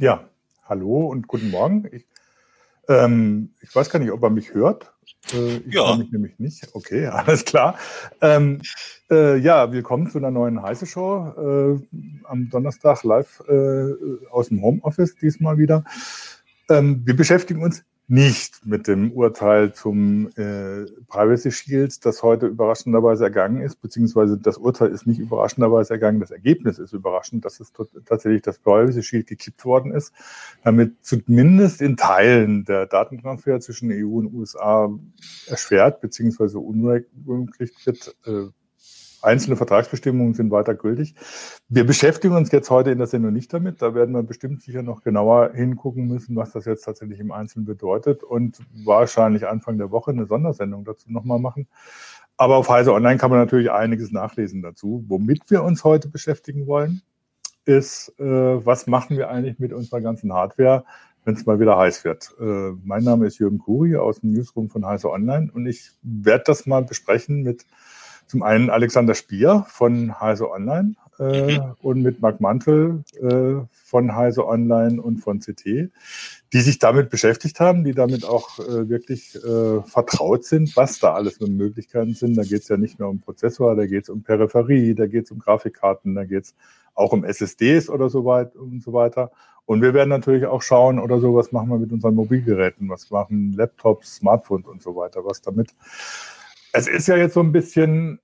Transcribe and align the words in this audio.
Ja, 0.00 0.30
hallo 0.64 1.08
und 1.08 1.28
guten 1.28 1.50
Morgen. 1.50 1.86
Ich, 1.92 2.06
ähm, 2.88 3.50
ich 3.60 3.76
weiß 3.76 3.90
gar 3.90 3.98
nicht, 3.98 4.10
ob 4.10 4.22
er 4.22 4.30
mich 4.30 4.54
hört. 4.54 4.94
Äh, 5.34 5.56
ich 5.58 5.74
ja. 5.74 5.94
mich 5.94 6.10
nämlich 6.10 6.38
nicht. 6.38 6.66
Okay, 6.72 7.06
alles 7.08 7.44
klar. 7.44 7.76
Ähm, 8.22 8.62
äh, 9.10 9.36
ja, 9.36 9.70
willkommen 9.70 10.10
zu 10.10 10.16
einer 10.16 10.30
neuen 10.30 10.62
Heiße 10.62 10.86
Show. 10.86 11.26
Äh, 11.36 12.24
am 12.24 12.48
Donnerstag 12.48 13.04
live 13.04 13.42
äh, 13.46 13.92
aus 14.30 14.48
dem 14.48 14.62
Homeoffice 14.62 15.16
diesmal 15.16 15.58
wieder. 15.58 15.84
Ähm, 16.70 17.02
wir 17.04 17.14
beschäftigen 17.14 17.62
uns 17.62 17.84
nicht 18.10 18.66
mit 18.66 18.88
dem 18.88 19.12
Urteil 19.12 19.72
zum 19.72 20.30
äh, 20.36 20.84
Privacy 21.06 21.52
Shield, 21.52 22.04
das 22.04 22.24
heute 22.24 22.48
überraschenderweise 22.48 23.22
ergangen 23.22 23.62
ist, 23.62 23.76
beziehungsweise 23.76 24.36
das 24.36 24.58
Urteil 24.58 24.90
ist 24.90 25.06
nicht 25.06 25.20
überraschenderweise 25.20 25.94
ergangen, 25.94 26.18
das 26.18 26.32
Ergebnis 26.32 26.80
ist 26.80 26.92
überraschend, 26.92 27.44
dass 27.44 27.60
es 27.60 27.72
tatsächlich 28.04 28.42
das 28.42 28.58
Privacy 28.58 29.04
Shield 29.04 29.28
gekippt 29.28 29.64
worden 29.64 29.92
ist, 29.92 30.12
damit 30.64 31.04
zumindest 31.04 31.80
in 31.80 31.96
Teilen 31.96 32.64
der 32.64 32.86
Datentransfer 32.86 33.60
zwischen 33.60 33.92
EU 33.92 34.18
und 34.18 34.34
USA 34.34 34.90
erschwert 35.46 36.00
beziehungsweise 36.00 36.58
unmöglich 36.58 37.70
wird. 37.86 38.16
Äh, 38.26 38.48
Einzelne 39.22 39.56
Vertragsbestimmungen 39.56 40.34
sind 40.34 40.50
weiter 40.50 40.74
gültig. 40.74 41.14
Wir 41.68 41.84
beschäftigen 41.86 42.34
uns 42.34 42.50
jetzt 42.52 42.70
heute 42.70 42.90
in 42.90 42.98
der 42.98 43.06
Sendung 43.06 43.32
nicht 43.32 43.52
damit. 43.52 43.82
Da 43.82 43.94
werden 43.94 44.14
wir 44.14 44.22
bestimmt 44.22 44.62
sicher 44.62 44.82
noch 44.82 45.02
genauer 45.02 45.52
hingucken 45.52 46.06
müssen, 46.06 46.36
was 46.36 46.52
das 46.52 46.64
jetzt 46.64 46.84
tatsächlich 46.84 47.20
im 47.20 47.32
Einzelnen 47.32 47.66
bedeutet 47.66 48.22
und 48.22 48.58
wahrscheinlich 48.84 49.46
Anfang 49.46 49.78
der 49.78 49.90
Woche 49.90 50.10
eine 50.10 50.26
Sondersendung 50.26 50.84
dazu 50.84 51.10
nochmal 51.12 51.38
machen. 51.38 51.68
Aber 52.36 52.56
auf 52.56 52.70
Heise 52.70 52.94
Online 52.94 53.18
kann 53.18 53.30
man 53.30 53.38
natürlich 53.38 53.70
einiges 53.70 54.12
nachlesen 54.12 54.62
dazu. 54.62 55.04
Womit 55.08 55.50
wir 55.50 55.62
uns 55.62 55.84
heute 55.84 56.08
beschäftigen 56.08 56.66
wollen, 56.66 57.02
ist, 57.66 58.14
äh, 58.18 58.24
was 58.24 58.86
machen 58.86 59.18
wir 59.18 59.28
eigentlich 59.28 59.58
mit 59.58 59.74
unserer 59.74 60.00
ganzen 60.00 60.32
Hardware, 60.32 60.84
wenn 61.24 61.34
es 61.34 61.44
mal 61.44 61.60
wieder 61.60 61.76
heiß 61.76 62.04
wird. 62.04 62.34
Äh, 62.40 62.72
mein 62.82 63.04
Name 63.04 63.26
ist 63.26 63.38
Jürgen 63.38 63.58
Kuri 63.58 63.96
aus 63.96 64.20
dem 64.20 64.32
Newsroom 64.32 64.70
von 64.70 64.86
Heise 64.86 65.10
Online 65.10 65.50
und 65.52 65.66
ich 65.66 65.90
werde 66.02 66.44
das 66.46 66.64
mal 66.64 66.82
besprechen 66.82 67.42
mit 67.42 67.66
zum 68.30 68.44
einen 68.44 68.70
Alexander 68.70 69.16
Spier 69.16 69.66
von 69.68 70.20
Heise 70.20 70.48
Online 70.48 70.94
äh, 71.18 71.58
mhm. 71.58 71.74
und 71.82 72.00
mit 72.00 72.20
Marc 72.20 72.40
Mantel 72.40 73.02
äh, 73.20 73.66
von 73.72 74.14
Heise 74.14 74.46
Online 74.46 75.02
und 75.02 75.18
von 75.18 75.40
CT, 75.40 75.90
die 76.52 76.60
sich 76.60 76.78
damit 76.78 77.10
beschäftigt 77.10 77.58
haben, 77.58 77.82
die 77.82 77.92
damit 77.92 78.24
auch 78.24 78.60
äh, 78.60 78.88
wirklich 78.88 79.34
äh, 79.34 79.82
vertraut 79.82 80.44
sind, 80.44 80.76
was 80.76 81.00
da 81.00 81.12
alles 81.14 81.38
für 81.38 81.48
Möglichkeiten 81.48 82.14
sind. 82.14 82.36
Da 82.36 82.42
geht 82.44 82.62
es 82.62 82.68
ja 82.68 82.76
nicht 82.76 83.00
nur 83.00 83.08
um 83.08 83.18
Prozessor, 83.18 83.74
da 83.74 83.86
geht 83.86 84.04
es 84.04 84.10
um 84.10 84.22
Peripherie, 84.22 84.94
da 84.94 85.06
geht 85.06 85.24
es 85.24 85.32
um 85.32 85.40
Grafikkarten, 85.40 86.14
da 86.14 86.24
geht 86.24 86.44
es 86.44 86.54
auch 86.94 87.12
um 87.12 87.24
SSDs 87.24 87.90
oder 87.90 88.10
so 88.10 88.24
weit 88.24 88.54
und 88.54 88.80
so 88.80 88.92
weiter. 88.92 89.32
Und 89.66 89.82
wir 89.82 89.92
werden 89.92 90.08
natürlich 90.08 90.46
auch 90.46 90.62
schauen 90.62 91.00
oder 91.00 91.18
so, 91.18 91.34
was 91.34 91.50
machen 91.50 91.68
wir 91.68 91.78
mit 91.78 91.90
unseren 91.90 92.14
Mobilgeräten, 92.14 92.88
was 92.88 93.10
machen 93.10 93.54
Laptops, 93.54 94.16
Smartphones 94.16 94.68
und 94.68 94.82
so 94.82 94.94
weiter, 94.94 95.24
was 95.24 95.42
damit 95.42 95.74
es 96.72 96.86
ist 96.86 97.08
ja 97.08 97.16
jetzt 97.16 97.34
so 97.34 97.40
ein 97.40 97.52
bisschen 97.52 98.20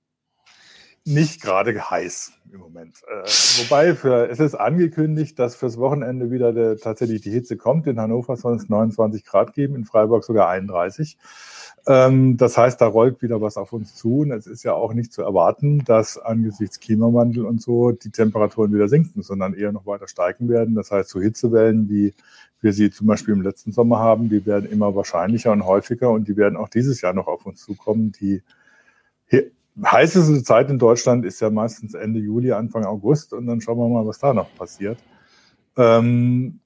nicht 1.07 1.41
gerade 1.41 1.91
heiß 1.91 2.33
im 2.53 2.61
Moment. 2.61 2.97
Äh, 3.07 3.29
wobei 3.63 3.95
für, 3.95 4.29
es 4.29 4.41
ist 4.41 4.55
angekündigt, 4.55 5.39
dass 5.39 5.55
fürs 5.55 5.79
Wochenende 5.79 6.31
wieder 6.31 6.53
der, 6.53 6.77
tatsächlich 6.79 7.21
die 7.23 7.31
Hitze 7.31 7.57
kommt. 7.57 7.87
In 7.87 8.01
Hannover 8.01 8.37
soll 8.37 8.57
es 8.57 8.69
29 8.69 9.25
Grad 9.25 9.53
geben, 9.55 9.77
in 9.77 9.85
Freiburg 9.85 10.25
sogar 10.25 10.49
31. 10.49 11.17
Ähm, 11.87 12.37
das 12.37 12.59
heißt, 12.59 12.81
da 12.81 12.87
rollt 12.87 13.23
wieder 13.23 13.41
was 13.41 13.57
auf 13.57 13.73
uns 13.73 13.95
zu. 13.95 14.21
Und 14.21 14.33
es 14.33 14.47
ist 14.47 14.65
ja 14.65 14.73
auch 14.75 14.95
nicht 14.95 15.13
zu 15.13 15.23
erwarten, 15.23 15.85
dass 15.85 16.19
angesichts 16.19 16.81
Klimawandel 16.81 17.45
und 17.45 17.63
so 17.63 17.93
die 17.93 18.11
Temperaturen 18.11 18.73
wieder 18.75 18.89
sinken, 18.89 19.23
sondern 19.23 19.55
eher 19.55 19.71
noch 19.71 19.87
weiter 19.87 20.09
steigen 20.09 20.49
werden. 20.49 20.75
Das 20.75 20.91
heißt, 20.91 21.09
so 21.09 21.21
Hitzewellen, 21.21 21.89
wie 21.89 22.15
wir 22.61 22.73
sie 22.73 22.91
zum 22.91 23.07
Beispiel 23.07 23.35
im 23.35 23.43
letzten 23.43 23.71
Sommer 23.71 24.01
haben, 24.01 24.29
die 24.29 24.45
werden 24.45 24.69
immer 24.71 24.97
wahrscheinlicher 24.97 25.53
und 25.53 25.65
häufiger 25.65 26.11
und 26.11 26.27
die 26.27 26.37
werden 26.37 26.57
auch 26.57 26.69
dieses 26.69 27.01
Jahr 27.01 27.13
noch 27.13 27.29
auf 27.29 27.47
uns 27.47 27.63
zukommen. 27.63 28.13
Die 28.13 28.43
heißeste 29.85 30.43
Zeit 30.43 30.71
in 30.71 30.79
Deutschland 30.79 31.25
ist 31.25 31.41
ja 31.41 31.51
meistens 31.51 31.95
Ende 31.95 32.21
Juli, 32.21 32.53
Anfang 32.53 32.85
August 32.85 33.33
und 33.33 33.47
dann 33.47 33.61
schauen 33.61 33.79
wir 33.79 33.89
mal, 33.89 34.07
was 34.07 34.19
da 34.19 34.33
noch 34.33 34.55
passiert. 34.57 34.99
Ähm, 35.77 36.61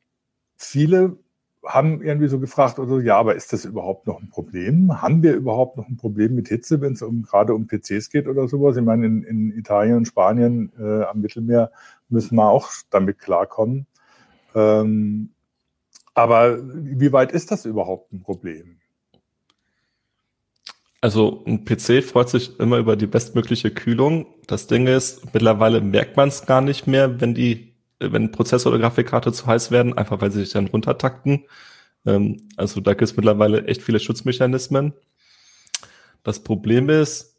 viele 0.57 1.17
haben 1.65 2.03
irgendwie 2.03 2.29
so 2.29 2.39
gefragt, 2.39 2.79
also 2.79 3.01
ja, 3.01 3.19
aber 3.19 3.35
ist 3.35 3.53
das 3.53 3.65
überhaupt 3.65 4.07
noch 4.07 4.21
ein 4.21 4.31
Problem? 4.31 5.03
Haben 5.03 5.23
wir 5.23 5.35
überhaupt 5.35 5.77
noch 5.77 5.89
ein 5.89 5.97
Problem 5.97 6.35
mit 6.35 6.49
Hitze, 6.49 6.81
wenn 6.81 6.95
es 6.95 7.03
um, 7.03 7.23
gerade 7.23 7.55
um 7.55 7.67
PCs 7.67 8.11
geht 8.11 8.29
oder 8.29 8.49
sowas? 8.49 8.77
Ich 8.77 8.83
meine, 8.83 9.07
in, 9.07 9.23
in 9.25 9.53
Italien 9.53 9.99
und 9.99 10.07
Spanien 10.07 10.73
äh, 10.79 11.03
am 11.05 11.21
Mittelmeer 11.21 11.71
müssen 12.09 12.37
wir 12.37 12.49
auch 12.49 12.71
damit 12.89 13.19
klarkommen. 13.19 13.87
Ähm, 14.55 15.31
aber 16.15 16.59
wie 16.63 17.13
weit 17.13 17.33
ist 17.33 17.51
das 17.51 17.67
überhaupt 17.67 18.13
ein 18.13 18.23
Problem? 18.23 18.80
Also 21.01 21.43
ein 21.47 21.65
PC 21.65 22.05
freut 22.05 22.29
sich 22.29 22.59
immer 22.61 22.79
über 22.79 22.97
die 22.97 23.07
bestmögliche 23.07 23.71
Kühlung. 23.71 24.27
Das 24.47 24.67
Ding 24.67 24.87
ist, 24.87 25.33
mittlerweile 25.33 25.81
merkt 25.81 26.17
man 26.17 26.29
es 26.29 26.45
gar 26.45 26.61
nicht 26.61 26.87
mehr, 26.87 27.21
wenn 27.21 27.35
die, 27.35 27.75
wenn 28.01 28.33
Prozessor 28.33 28.73
oder 28.73 28.81
Grafikkarte 28.83 29.33
zu 29.33 29.47
heiß 29.47 29.71
werden, 29.71 29.97
einfach 29.97 30.21
weil 30.21 30.31
sie 30.31 30.41
sich 30.41 30.53
dann 30.53 30.69
runtertakten. 30.69 31.47
Ähm, 32.07 32.49
also 32.57 32.81
da 32.81 32.93
gibt 32.93 33.11
es 33.11 33.17
mittlerweile 33.17 33.67
echt 33.67 33.83
viele 33.83 34.01
Schutzmechanismen. 34.01 34.93
Das 36.23 36.41
Problem 36.41 36.91
ist, 36.91 37.39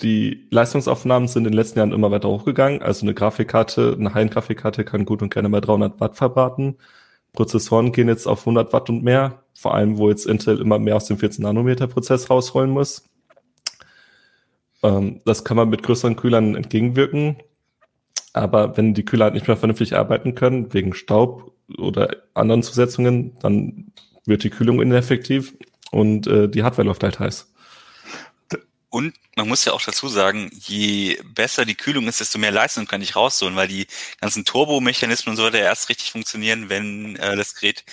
die 0.00 0.48
Leistungsaufnahmen 0.50 1.28
sind 1.28 1.46
in 1.46 1.52
den 1.52 1.56
letzten 1.58 1.78
Jahren 1.78 1.92
immer 1.92 2.10
weiter 2.10 2.28
hochgegangen. 2.28 2.82
Also 2.82 3.04
eine 3.04 3.14
Grafikkarte, 3.14 3.96
eine 3.98 4.14
High-End-Grafikkarte 4.14 4.84
kann 4.84 5.04
gut 5.04 5.22
und 5.22 5.32
gerne 5.32 5.48
mal 5.48 5.60
300 5.60 6.00
Watt 6.00 6.16
verbraten. 6.16 6.78
Prozessoren 7.32 7.92
gehen 7.92 8.08
jetzt 8.08 8.26
auf 8.26 8.40
100 8.40 8.72
Watt 8.72 8.90
und 8.90 9.02
mehr, 9.04 9.41
vor 9.62 9.74
allem 9.74 9.96
wo 9.96 10.10
jetzt 10.10 10.26
Intel 10.26 10.60
immer 10.60 10.78
mehr 10.78 10.96
aus 10.96 11.06
dem 11.06 11.18
14 11.18 11.42
Nanometer 11.42 11.86
Prozess 11.86 12.28
rausholen 12.28 12.70
muss. 12.70 13.04
Ähm, 14.82 15.20
das 15.24 15.44
kann 15.44 15.56
man 15.56 15.70
mit 15.70 15.84
größeren 15.84 16.16
Kühlern 16.16 16.56
entgegenwirken. 16.56 17.36
Aber 18.32 18.76
wenn 18.76 18.94
die 18.94 19.04
Kühler 19.04 19.26
halt 19.26 19.34
nicht 19.34 19.46
mehr 19.46 19.56
vernünftig 19.56 19.94
arbeiten 19.94 20.34
können, 20.34 20.74
wegen 20.74 20.94
Staub 20.94 21.52
oder 21.78 22.16
anderen 22.34 22.62
Zusetzungen, 22.62 23.38
dann 23.40 23.92
wird 24.24 24.42
die 24.42 24.50
Kühlung 24.50 24.82
ineffektiv 24.82 25.54
und 25.92 26.26
äh, 26.26 26.48
die 26.48 26.64
Hardware 26.64 26.86
läuft 26.86 27.04
halt 27.04 27.20
heiß. 27.20 27.52
Und 28.92 29.14
man 29.36 29.48
muss 29.48 29.64
ja 29.64 29.72
auch 29.72 29.80
dazu 29.80 30.06
sagen, 30.08 30.50
je 30.52 31.18
besser 31.24 31.64
die 31.64 31.74
Kühlung 31.74 32.06
ist, 32.08 32.20
desto 32.20 32.38
mehr 32.38 32.50
Leistung 32.50 32.86
kann 32.86 33.00
ich 33.00 33.16
rausholen, 33.16 33.56
weil 33.56 33.66
die 33.66 33.86
ganzen 34.20 34.44
Turbomechanismen 34.44 35.32
und 35.32 35.36
so 35.38 35.44
weiter 35.44 35.60
erst 35.60 35.88
richtig 35.88 36.12
funktionieren, 36.12 36.68
wenn 36.68 37.16
äh, 37.16 37.34
das 37.34 37.54
Gerät, 37.54 37.84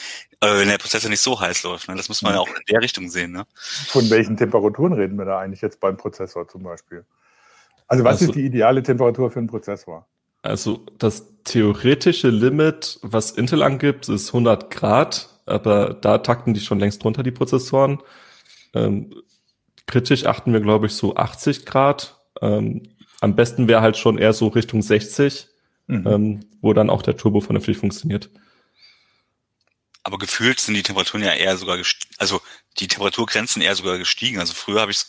wenn 0.41 0.67
der 0.67 0.77
Prozessor 0.77 1.09
nicht 1.09 1.21
so 1.21 1.39
heiß 1.39 1.63
läuft. 1.63 1.89
Ne? 1.89 1.95
Das 1.95 2.07
muss 2.07 2.21
man 2.21 2.33
ja 2.33 2.39
auch 2.39 2.47
in 2.47 2.63
der 2.69 2.81
Richtung 2.81 3.09
sehen. 3.09 3.31
Ne? 3.31 3.45
Von 3.87 4.09
welchen 4.09 4.37
Temperaturen 4.37 4.93
reden 4.93 5.17
wir 5.17 5.25
da 5.25 5.39
eigentlich 5.39 5.61
jetzt 5.61 5.79
beim 5.79 5.97
Prozessor 5.97 6.47
zum 6.47 6.63
Beispiel? 6.63 7.05
Also 7.87 8.03
was 8.03 8.13
also, 8.13 8.25
ist 8.25 8.35
die 8.35 8.45
ideale 8.45 8.83
Temperatur 8.83 9.31
für 9.31 9.39
einen 9.39 9.47
Prozessor? 9.47 10.07
Also 10.41 10.85
das 10.97 11.25
theoretische 11.43 12.29
Limit, 12.29 12.99
was 13.01 13.31
Intel 13.31 13.63
angibt, 13.63 14.07
ist 14.07 14.29
100 14.29 14.69
Grad, 14.69 15.29
aber 15.45 15.95
da 15.95 16.19
takten 16.19 16.53
die 16.53 16.61
schon 16.61 16.79
längst 16.79 17.03
drunter, 17.03 17.23
die 17.23 17.31
Prozessoren. 17.31 17.99
Ähm, 18.73 19.13
kritisch 19.87 20.25
achten 20.25 20.53
wir, 20.53 20.61
glaube 20.61 20.85
ich, 20.85 20.93
so 20.93 21.15
80 21.15 21.65
Grad. 21.65 22.21
Ähm, 22.41 22.83
am 23.19 23.35
besten 23.35 23.67
wäre 23.67 23.81
halt 23.81 23.97
schon 23.97 24.17
eher 24.17 24.33
so 24.33 24.47
Richtung 24.47 24.81
60, 24.81 25.47
mhm. 25.87 26.07
ähm, 26.07 26.39
wo 26.61 26.73
dann 26.73 26.89
auch 26.89 27.01
der 27.01 27.17
Turbo 27.17 27.41
vernünftig 27.41 27.77
funktioniert. 27.77 28.29
Aber 30.03 30.17
gefühlt 30.17 30.59
sind 30.59 30.75
die 30.75 30.83
Temperaturen 30.83 31.23
ja 31.23 31.33
eher 31.33 31.57
sogar, 31.57 31.77
also 32.17 32.41
die 32.79 32.87
Temperaturgrenzen 32.87 33.61
eher 33.61 33.75
sogar 33.75 33.97
gestiegen. 33.97 34.39
Also 34.39 34.53
früher 34.53 34.81
habe 34.81 34.91
ich, 34.91 35.01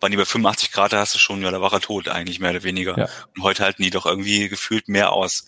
waren 0.00 0.12
die 0.12 0.16
bei 0.16 0.24
85 0.24 0.70
Grad, 0.70 0.92
da 0.92 1.00
hast 1.00 1.14
du 1.14 1.18
schon, 1.18 1.42
ja, 1.42 1.50
da 1.50 1.60
war 1.60 1.72
er 1.72 1.80
tot 1.80 2.08
eigentlich 2.08 2.38
mehr 2.38 2.50
oder 2.50 2.62
weniger. 2.62 2.96
Ja. 2.96 3.08
Und 3.34 3.42
heute 3.42 3.64
halten 3.64 3.82
die 3.82 3.90
doch 3.90 4.06
irgendwie 4.06 4.48
gefühlt 4.48 4.88
mehr 4.88 5.12
aus. 5.12 5.46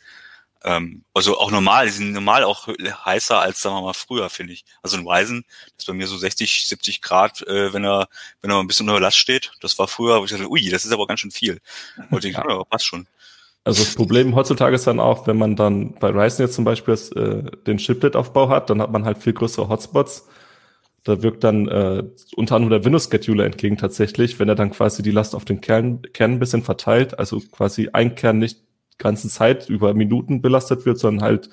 Ähm, 0.64 1.04
also 1.14 1.38
auch 1.38 1.50
normal, 1.50 1.86
die 1.86 1.92
sind 1.92 2.12
normal 2.12 2.42
auch 2.42 2.66
heißer 2.66 3.40
als, 3.40 3.60
sagen 3.60 3.76
wir 3.76 3.82
mal, 3.82 3.94
früher, 3.94 4.28
finde 4.28 4.54
ich. 4.54 4.64
Also 4.82 4.96
ein 4.96 5.06
Ryzen 5.06 5.44
ist 5.76 5.86
bei 5.86 5.92
mir 5.92 6.08
so 6.08 6.18
60, 6.18 6.66
70 6.66 7.00
Grad, 7.00 7.46
äh, 7.46 7.72
wenn 7.72 7.84
er, 7.84 8.08
wenn 8.40 8.50
er 8.50 8.58
ein 8.58 8.66
bisschen 8.66 8.88
unter 8.88 9.00
Last 9.00 9.18
steht. 9.18 9.52
Das 9.60 9.78
war 9.78 9.86
früher, 9.86 10.20
wo 10.20 10.24
ich 10.24 10.32
dachte, 10.32 10.50
ui, 10.50 10.68
das 10.68 10.84
ist 10.84 10.92
aber 10.92 11.06
ganz 11.06 11.20
schön 11.20 11.30
viel. 11.30 11.60
Heute 12.10 12.28
denke 12.28 12.42
ich, 12.44 12.50
ja, 12.50 12.64
passt 12.64 12.86
schon. 12.86 13.06
Also 13.64 13.82
das 13.82 13.94
Problem 13.94 14.34
heutzutage 14.34 14.75
ist 14.75 14.87
dann 14.87 15.00
auch, 15.00 15.26
wenn 15.26 15.37
man 15.37 15.56
dann 15.56 15.94
bei 15.94 16.08
Ryzen 16.08 16.44
jetzt 16.44 16.55
zum 16.55 16.64
Beispiel 16.64 16.94
äh, 17.16 17.50
den 17.66 17.78
Chiplet-Aufbau 17.78 18.49
hat, 18.49 18.70
dann 18.70 18.81
hat 18.81 18.93
man 18.93 19.05
halt 19.05 19.19
viel 19.19 19.34
größere 19.34 19.69
Hotspots. 19.69 20.28
Da 21.05 21.22
wirkt 21.22 21.44
dann 21.44 21.69
äh, 21.69 22.02
unter 22.37 22.56
anderem 22.56 22.70
der 22.70 22.84
Windows-Scheduler 22.84 23.44
entgegen 23.44 23.76
tatsächlich, 23.76 24.38
wenn 24.38 24.49
er 24.49 24.55
dann 24.55 24.70
quasi 24.70 25.02
die 25.02 25.10
Last 25.10 25.34
auf 25.34 25.44
den 25.44 25.60
Kern, 25.60 26.02
Kern 26.12 26.32
ein 26.32 26.38
bisschen 26.38 26.62
verteilt, 26.62 27.19
also 27.19 27.40
quasi 27.40 27.90
ein 27.93 28.14
Kern 28.14 28.38
nicht 28.38 28.62
ganze 28.99 29.28
Zeit 29.28 29.69
über 29.69 29.94
Minuten 29.94 30.43
belastet 30.43 30.84
wird, 30.87 30.99
sondern 30.99 31.25
halt 31.25 31.50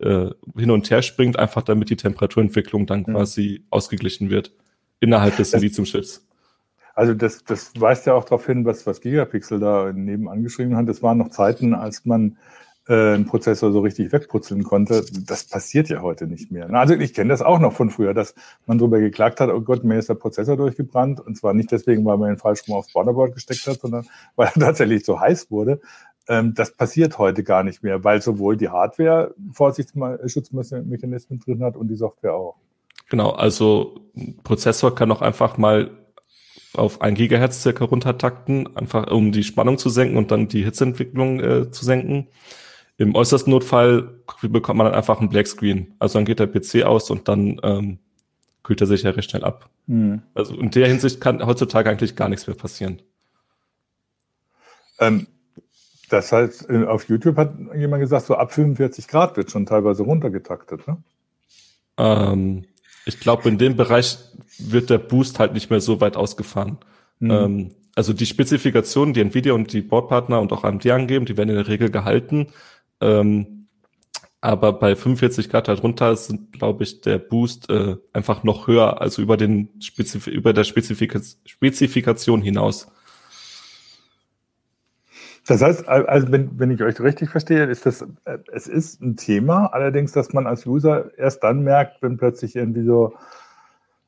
äh, 0.00 0.30
hin 0.56 0.70
und 0.70 0.90
her 0.90 1.02
springt, 1.02 1.38
einfach 1.38 1.62
damit 1.62 1.90
die 1.90 1.96
Temperaturentwicklung 1.96 2.86
dann 2.86 3.00
mhm. 3.00 3.14
quasi 3.14 3.60
mhm. 3.60 3.66
ausgeglichen 3.70 4.30
wird 4.30 4.52
innerhalb 5.00 5.36
des 5.36 5.52
Lithium-Chips. 5.52 6.26
Also 6.94 7.14
das, 7.14 7.44
das 7.44 7.72
weist 7.78 8.06
ja 8.06 8.14
auch 8.14 8.24
darauf 8.24 8.46
hin, 8.46 8.64
was, 8.64 8.86
was 8.86 9.00
Gigapixel 9.00 9.58
da 9.58 9.92
nebenan 9.92 10.42
geschrieben 10.42 10.76
hat. 10.76 10.88
Es 10.88 11.02
waren 11.02 11.18
noch 11.18 11.30
Zeiten, 11.30 11.74
als 11.74 12.04
man 12.04 12.36
äh, 12.88 13.14
einen 13.14 13.26
Prozessor 13.26 13.72
so 13.72 13.80
richtig 13.80 14.12
wegputzeln 14.12 14.62
konnte. 14.62 15.04
Das 15.26 15.44
passiert 15.44 15.88
ja 15.88 16.02
heute 16.02 16.26
nicht 16.26 16.52
mehr. 16.52 16.72
Also 16.74 16.94
ich 16.94 17.14
kenne 17.14 17.30
das 17.30 17.42
auch 17.42 17.58
noch 17.58 17.72
von 17.72 17.90
früher, 17.90 18.14
dass 18.14 18.34
man 18.66 18.78
darüber 18.78 19.00
geklagt 19.00 19.40
hat, 19.40 19.50
oh 19.50 19.60
Gott, 19.60 19.84
mir 19.84 19.98
ist 19.98 20.08
der 20.08 20.14
Prozessor 20.14 20.56
durchgebrannt. 20.56 21.20
Und 21.20 21.36
zwar 21.36 21.54
nicht 21.54 21.72
deswegen, 21.72 22.04
weil 22.04 22.18
man 22.18 22.32
ihn 22.32 22.38
falsch 22.38 22.60
rum 22.68 22.76
aufs 22.76 22.94
Motherboard 22.94 23.34
gesteckt 23.34 23.66
hat, 23.66 23.80
sondern 23.80 24.06
weil 24.36 24.50
er 24.54 24.60
tatsächlich 24.60 25.04
so 25.04 25.18
heiß 25.18 25.50
wurde. 25.50 25.80
Ähm, 26.28 26.54
das 26.54 26.72
passiert 26.72 27.18
heute 27.18 27.42
gar 27.42 27.64
nicht 27.64 27.82
mehr, 27.82 28.04
weil 28.04 28.22
sowohl 28.22 28.56
die 28.56 28.68
Hardware 28.68 29.34
Vorsichtsmechanismen 29.52 31.40
drin 31.40 31.62
hat 31.62 31.76
und 31.76 31.88
die 31.88 31.96
Software 31.96 32.34
auch. 32.34 32.56
Genau, 33.10 33.30
also 33.30 34.00
Prozessor 34.44 34.94
kann 34.94 35.10
auch 35.10 35.20
einfach 35.20 35.58
mal 35.58 35.90
auf 36.76 37.00
ein 37.00 37.14
Gigahertz 37.14 37.62
circa 37.62 37.84
runtertakten, 37.84 38.76
einfach 38.76 39.10
um 39.10 39.32
die 39.32 39.44
Spannung 39.44 39.78
zu 39.78 39.88
senken 39.88 40.16
und 40.16 40.30
dann 40.30 40.48
die 40.48 40.64
Hitzeentwicklung 40.64 41.40
äh, 41.40 41.70
zu 41.70 41.84
senken. 41.84 42.28
Im 42.96 43.14
äußersten 43.14 43.50
Notfall 43.50 44.20
bekommt 44.42 44.78
man 44.78 44.86
dann 44.86 44.94
einfach 44.94 45.18
einen 45.18 45.28
Black 45.28 45.46
Screen. 45.46 45.94
Also 45.98 46.18
dann 46.18 46.24
geht 46.24 46.38
der 46.38 46.46
PC 46.46 46.84
aus 46.84 47.10
und 47.10 47.28
dann 47.28 47.60
ähm, 47.62 47.98
kühlt 48.62 48.80
er 48.80 48.86
sich 48.86 49.02
ja 49.02 49.10
recht 49.10 49.30
schnell 49.30 49.44
ab. 49.44 49.68
Mhm. 49.86 50.22
Also 50.34 50.54
in 50.54 50.70
der 50.70 50.86
Hinsicht 50.86 51.20
kann 51.20 51.44
heutzutage 51.44 51.90
eigentlich 51.90 52.16
gar 52.16 52.28
nichts 52.28 52.46
mehr 52.46 52.56
passieren. 52.56 53.02
Ähm, 55.00 55.26
das 56.08 56.32
heißt, 56.32 56.70
äh, 56.70 56.84
auf 56.84 57.08
YouTube 57.08 57.36
hat 57.36 57.54
jemand 57.76 58.02
gesagt, 58.02 58.26
so 58.26 58.36
ab 58.36 58.52
45 58.52 59.08
Grad 59.08 59.36
wird 59.36 59.50
schon 59.50 59.66
teilweise 59.66 60.02
runtergetaktet, 60.02 60.86
ne? 60.86 60.98
Ähm, 61.96 62.64
ich 63.06 63.20
glaube, 63.20 63.48
in 63.48 63.58
dem 63.58 63.76
Bereich 63.76 64.18
wird 64.58 64.90
der 64.90 64.98
Boost 64.98 65.38
halt 65.38 65.52
nicht 65.52 65.70
mehr 65.70 65.80
so 65.80 66.00
weit 66.00 66.16
ausgefahren. 66.16 66.78
Mhm. 67.18 67.30
Ähm, 67.30 67.70
also 67.94 68.12
die 68.12 68.26
Spezifikationen, 68.26 69.14
die 69.14 69.20
Nvidia 69.20 69.52
und 69.52 69.72
die 69.72 69.82
Boardpartner 69.82 70.40
und 70.40 70.52
auch 70.52 70.64
AMD 70.64 70.86
angeben, 70.90 71.26
die 71.26 71.36
werden 71.36 71.50
in 71.50 71.56
der 71.56 71.68
Regel 71.68 71.90
gehalten. 71.90 72.48
Ähm, 73.00 73.68
aber 74.40 74.74
bei 74.74 74.94
45 74.94 75.48
Grad 75.48 75.68
darunter 75.68 76.06
halt 76.06 76.18
sind, 76.18 76.52
glaube 76.52 76.84
ich, 76.84 77.00
der 77.00 77.18
Boost 77.18 77.70
äh, 77.70 77.96
einfach 78.12 78.44
noch 78.44 78.66
höher, 78.66 79.00
also 79.00 79.22
über 79.22 79.38
den 79.38 79.70
Spezif 79.80 80.26
über 80.26 80.52
der 80.52 80.64
Spezifika 80.64 81.18
Spezifikation 81.46 82.42
hinaus. 82.42 82.88
Das 85.46 85.62
heißt, 85.62 85.88
also 85.88 86.32
wenn, 86.32 86.58
wenn 86.58 86.70
ich 86.70 86.82
euch 86.82 87.00
richtig 87.00 87.30
verstehe, 87.30 87.64
ist 87.64 87.86
das, 87.86 88.02
äh, 88.24 88.38
es 88.52 88.66
ist 88.66 89.00
ein 89.00 89.16
Thema, 89.16 89.66
allerdings, 89.66 90.12
dass 90.12 90.32
man 90.32 90.46
als 90.46 90.66
User 90.66 91.10
erst 91.18 91.42
dann 91.42 91.62
merkt, 91.62 92.02
wenn 92.02 92.16
plötzlich 92.16 92.56
irgendwie 92.56 92.84
so 92.84 93.14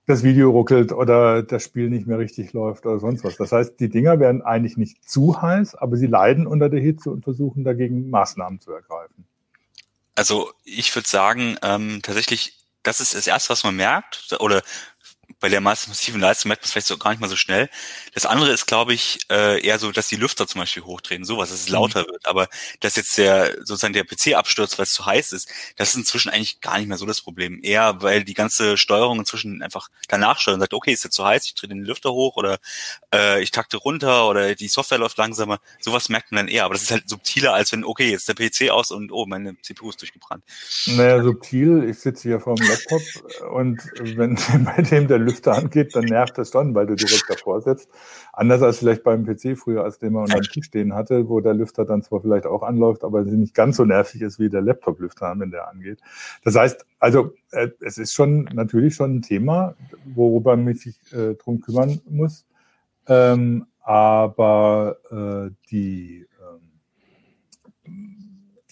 das 0.06 0.22
Video 0.22 0.50
ruckelt 0.50 0.92
oder 0.92 1.42
das 1.42 1.64
Spiel 1.64 1.90
nicht 1.90 2.06
mehr 2.06 2.18
richtig 2.18 2.52
läuft 2.52 2.86
oder 2.86 3.00
sonst 3.00 3.24
was. 3.24 3.36
Das 3.36 3.50
heißt, 3.50 3.80
die 3.80 3.88
Dinger 3.88 4.20
werden 4.20 4.40
eigentlich 4.40 4.76
nicht 4.76 5.08
zu 5.08 5.42
heiß, 5.42 5.74
aber 5.74 5.96
sie 5.96 6.06
leiden 6.06 6.46
unter 6.46 6.68
der 6.68 6.80
Hitze 6.80 7.10
und 7.10 7.24
versuchen 7.24 7.64
dagegen 7.64 8.08
Maßnahmen 8.08 8.60
zu 8.60 8.72
ergreifen. 8.72 9.26
Also 10.14 10.52
ich 10.64 10.94
würde 10.94 11.08
sagen, 11.08 11.56
ähm, 11.62 12.00
tatsächlich, 12.02 12.56
das 12.84 13.00
ist 13.00 13.14
das 13.14 13.26
Erste, 13.26 13.50
was 13.50 13.64
man 13.64 13.76
merkt, 13.76 14.36
oder 14.38 14.62
bei 15.38 15.48
der 15.48 15.60
massiven 15.60 16.20
Leistung 16.20 16.48
merkt 16.48 16.62
man 16.62 16.66
es 16.66 16.72
vielleicht 16.72 16.86
so 16.86 16.96
gar 16.96 17.10
nicht 17.10 17.20
mal 17.20 17.28
so 17.28 17.36
schnell. 17.36 17.68
Das 18.14 18.24
andere 18.24 18.50
ist, 18.52 18.66
glaube 18.66 18.94
ich, 18.94 19.18
äh, 19.30 19.60
eher 19.60 19.78
so, 19.78 19.92
dass 19.92 20.08
die 20.08 20.16
Lüfter 20.16 20.46
zum 20.46 20.60
Beispiel 20.60 20.84
hochdrehen, 20.84 21.24
sowas, 21.24 21.50
dass 21.50 21.60
es 21.60 21.68
mhm. 21.68 21.74
lauter 21.74 22.02
mhm. 22.02 22.06
wird. 22.12 22.26
Aber 22.26 22.48
dass 22.80 22.96
jetzt 22.96 23.18
der 23.18 23.54
sozusagen 23.58 23.92
der 23.92 24.04
PC 24.04 24.34
abstürzt, 24.34 24.78
weil 24.78 24.84
es 24.84 24.94
zu 24.94 25.04
heiß 25.04 25.32
ist, 25.32 25.48
das 25.76 25.90
ist 25.90 25.96
inzwischen 25.96 26.30
eigentlich 26.30 26.60
gar 26.60 26.78
nicht 26.78 26.88
mehr 26.88 26.96
so 26.96 27.04
das 27.04 27.20
Problem. 27.20 27.60
Eher, 27.62 28.00
weil 28.02 28.24
die 28.24 28.34
ganze 28.34 28.78
Steuerung 28.78 29.18
inzwischen 29.18 29.62
einfach 29.62 29.88
danach 30.08 30.40
steuert 30.40 30.54
und 30.54 30.60
sagt, 30.60 30.74
okay, 30.74 30.92
ist 30.92 31.04
jetzt 31.04 31.14
zu 31.14 31.24
heiß, 31.24 31.44
ich 31.44 31.54
drehe 31.54 31.68
den 31.68 31.84
Lüfter 31.84 32.12
hoch 32.12 32.36
oder 32.36 32.58
äh, 33.14 33.42
ich 33.42 33.50
takte 33.50 33.76
runter 33.76 34.28
oder 34.28 34.54
die 34.54 34.68
Software 34.68 34.98
läuft 34.98 35.18
langsamer. 35.18 35.58
Sowas 35.80 36.08
merkt 36.08 36.32
man 36.32 36.46
dann 36.46 36.48
eher. 36.48 36.64
Aber 36.64 36.74
das 36.74 36.84
ist 36.84 36.90
halt 36.90 37.08
subtiler, 37.08 37.52
als 37.52 37.72
wenn, 37.72 37.84
okay, 37.84 38.10
jetzt 38.10 38.28
der 38.28 38.34
PC 38.34 38.70
aus 38.70 38.90
und 38.90 39.12
oh, 39.12 39.26
meine 39.26 39.60
CPU 39.60 39.90
ist 39.90 40.00
durchgebrannt. 40.00 40.42
Naja, 40.86 41.22
subtil, 41.22 41.84
ich 41.88 41.98
sitze 41.98 42.28
hier 42.28 42.40
vor 42.40 42.54
dem 42.54 42.66
Laptop 42.66 43.02
und 43.52 43.82
wenn 44.00 44.34
bei 44.64 44.82
dem 44.82 45.08
der 45.08 45.18
Lüfter 45.18 45.35
angeht, 45.44 45.94
dann 45.94 46.04
nervt 46.04 46.38
das 46.38 46.50
schon, 46.50 46.74
weil 46.74 46.86
du 46.86 46.94
direkt 46.94 47.24
davor 47.28 47.60
sitzt. 47.60 47.90
Anders 48.32 48.62
als 48.62 48.78
vielleicht 48.78 49.02
beim 49.02 49.24
PC 49.24 49.58
früher, 49.58 49.84
als 49.84 49.98
den 49.98 50.12
man 50.12 50.22
unter 50.24 50.40
dem 50.40 50.42
Tisch 50.42 50.66
stehen 50.66 50.94
hatte, 50.94 51.28
wo 51.28 51.40
der 51.40 51.54
Lüfter 51.54 51.84
dann 51.84 52.02
zwar 52.02 52.20
vielleicht 52.20 52.46
auch 52.46 52.62
anläuft, 52.62 53.04
aber 53.04 53.22
nicht 53.22 53.54
ganz 53.54 53.76
so 53.76 53.84
nervig 53.84 54.22
ist 54.22 54.38
wie 54.38 54.48
der 54.48 54.62
Laptop-Lüfter, 54.62 55.34
wenn 55.38 55.50
der 55.50 55.68
angeht. 55.68 56.00
Das 56.44 56.56
heißt, 56.56 56.84
also 56.98 57.34
äh, 57.50 57.68
es 57.80 57.98
ist 57.98 58.14
schon 58.14 58.48
natürlich 58.52 58.94
schon 58.94 59.16
ein 59.16 59.22
Thema, 59.22 59.74
worüber 60.14 60.56
man 60.56 60.74
sich 60.74 60.96
äh, 61.12 61.34
drum 61.34 61.60
kümmern 61.60 62.00
muss. 62.08 62.46
Ähm, 63.08 63.66
aber 63.80 64.96
äh, 65.10 65.50
die, 65.70 66.26
ähm, 67.86 68.20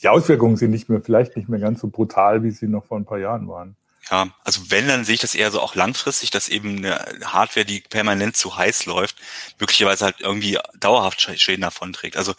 die 0.02 0.08
Auswirkungen 0.08 0.56
sind 0.56 0.72
nicht 0.72 0.88
mehr, 0.88 1.00
vielleicht 1.00 1.36
nicht 1.36 1.48
mehr 1.48 1.60
ganz 1.60 1.80
so 1.80 1.88
brutal, 1.88 2.42
wie 2.42 2.50
sie 2.50 2.66
noch 2.66 2.84
vor 2.84 2.98
ein 2.98 3.04
paar 3.04 3.18
Jahren 3.18 3.46
waren. 3.48 3.76
Ja, 4.10 4.28
also 4.44 4.70
wenn, 4.70 4.86
dann 4.86 5.04
sehe 5.04 5.14
ich 5.14 5.20
das 5.20 5.34
eher 5.34 5.50
so 5.50 5.60
auch 5.60 5.74
langfristig, 5.74 6.30
dass 6.30 6.48
eben 6.48 6.78
eine 6.78 6.98
Hardware, 7.24 7.64
die 7.64 7.80
permanent 7.80 8.36
zu 8.36 8.56
heiß 8.56 8.86
läuft, 8.86 9.16
möglicherweise 9.58 10.04
halt 10.04 10.20
irgendwie 10.20 10.58
dauerhaft 10.78 11.20
Schäden 11.40 11.62
davonträgt. 11.62 12.16
Also 12.16 12.34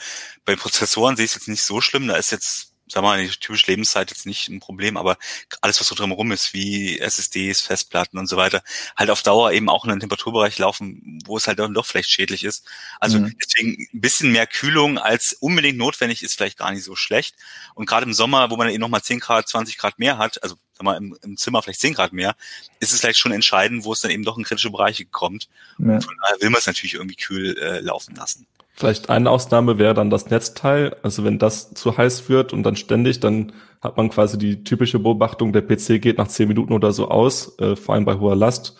bei 0.46 0.56
Prozessoren 0.56 1.16
sehe 1.16 1.26
ich 1.26 1.32
es 1.32 1.36
jetzt 1.36 1.48
nicht 1.48 1.64
so 1.64 1.82
schlimm, 1.82 2.08
da 2.08 2.16
ist 2.16 2.32
jetzt 2.32 2.76
sag 2.88 3.02
mal, 3.02 3.22
die 3.22 3.30
typische 3.30 3.72
Lebenszeit 3.72 4.12
jetzt 4.12 4.26
nicht 4.26 4.48
ein 4.48 4.60
Problem, 4.60 4.98
aber 4.98 5.18
alles, 5.62 5.80
was 5.80 5.88
so 5.88 5.96
drumherum 5.96 6.32
ist, 6.32 6.54
wie 6.54 7.00
SSDs, 7.00 7.62
Festplatten 7.62 8.20
und 8.20 8.28
so 8.28 8.38
weiter, 8.38 8.64
halt 8.96 9.10
auf 9.10 9.24
Dauer 9.24 9.52
eben 9.52 9.70
auch 9.70 9.86
in 9.86 9.92
einen 9.92 10.00
Temperaturbereich 10.00 10.58
laufen, 10.60 11.20
wo 11.26 11.38
es 11.38 11.48
halt 11.48 11.60
dann 11.60 11.74
doch 11.74 11.86
vielleicht 11.86 12.12
schädlich 12.12 12.44
ist. 12.44 12.66
Also 13.00 13.20
mhm. 13.20 13.36
deswegen 13.44 13.88
ein 13.94 14.02
bisschen 14.02 14.32
mehr 14.32 14.46
Kühlung 14.46 14.98
als 14.98 15.34
unbedingt 15.34 15.78
notwendig 15.78 16.22
ist 16.22 16.36
vielleicht 16.36 16.60
gar 16.60 16.72
nicht 16.72 16.84
so 16.84 16.96
schlecht. 16.96 17.36
Und 17.74 17.88
gerade 17.88 18.06
im 18.06 18.14
Sommer, 18.14 18.52
wo 18.52 18.56
man 18.56 18.68
dann 18.68 18.74
eben 18.74 18.82
nochmal 18.82 19.02
10 19.04 19.20
Grad, 19.20 19.50
20 19.50 19.78
Grad 19.78 19.98
mehr 19.98 20.18
hat, 20.18 20.42
also 20.44 20.56
sag 20.76 20.84
mal, 20.84 20.98
im, 20.98 21.18
im 21.24 21.38
Zimmer 21.38 21.62
vielleicht 21.62 21.80
10 21.80 21.94
Grad 21.94 22.14
mehr, 22.14 22.36
ist 22.80 22.94
es 22.94 23.00
vielleicht 23.00 23.20
schon 23.20 23.32
entscheidend, 23.32 23.86
wo 23.86 23.94
es 23.94 24.02
dann 24.02 24.12
eben 24.12 24.24
doch 24.24 24.38
in 24.38 24.44
kritische 24.44 24.70
Bereiche 24.70 25.06
kommt. 25.06 25.48
Ja. 25.80 25.96
Und 25.96 26.04
von 26.04 26.16
daher 26.22 26.42
will 26.42 26.50
man 26.50 26.60
es 26.60 26.68
natürlich 26.68 26.96
irgendwie 26.96 27.16
kühl 27.16 27.58
äh, 27.58 27.80
laufen 27.80 28.16
lassen. 28.16 28.46
Vielleicht 28.74 29.10
eine 29.10 29.30
Ausnahme 29.30 29.78
wäre 29.78 29.94
dann 29.94 30.10
das 30.10 30.30
Netzteil. 30.30 30.98
Also 31.02 31.24
wenn 31.24 31.40
das 31.40 31.74
zu 31.74 31.98
heiß 31.98 32.28
wird 32.28 32.52
und 32.52 32.64
dann 32.64 32.76
ständig, 32.76 33.22
dann 33.22 33.54
hat 33.82 33.96
man 33.96 34.10
quasi 34.10 34.38
die 34.38 34.66
typische 34.66 35.00
Beobachtung, 35.00 35.54
der 35.54 35.62
PC 35.62 36.02
geht 36.02 36.18
nach 36.18 36.28
zehn 36.28 36.50
Minuten 36.50 36.74
oder 36.74 36.92
so 36.92 37.08
aus, 37.08 37.58
äh, 37.60 37.78
vor 37.78 37.96
allem 37.96 38.04
bei 38.04 38.16
hoher 38.16 38.36
Last. 38.36 38.76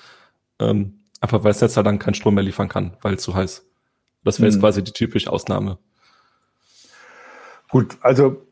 Ähm, 0.60 1.00
einfach 1.22 1.44
weil 1.44 1.54
das 1.54 1.62
Netzteil 1.62 1.86
dann 1.86 2.00
keinen 2.00 2.14
Strom 2.14 2.36
mehr 2.36 2.44
liefern 2.44 2.68
kann, 2.68 2.98
weil 3.02 3.18
zu 3.20 3.36
heiß. 3.36 3.66
Das 4.26 4.40
wäre 4.40 4.48
hm. 4.48 4.54
jetzt 4.54 4.62
quasi 4.62 4.84
die 4.84 4.92
typische 4.92 5.32
Ausnahme. 5.32 5.78
Gut, 7.70 7.98
also 8.02 8.46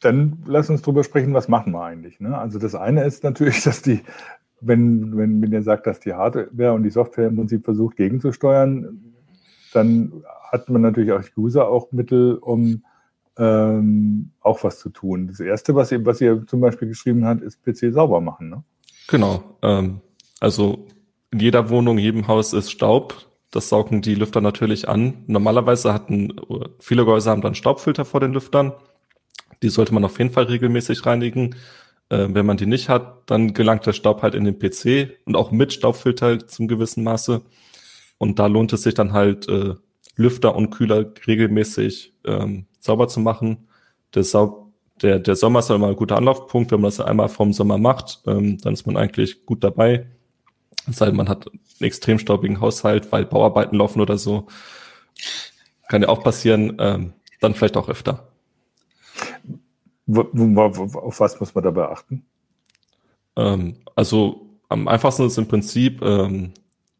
dann 0.00 0.42
lass 0.46 0.70
uns 0.70 0.82
drüber 0.82 1.04
sprechen, 1.04 1.34
was 1.34 1.48
machen 1.48 1.72
wir 1.72 1.82
eigentlich. 1.82 2.20
Ne? 2.20 2.36
Also 2.36 2.58
das 2.58 2.74
eine 2.74 3.04
ist 3.04 3.24
natürlich, 3.24 3.62
dass 3.64 3.82
die, 3.82 4.00
wenn, 4.60 5.16
wenn, 5.16 5.42
wenn 5.42 5.52
ihr 5.52 5.62
sagt, 5.62 5.86
dass 5.86 6.00
die 6.00 6.14
Hardware 6.14 6.72
und 6.72 6.82
die 6.82 6.90
Software 6.90 7.28
im 7.28 7.36
Prinzip 7.36 7.64
versucht 7.64 7.96
gegenzusteuern, 7.96 9.02
dann 9.72 10.24
hat 10.50 10.68
man 10.68 10.82
natürlich 10.82 11.12
als 11.12 11.30
User 11.36 11.68
auch 11.68 11.92
Mittel, 11.92 12.36
um 12.36 12.82
ähm, 13.38 14.30
auch 14.40 14.64
was 14.64 14.78
zu 14.78 14.88
tun. 14.88 15.28
Das 15.28 15.40
Erste, 15.40 15.74
was 15.74 15.92
ihr, 15.92 16.04
was 16.06 16.20
ihr 16.20 16.46
zum 16.46 16.60
Beispiel 16.60 16.88
geschrieben 16.88 17.26
habt, 17.26 17.42
ist 17.42 17.62
PC 17.62 17.92
sauber 17.92 18.20
machen. 18.20 18.48
Ne? 18.48 18.64
Genau. 19.08 19.42
Ähm, 19.62 20.00
also 20.40 20.86
in 21.30 21.40
jeder 21.40 21.68
Wohnung, 21.68 21.98
jedem 21.98 22.28
Haus 22.28 22.52
ist 22.52 22.70
Staub. 22.70 23.14
Das 23.50 23.68
saugen 23.68 24.02
die 24.02 24.14
Lüfter 24.14 24.40
natürlich 24.40 24.88
an. 24.88 25.24
Normalerweise 25.26 25.92
hatten 25.92 26.34
viele 26.78 27.04
Gehäuse 27.04 27.30
haben 27.30 27.42
dann 27.42 27.54
Staubfilter 27.54 28.04
vor 28.04 28.20
den 28.20 28.32
Lüftern. 28.32 28.72
Die 29.62 29.68
sollte 29.68 29.94
man 29.94 30.04
auf 30.04 30.18
jeden 30.18 30.30
Fall 30.30 30.44
regelmäßig 30.44 31.04
reinigen. 31.06 31.54
Äh, 32.08 32.28
wenn 32.30 32.46
man 32.46 32.56
die 32.56 32.66
nicht 32.66 32.88
hat, 32.88 33.30
dann 33.30 33.54
gelangt 33.54 33.86
der 33.86 33.92
Staub 33.92 34.22
halt 34.22 34.34
in 34.34 34.44
den 34.44 34.58
PC 34.58 35.18
und 35.24 35.36
auch 35.36 35.50
mit 35.50 35.72
Staubfilter 35.72 36.46
zum 36.46 36.68
gewissen 36.68 37.04
Maße. 37.04 37.42
Und 38.18 38.38
da 38.38 38.46
lohnt 38.46 38.72
es 38.72 38.82
sich 38.82 38.94
dann 38.94 39.12
halt, 39.12 39.48
äh, 39.48 39.74
Lüfter 40.16 40.56
und 40.56 40.70
Kühler 40.70 41.12
regelmäßig 41.26 42.14
ähm, 42.24 42.66
sauber 42.78 43.06
zu 43.08 43.20
machen. 43.20 43.68
Der, 44.14 44.24
Sau 44.24 44.72
der, 45.02 45.18
der 45.18 45.36
Sommer 45.36 45.58
ist 45.60 45.70
immer 45.70 45.88
ein 45.88 45.96
guter 45.96 46.16
Anlaufpunkt. 46.16 46.72
Wenn 46.72 46.80
man 46.80 46.88
das 46.88 47.00
einmal 47.00 47.28
vom 47.28 47.52
Sommer 47.52 47.78
macht, 47.78 48.22
ähm, 48.26 48.58
dann 48.58 48.72
ist 48.72 48.86
man 48.86 48.96
eigentlich 48.96 49.44
gut 49.44 49.62
dabei. 49.62 50.06
Es 50.88 50.96
sei 50.96 51.06
denn, 51.06 51.16
man 51.16 51.28
hat 51.28 51.48
einen 51.48 51.60
extrem 51.80 52.18
staubigen 52.18 52.60
Haushalt, 52.60 53.12
weil 53.12 53.26
Bauarbeiten 53.26 53.76
laufen 53.76 54.00
oder 54.00 54.16
so. 54.16 54.46
Kann 55.88 56.02
ja 56.02 56.08
auch 56.08 56.22
passieren. 56.22 56.76
Ähm, 56.80 57.12
dann 57.40 57.54
vielleicht 57.54 57.76
auch 57.76 57.90
öfter. 57.90 58.32
Auf 60.08 61.20
was 61.20 61.40
muss 61.40 61.54
man 61.54 61.64
dabei 61.64 61.88
achten? 61.88 62.24
Ähm, 63.36 63.76
also 63.94 64.46
am 64.68 64.88
einfachsten 64.88 65.26
ist 65.26 65.38
im 65.38 65.48
Prinzip, 65.48 66.02
ähm, 66.02 66.52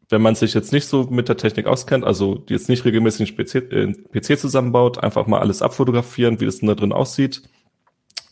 wenn 0.09 0.21
man 0.21 0.35
sich 0.35 0.53
jetzt 0.53 0.71
nicht 0.71 0.87
so 0.87 1.03
mit 1.03 1.27
der 1.27 1.37
Technik 1.37 1.67
auskennt, 1.67 2.05
also 2.05 2.43
jetzt 2.47 2.69
nicht 2.69 2.85
regelmäßig 2.85 3.37
einen 3.37 3.45
PC, 3.45 3.55
äh, 3.71 3.93
PC 3.93 4.39
zusammenbaut, 4.39 5.03
einfach 5.03 5.27
mal 5.27 5.39
alles 5.39 5.61
abfotografieren, 5.61 6.39
wie 6.39 6.45
das 6.45 6.59
denn 6.59 6.67
da 6.69 6.75
drin 6.75 6.93
aussieht. 6.93 7.43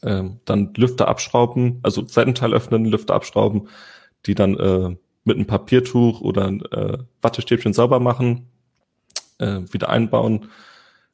Ähm, 0.03 0.39
dann 0.45 0.73
Lüfter 0.75 1.07
abschrauben, 1.07 1.79
also 1.83 2.05
Seitenteil 2.05 2.53
öffnen, 2.53 2.85
Lüfter 2.85 3.15
abschrauben, 3.15 3.69
die 4.25 4.35
dann 4.35 4.57
äh, 4.57 4.95
mit 5.23 5.37
einem 5.37 5.47
Papiertuch 5.47 6.21
oder 6.21 6.47
äh, 6.47 6.97
Wattestäbchen 7.21 7.73
sauber 7.73 7.99
machen, 7.99 8.47
äh, 9.39 9.61
wieder 9.71 9.89
einbauen. 9.89 10.49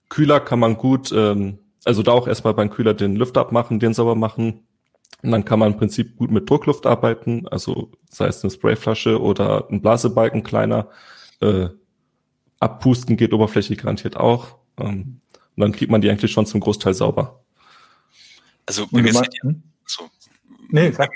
Kühler 0.09 0.41
kann 0.41 0.59
man 0.59 0.75
gut 0.75 1.11
ähm, 1.15 1.59
also 1.85 2.03
da 2.03 2.11
auch 2.11 2.27
erstmal 2.27 2.53
beim 2.53 2.69
Kühler 2.69 2.93
den 2.93 3.15
Lüfter 3.15 3.41
abmachen, 3.41 3.79
den 3.79 3.93
sauber 3.93 4.15
machen. 4.15 4.67
Und 5.23 5.31
dann 5.31 5.45
kann 5.45 5.59
man 5.59 5.73
im 5.73 5.77
Prinzip 5.77 6.17
gut 6.17 6.31
mit 6.31 6.49
Druckluft 6.49 6.85
arbeiten, 6.85 7.47
also 7.47 7.91
sei 8.09 8.27
es 8.27 8.43
eine 8.43 8.51
Sprayflasche 8.51 9.21
oder 9.21 9.67
ein 9.69 9.81
Blasebalken 9.81 10.43
kleiner. 10.43 10.89
Äh, 11.41 11.69
abpusten 12.59 13.17
geht 13.17 13.33
oberflächlich 13.33 13.79
garantiert 13.79 14.17
auch. 14.17 14.57
Ähm, 14.77 15.21
und 15.55 15.61
dann 15.61 15.71
kriegt 15.73 15.91
man 15.91 16.01
die 16.01 16.09
eigentlich 16.09 16.31
schon 16.31 16.45
zum 16.45 16.59
Großteil 16.59 16.93
sauber. 16.93 17.43
Also 18.65 18.87
bei 18.87 19.01
mir, 19.01 19.13
halt, 19.13 19.33
hm? 19.41 19.63
so, 19.85 20.09
nee, 20.71 20.89
bei, 20.89 21.07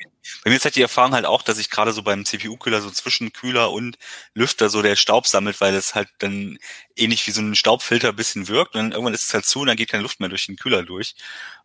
bei 0.43 0.49
mir 0.49 0.55
ist 0.55 0.65
halt 0.65 0.75
die 0.75 0.81
Erfahrung 0.81 1.13
halt 1.13 1.25
auch, 1.25 1.41
dass 1.41 1.57
ich 1.57 1.69
gerade 1.69 1.91
so 1.91 2.03
beim 2.03 2.25
CPU-Kühler 2.25 2.81
so 2.81 2.91
zwischen 2.91 3.33
Kühler 3.33 3.71
und 3.71 3.97
Lüfter 4.33 4.69
so 4.69 4.81
der 4.81 4.95
Staub 4.95 5.27
sammelt, 5.27 5.59
weil 5.61 5.73
es 5.75 5.95
halt 5.95 6.09
dann 6.19 6.57
ähnlich 6.95 7.25
wie 7.27 7.31
so 7.31 7.41
ein 7.41 7.55
Staubfilter 7.55 8.09
ein 8.09 8.15
bisschen 8.15 8.47
wirkt 8.47 8.75
und 8.75 8.81
dann 8.81 8.91
irgendwann 8.91 9.13
ist 9.13 9.27
es 9.27 9.33
halt 9.33 9.45
zu 9.45 9.61
und 9.61 9.67
dann 9.67 9.77
geht 9.77 9.89
keine 9.89 10.03
Luft 10.03 10.19
mehr 10.19 10.29
durch 10.29 10.45
den 10.45 10.57
Kühler 10.57 10.83
durch. 10.83 11.15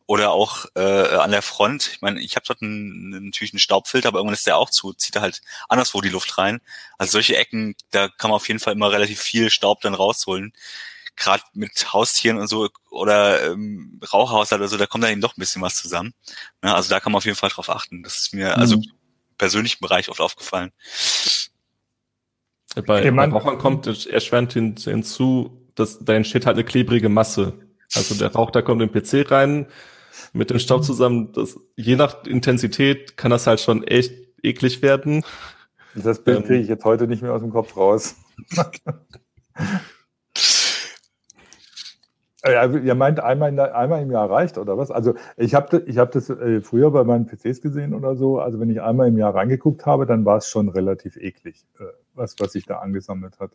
Oder 0.07 0.33
auch 0.33 0.67
äh, 0.75 0.81
an 0.81 1.31
der 1.31 1.43
Front. 1.43 1.91
Ich 1.95 2.01
meine, 2.01 2.21
ich 2.21 2.35
habe 2.35 2.45
dort 2.47 2.63
einen, 2.63 3.27
natürlich 3.27 3.53
einen 3.53 3.61
Staubfilter, 3.61 4.09
aber 4.09 4.19
irgendwann 4.19 4.35
ist 4.35 4.47
der 4.47 4.57
auch 4.57 4.71
zu, 4.71 4.93
zieht 4.93 5.15
er 5.15 5.23
halt 5.23 5.41
anderswo 5.69 6.01
die 6.01 6.09
Luft 6.09 6.37
rein. 6.37 6.61
Also 6.99 7.13
solche 7.13 7.37
Ecken, 7.37 7.77
da 7.91 8.09
kann 8.09 8.31
man 8.31 8.37
auf 8.37 8.49
jeden 8.49 8.59
Fall 8.59 8.73
immer 8.73 8.91
relativ 8.91 9.21
viel 9.21 9.51
Staub 9.51 9.81
dann 9.83 9.95
rausholen 9.95 10.53
gerade 11.17 11.43
mit 11.53 11.93
Haustieren 11.93 12.39
und 12.39 12.47
so 12.47 12.69
oder 12.91 13.53
ähm, 13.53 14.01
Rauchhaushalt 14.13 14.61
oder 14.61 14.69
so, 14.69 14.77
da 14.77 14.87
kommt 14.87 15.05
dann 15.05 15.13
eben 15.13 15.21
doch 15.21 15.37
ein 15.37 15.41
bisschen 15.41 15.63
was 15.63 15.77
zusammen. 15.77 16.15
Ne? 16.63 16.75
Also 16.75 16.91
da 16.91 17.01
kann 17.01 17.13
man 17.13 17.19
auf 17.19 17.25
jeden 17.25 17.37
Fall 17.37 17.51
drauf 17.51 17.71
achten. 17.71 18.03
Das 18.03 18.21
ist 18.21 18.35
mir 18.35 18.57
also 18.57 18.77
mhm. 18.77 18.83
also 18.83 18.91
persönlichen 19.39 19.81
Bereich 19.81 20.09
oft 20.09 20.21
aufgefallen. 20.21 20.73
Bei, 22.87 23.11
bei 23.11 23.25
Rauchern 23.25 23.59
kommt 23.59 23.87
erschwerend 24.07 24.53
hin, 24.53 24.77
hinzu, 24.77 25.69
dass 25.75 25.99
da 25.99 26.15
entsteht 26.15 26.47
halt 26.47 26.57
eine 26.57 26.65
klebrige 26.65 27.09
Masse. 27.09 27.55
Also 27.95 28.15
der 28.15 28.33
Rauch, 28.33 28.51
da 28.51 28.63
kommt 28.63 28.83
im 28.83 28.93
PC 28.93 29.31
rein 29.31 29.67
mit 30.33 30.51
dem 30.51 30.59
Staub 30.59 30.85
zusammen. 30.85 31.33
Das, 31.33 31.59
je 31.77 31.97
nach 31.97 32.25
Intensität 32.25 33.17
kann 33.17 33.31
das 33.31 33.47
halt 33.47 33.61
schon 33.61 33.83
echt 33.85 34.13
eklig 34.43 34.83
werden. 34.83 35.25
Das 35.95 36.23
Bild 36.23 36.39
ähm, 36.39 36.45
kriege 36.45 36.61
ich 36.61 36.69
jetzt 36.69 36.85
heute 36.85 37.09
nicht 37.09 37.23
mehr 37.23 37.33
aus 37.33 37.41
dem 37.41 37.51
Kopf 37.51 37.77
raus. 37.77 38.15
Ja, 42.45 42.65
ihr 42.67 42.95
meint, 42.95 43.21
einmal, 43.21 43.59
einmal 43.59 44.03
im 44.03 44.11
Jahr 44.11 44.31
reicht 44.31 44.57
oder 44.57 44.79
was? 44.79 44.91
Also 44.91 45.15
ich 45.37 45.55
habe 45.55 45.83
ich 45.87 45.99
hab 45.99 46.11
das 46.13 46.31
äh, 46.31 46.63
früher 46.63 46.91
bei 46.91 47.05
meinen 47.05 47.27
PCs 47.27 47.61
gesehen 47.61 47.93
oder 47.93 48.17
so. 48.17 48.39
Also 48.39 48.59
wenn 48.61 48.71
ich 48.71 48.81
einmal 48.81 49.09
im 49.09 49.19
Jahr 49.19 49.35
reingeguckt 49.35 49.85
habe, 49.85 50.07
dann 50.07 50.25
war 50.25 50.39
es 50.39 50.49
schon 50.49 50.71
relativ 50.71 51.17
eklig, 51.17 51.67
äh, 51.79 51.85
was, 52.15 52.37
was 52.39 52.53
sich 52.53 52.65
da 52.65 52.79
angesammelt 52.79 53.39
hat. 53.41 53.51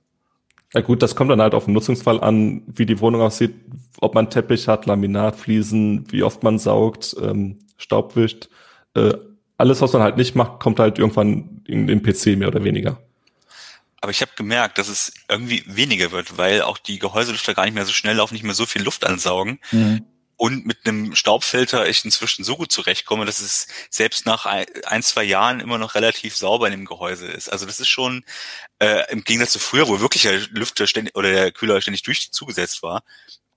Ja 0.73 0.81
gut, 0.81 1.01
das 1.01 1.15
kommt 1.15 1.31
dann 1.31 1.41
halt 1.41 1.55
auf 1.55 1.65
den 1.65 1.73
Nutzungsfall 1.73 2.19
an, 2.21 2.63
wie 2.67 2.85
die 2.85 2.99
Wohnung 2.99 3.21
aussieht, 3.21 3.55
ob 4.01 4.13
man 4.13 4.29
Teppich 4.29 4.67
hat, 4.67 4.85
Laminat, 4.85 5.35
Fliesen, 5.35 6.03
wie 6.11 6.23
oft 6.23 6.43
man 6.43 6.59
saugt, 6.59 7.15
ähm, 7.21 7.59
Staub. 7.77 8.15
Äh, 8.17 9.13
alles, 9.57 9.81
was 9.81 9.93
man 9.93 10.01
halt 10.03 10.17
nicht 10.17 10.35
macht, 10.35 10.59
kommt 10.59 10.79
halt 10.79 10.99
irgendwann 10.99 11.61
in 11.65 11.87
den 11.87 12.03
PC 12.03 12.37
mehr 12.37 12.49
oder 12.49 12.63
weniger. 12.63 12.99
Aber 14.05 14.11
ich 14.11 14.21
habe 14.21 14.33
gemerkt, 14.35 14.77
dass 14.77 14.87
es 14.87 15.11
irgendwie 15.27 15.63
weniger 15.65 16.11
wird, 16.11 16.37
weil 16.37 16.61
auch 16.61 16.77
die 16.77 16.99
Gehäuselüfter 16.99 17.55
gar 17.55 17.65
nicht 17.65 17.73
mehr 17.73 17.87
so 17.87 17.91
schnell 17.91 18.17
laufen, 18.17 18.35
nicht 18.35 18.43
mehr 18.43 18.53
so 18.53 18.67
viel 18.67 18.83
Luft 18.83 19.03
ansaugen. 19.03 19.59
Mhm. 19.71 20.05
Und 20.35 20.67
mit 20.67 20.77
einem 20.85 21.15
Staubfilter 21.15 21.89
ich 21.89 22.05
inzwischen 22.05 22.43
so 22.43 22.55
gut 22.55 22.71
zurechtkomme, 22.71 23.25
dass 23.25 23.39
es 23.39 23.67
selbst 23.89 24.27
nach 24.27 24.45
ein, 24.45 25.01
zwei 25.01 25.23
Jahren 25.23 25.59
immer 25.59 25.79
noch 25.79 25.95
relativ 25.95 26.37
sauber 26.37 26.67
in 26.67 26.73
dem 26.73 26.85
Gehäuse 26.85 27.25
ist. 27.25 27.51
Also 27.51 27.65
das 27.65 27.79
ist 27.79 27.87
schon 27.87 28.23
äh, 28.77 29.11
im 29.11 29.23
Gegensatz 29.23 29.53
zu 29.53 29.59
früher, 29.59 29.87
wo 29.87 29.99
wirklich 29.99 30.21
der 30.21 30.37
Lüfter 30.51 30.85
ständig 30.85 31.15
oder 31.15 31.31
der 31.31 31.51
Kühler 31.51 31.81
ständig 31.81 32.03
durch 32.03 32.31
zugesetzt 32.31 32.83
war, 32.83 33.01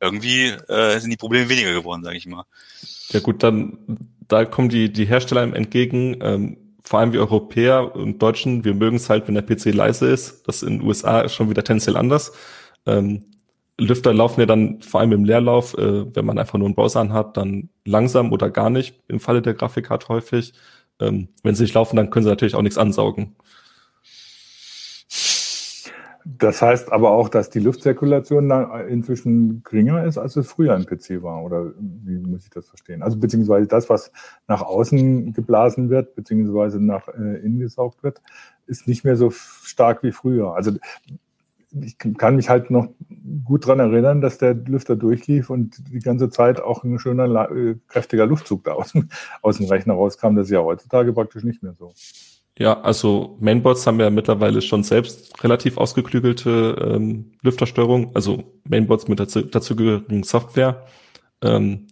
irgendwie 0.00 0.46
äh, 0.46 0.98
sind 0.98 1.10
die 1.10 1.18
Probleme 1.18 1.50
weniger 1.50 1.74
geworden, 1.74 2.04
sage 2.04 2.16
ich 2.16 2.24
mal. 2.24 2.44
Ja 3.10 3.20
gut, 3.20 3.42
dann 3.42 3.76
da 4.26 4.46
kommen 4.46 4.70
die 4.70 4.90
die 4.90 5.04
Hersteller 5.04 5.42
entgegen. 5.42 6.16
Ähm, 6.22 6.67
vor 6.88 7.00
allem 7.00 7.12
wir 7.12 7.20
Europäer 7.20 7.94
und 7.94 8.22
Deutschen, 8.22 8.64
wir 8.64 8.72
mögen 8.72 8.96
es 8.96 9.10
halt, 9.10 9.28
wenn 9.28 9.34
der 9.34 9.42
PC 9.42 9.74
leise 9.74 10.08
ist. 10.08 10.48
Das 10.48 10.62
in 10.62 10.78
den 10.78 10.88
USA 10.88 11.20
ist 11.20 11.34
schon 11.34 11.50
wieder 11.50 11.62
tendenziell 11.62 11.98
anders. 11.98 12.32
Ähm, 12.86 13.26
Lüfter 13.76 14.14
laufen 14.14 14.40
ja 14.40 14.46
dann 14.46 14.80
vor 14.80 15.00
allem 15.00 15.12
im 15.12 15.26
Leerlauf, 15.26 15.76
äh, 15.76 16.16
wenn 16.16 16.24
man 16.24 16.38
einfach 16.38 16.58
nur 16.58 16.66
einen 16.66 16.74
Browser 16.74 17.00
anhat, 17.00 17.36
dann 17.36 17.68
langsam 17.84 18.32
oder 18.32 18.48
gar 18.48 18.70
nicht, 18.70 19.02
im 19.06 19.20
Falle 19.20 19.42
der 19.42 19.52
Grafikkarte 19.52 20.08
häufig. 20.08 20.54
Ähm, 20.98 21.28
wenn 21.42 21.54
sie 21.54 21.64
nicht 21.64 21.74
laufen, 21.74 21.96
dann 21.96 22.08
können 22.08 22.24
sie 22.24 22.30
natürlich 22.30 22.54
auch 22.54 22.62
nichts 22.62 22.78
ansaugen. 22.78 23.36
Das 26.36 26.60
heißt 26.60 26.92
aber 26.92 27.12
auch, 27.12 27.30
dass 27.30 27.48
die 27.48 27.58
Luftzirkulation 27.58 28.50
inzwischen 28.88 29.62
geringer 29.62 30.04
ist, 30.04 30.18
als 30.18 30.36
es 30.36 30.46
früher 30.46 30.76
im 30.76 30.84
PC 30.84 31.22
war. 31.22 31.42
Oder 31.42 31.72
wie 31.78 32.18
muss 32.18 32.44
ich 32.44 32.50
das 32.50 32.68
verstehen? 32.68 33.02
Also 33.02 33.16
beziehungsweise 33.16 33.66
das, 33.66 33.88
was 33.88 34.12
nach 34.46 34.60
außen 34.60 35.32
geblasen 35.32 35.88
wird, 35.88 36.14
beziehungsweise 36.14 36.84
nach 36.84 37.08
äh, 37.08 37.38
innen 37.38 37.60
gesaugt 37.60 38.02
wird, 38.02 38.20
ist 38.66 38.86
nicht 38.86 39.04
mehr 39.04 39.16
so 39.16 39.30
stark 39.30 40.02
wie 40.02 40.12
früher. 40.12 40.54
Also 40.54 40.72
ich 41.80 41.96
kann 41.96 42.36
mich 42.36 42.50
halt 42.50 42.70
noch 42.70 42.88
gut 43.44 43.66
dran 43.66 43.80
erinnern, 43.80 44.20
dass 44.20 44.36
der 44.36 44.52
Lüfter 44.52 44.96
durchlief 44.96 45.48
und 45.48 45.90
die 45.90 46.00
ganze 46.00 46.28
Zeit 46.28 46.60
auch 46.60 46.84
ein 46.84 46.98
schöner, 46.98 47.50
äh, 47.50 47.76
kräftiger 47.88 48.26
Luftzug 48.26 48.64
da 48.64 48.72
aus, 48.72 48.92
aus 49.40 49.56
dem 49.56 49.66
Rechner 49.66 49.94
rauskam. 49.94 50.36
Das 50.36 50.48
ist 50.48 50.52
ja 50.52 50.60
heutzutage 50.60 51.14
praktisch 51.14 51.44
nicht 51.44 51.62
mehr 51.62 51.72
so. 51.72 51.94
Ja, 52.58 52.80
also 52.80 53.36
Mainboards 53.40 53.86
haben 53.86 54.00
ja 54.00 54.10
mittlerweile 54.10 54.60
schon 54.62 54.82
selbst 54.82 55.44
relativ 55.44 55.76
ausgeklügelte 55.76 56.76
ähm, 56.92 57.30
Lüftersteuerung, 57.40 58.10
also 58.16 58.42
Mainboards 58.68 59.06
mit 59.06 59.20
dazu, 59.20 59.42
dazugehörigen 59.42 60.24
Software. 60.24 60.84
Ähm, 61.40 61.86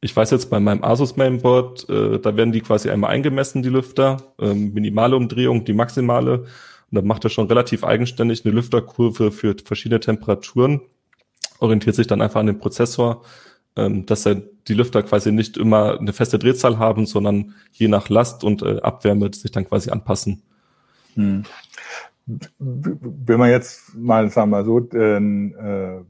ich 0.00 0.14
weiß 0.14 0.30
jetzt 0.30 0.50
bei 0.50 0.60
meinem 0.60 0.84
Asus 0.84 1.16
Mainboard, 1.16 1.88
äh, 1.88 2.20
da 2.20 2.36
werden 2.36 2.52
die 2.52 2.60
quasi 2.60 2.90
einmal 2.90 3.10
eingemessen, 3.10 3.64
die 3.64 3.70
Lüfter, 3.70 4.34
ähm, 4.38 4.72
minimale 4.72 5.16
Umdrehung, 5.16 5.64
die 5.64 5.72
maximale. 5.72 6.42
Und 6.42 6.46
dann 6.92 7.06
macht 7.06 7.24
er 7.24 7.30
schon 7.30 7.48
relativ 7.48 7.82
eigenständig 7.82 8.44
eine 8.44 8.54
Lüfterkurve 8.54 9.32
für 9.32 9.56
verschiedene 9.64 9.98
Temperaturen, 9.98 10.80
orientiert 11.58 11.96
sich 11.96 12.06
dann 12.06 12.22
einfach 12.22 12.38
an 12.38 12.46
den 12.46 12.60
Prozessor 12.60 13.22
ähm, 13.76 14.06
dass 14.06 14.26
er 14.26 14.36
die 14.36 14.74
Lüfter 14.74 15.02
quasi 15.02 15.32
nicht 15.32 15.56
immer 15.56 15.98
eine 15.98 16.12
feste 16.12 16.38
Drehzahl 16.38 16.78
haben, 16.78 17.06
sondern 17.06 17.54
je 17.72 17.88
nach 17.88 18.08
Last 18.08 18.44
und 18.44 18.62
äh, 18.62 18.80
Abwärme 18.80 19.32
sich 19.32 19.50
dann 19.50 19.66
quasi 19.66 19.90
anpassen. 19.90 20.42
Hm. 21.14 21.44
Wenn 22.58 23.38
man 23.38 23.50
jetzt 23.50 23.94
mal, 23.94 24.30
sagen 24.30 24.50
wir 24.50 24.58
mal 24.58 24.64
so, 24.64 24.80
den 24.80 25.54
äh, 25.54 26.00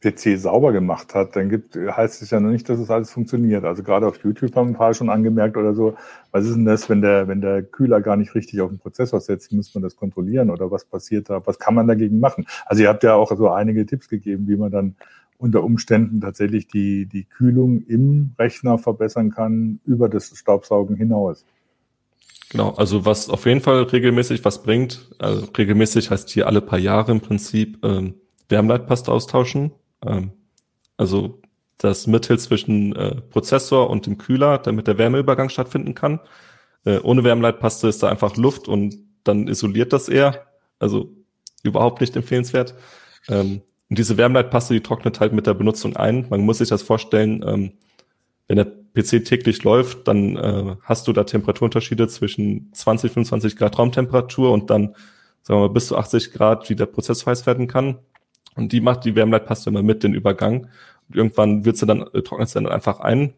PC 0.00 0.38
sauber 0.38 0.72
gemacht 0.72 1.14
hat, 1.14 1.34
dann 1.34 1.48
gibt, 1.48 1.74
heißt 1.74 2.22
es 2.22 2.30
ja 2.30 2.38
noch 2.38 2.50
nicht, 2.50 2.68
dass 2.68 2.78
es 2.78 2.88
alles 2.88 3.10
funktioniert. 3.10 3.64
Also 3.64 3.82
gerade 3.82 4.06
auf 4.06 4.22
YouTube 4.22 4.54
haben 4.54 4.68
ein 4.68 4.74
paar 4.74 4.94
schon 4.94 5.10
angemerkt 5.10 5.56
oder 5.56 5.74
so, 5.74 5.96
was 6.30 6.44
ist 6.44 6.54
denn 6.54 6.64
das, 6.64 6.88
wenn 6.88 7.02
der, 7.02 7.26
wenn 7.26 7.40
der 7.40 7.62
Kühler 7.62 8.00
gar 8.00 8.16
nicht 8.16 8.34
richtig 8.36 8.60
auf 8.60 8.70
den 8.70 8.78
Prozessor 8.78 9.20
setzt, 9.20 9.52
muss 9.52 9.74
man 9.74 9.82
das 9.82 9.96
kontrollieren 9.96 10.50
oder 10.50 10.70
was 10.70 10.84
passiert 10.84 11.30
da? 11.30 11.44
Was 11.46 11.58
kann 11.58 11.74
man 11.74 11.88
dagegen 11.88 12.20
machen? 12.20 12.46
Also 12.66 12.82
ihr 12.82 12.88
habt 12.88 13.02
ja 13.02 13.14
auch 13.14 13.36
so 13.36 13.50
einige 13.50 13.86
Tipps 13.86 14.08
gegeben, 14.08 14.46
wie 14.46 14.56
man 14.56 14.70
dann 14.70 14.94
unter 15.36 15.64
Umständen 15.64 16.20
tatsächlich 16.20 16.68
die, 16.68 17.06
die 17.06 17.24
Kühlung 17.24 17.82
im 17.86 18.34
Rechner 18.38 18.78
verbessern 18.78 19.30
kann 19.30 19.80
über 19.84 20.08
das 20.08 20.36
Staubsaugen 20.36 20.96
hinaus. 20.96 21.44
Genau, 22.50 22.70
also 22.70 23.04
was 23.04 23.28
auf 23.28 23.46
jeden 23.46 23.60
Fall 23.60 23.82
regelmäßig 23.82 24.44
was 24.44 24.62
bringt, 24.62 25.10
also 25.18 25.46
regelmäßig 25.46 26.10
heißt 26.10 26.30
hier 26.30 26.46
alle 26.46 26.60
paar 26.60 26.78
Jahre 26.78 27.12
im 27.12 27.20
Prinzip 27.20 27.84
ähm, 27.84 28.14
Wärmleitpaste 28.48 29.12
austauschen. 29.12 29.72
Ähm, 30.06 30.32
also 30.96 31.40
das 31.78 32.06
Mittel 32.06 32.38
zwischen 32.38 32.94
äh, 32.96 33.20
Prozessor 33.20 33.88
und 33.88 34.06
dem 34.06 34.18
Kühler, 34.18 34.58
damit 34.58 34.86
der 34.86 34.98
Wärmeübergang 34.98 35.48
stattfinden 35.48 35.94
kann. 35.94 36.20
Äh, 36.84 36.98
ohne 36.98 37.24
Wärmeleitpaste 37.24 37.88
ist 37.88 38.02
da 38.02 38.08
einfach 38.08 38.36
Luft 38.36 38.68
und 38.68 38.96
dann 39.24 39.48
isoliert 39.48 39.92
das 39.92 40.08
eher. 40.08 40.46
Also 40.78 41.14
überhaupt 41.62 42.00
nicht 42.00 42.16
empfehlenswert. 42.16 42.74
Ähm, 43.28 43.62
und 43.88 43.98
diese 43.98 44.16
Wärmeleitpaste, 44.16 44.74
die 44.74 44.82
trocknet 44.82 45.20
halt 45.20 45.32
mit 45.32 45.46
der 45.46 45.54
Benutzung 45.54 45.96
ein. 45.96 46.26
Man 46.28 46.40
muss 46.40 46.58
sich 46.58 46.68
das 46.68 46.82
vorstellen, 46.82 47.44
ähm, 47.46 47.72
wenn 48.48 48.56
der 48.56 48.66
PC 48.94 49.24
täglich 49.24 49.62
läuft, 49.62 50.08
dann 50.08 50.36
äh, 50.36 50.76
hast 50.82 51.06
du 51.06 51.12
da 51.12 51.24
Temperaturunterschiede 51.24 52.08
zwischen 52.08 52.70
20, 52.72 53.12
25 53.12 53.56
Grad 53.56 53.78
Raumtemperatur 53.78 54.50
und 54.50 54.70
dann, 54.70 54.94
sagen 55.42 55.60
wir 55.60 55.68
mal, 55.68 55.72
bis 55.72 55.88
zu 55.88 55.96
80 55.96 56.32
Grad, 56.32 56.68
wie 56.70 56.74
der 56.74 56.86
Prozess 56.86 57.26
heiß 57.26 57.46
werden 57.46 57.68
kann. 57.68 57.98
Und 58.58 58.72
die 58.72 58.80
macht 58.80 59.04
die 59.04 59.14
Wärmeleitpaste 59.14 59.70
immer 59.70 59.84
mit 59.84 60.02
den 60.02 60.14
Übergang. 60.14 60.66
Und 61.08 61.16
irgendwann 61.16 61.64
wird 61.64 61.76
sie 61.76 61.86
dann, 61.86 62.02
äh, 62.12 62.22
trocknet 62.22 62.48
sie 62.48 62.54
dann 62.54 62.66
einfach 62.66 62.98
ein. 62.98 63.32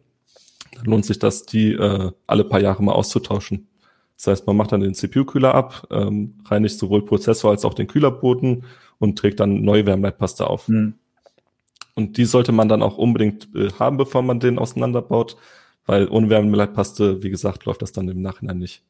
Dann 0.75 0.87
lohnt 0.87 1.05
sich 1.05 1.19
das, 1.19 1.45
die 1.45 1.75
äh, 1.75 2.11
alle 2.27 2.45
paar 2.45 2.61
Jahre 2.61 2.83
mal 2.83 2.93
auszutauschen. 2.93 3.69
Das 4.17 4.29
heißt, 4.29 4.47
man 4.47 4.57
macht 4.57 4.73
dann 4.73 4.81
den 4.81 4.95
CPU-Kühler 4.95 5.55
ab, 5.55 5.87
ähm, 5.91 6.39
reinigt 6.47 6.79
sowohl 6.79 7.05
Prozessor 7.05 7.51
als 7.51 7.67
auch 7.67 7.75
den 7.75 7.87
Kühlerboden 7.87 8.65
und 8.99 9.19
trägt 9.19 9.41
dann 9.41 9.63
neue 9.63 9.85
Wärmeleitpaste 9.85 10.49
auf. 10.49 10.69
Mhm. 10.69 10.95
Und 11.95 12.17
die 12.17 12.25
sollte 12.25 12.53
man 12.53 12.69
dann 12.69 12.83
auch 12.83 12.97
unbedingt 12.97 13.49
äh, 13.55 13.69
haben, 13.79 13.99
bevor 13.99 14.23
man 14.23 14.41
den 14.41 14.59
auseinanderbaut, 14.59 15.37
weil 15.85 16.09
ohne 16.09 16.31
Wärmeleitpaste, 16.31 17.23
wie 17.23 17.31
gesagt, 17.31 17.67
läuft 17.67 17.83
das 17.83 17.93
dann 17.93 18.09
im 18.09 18.23
Nachhinein 18.23 18.59
nicht. 18.59 18.83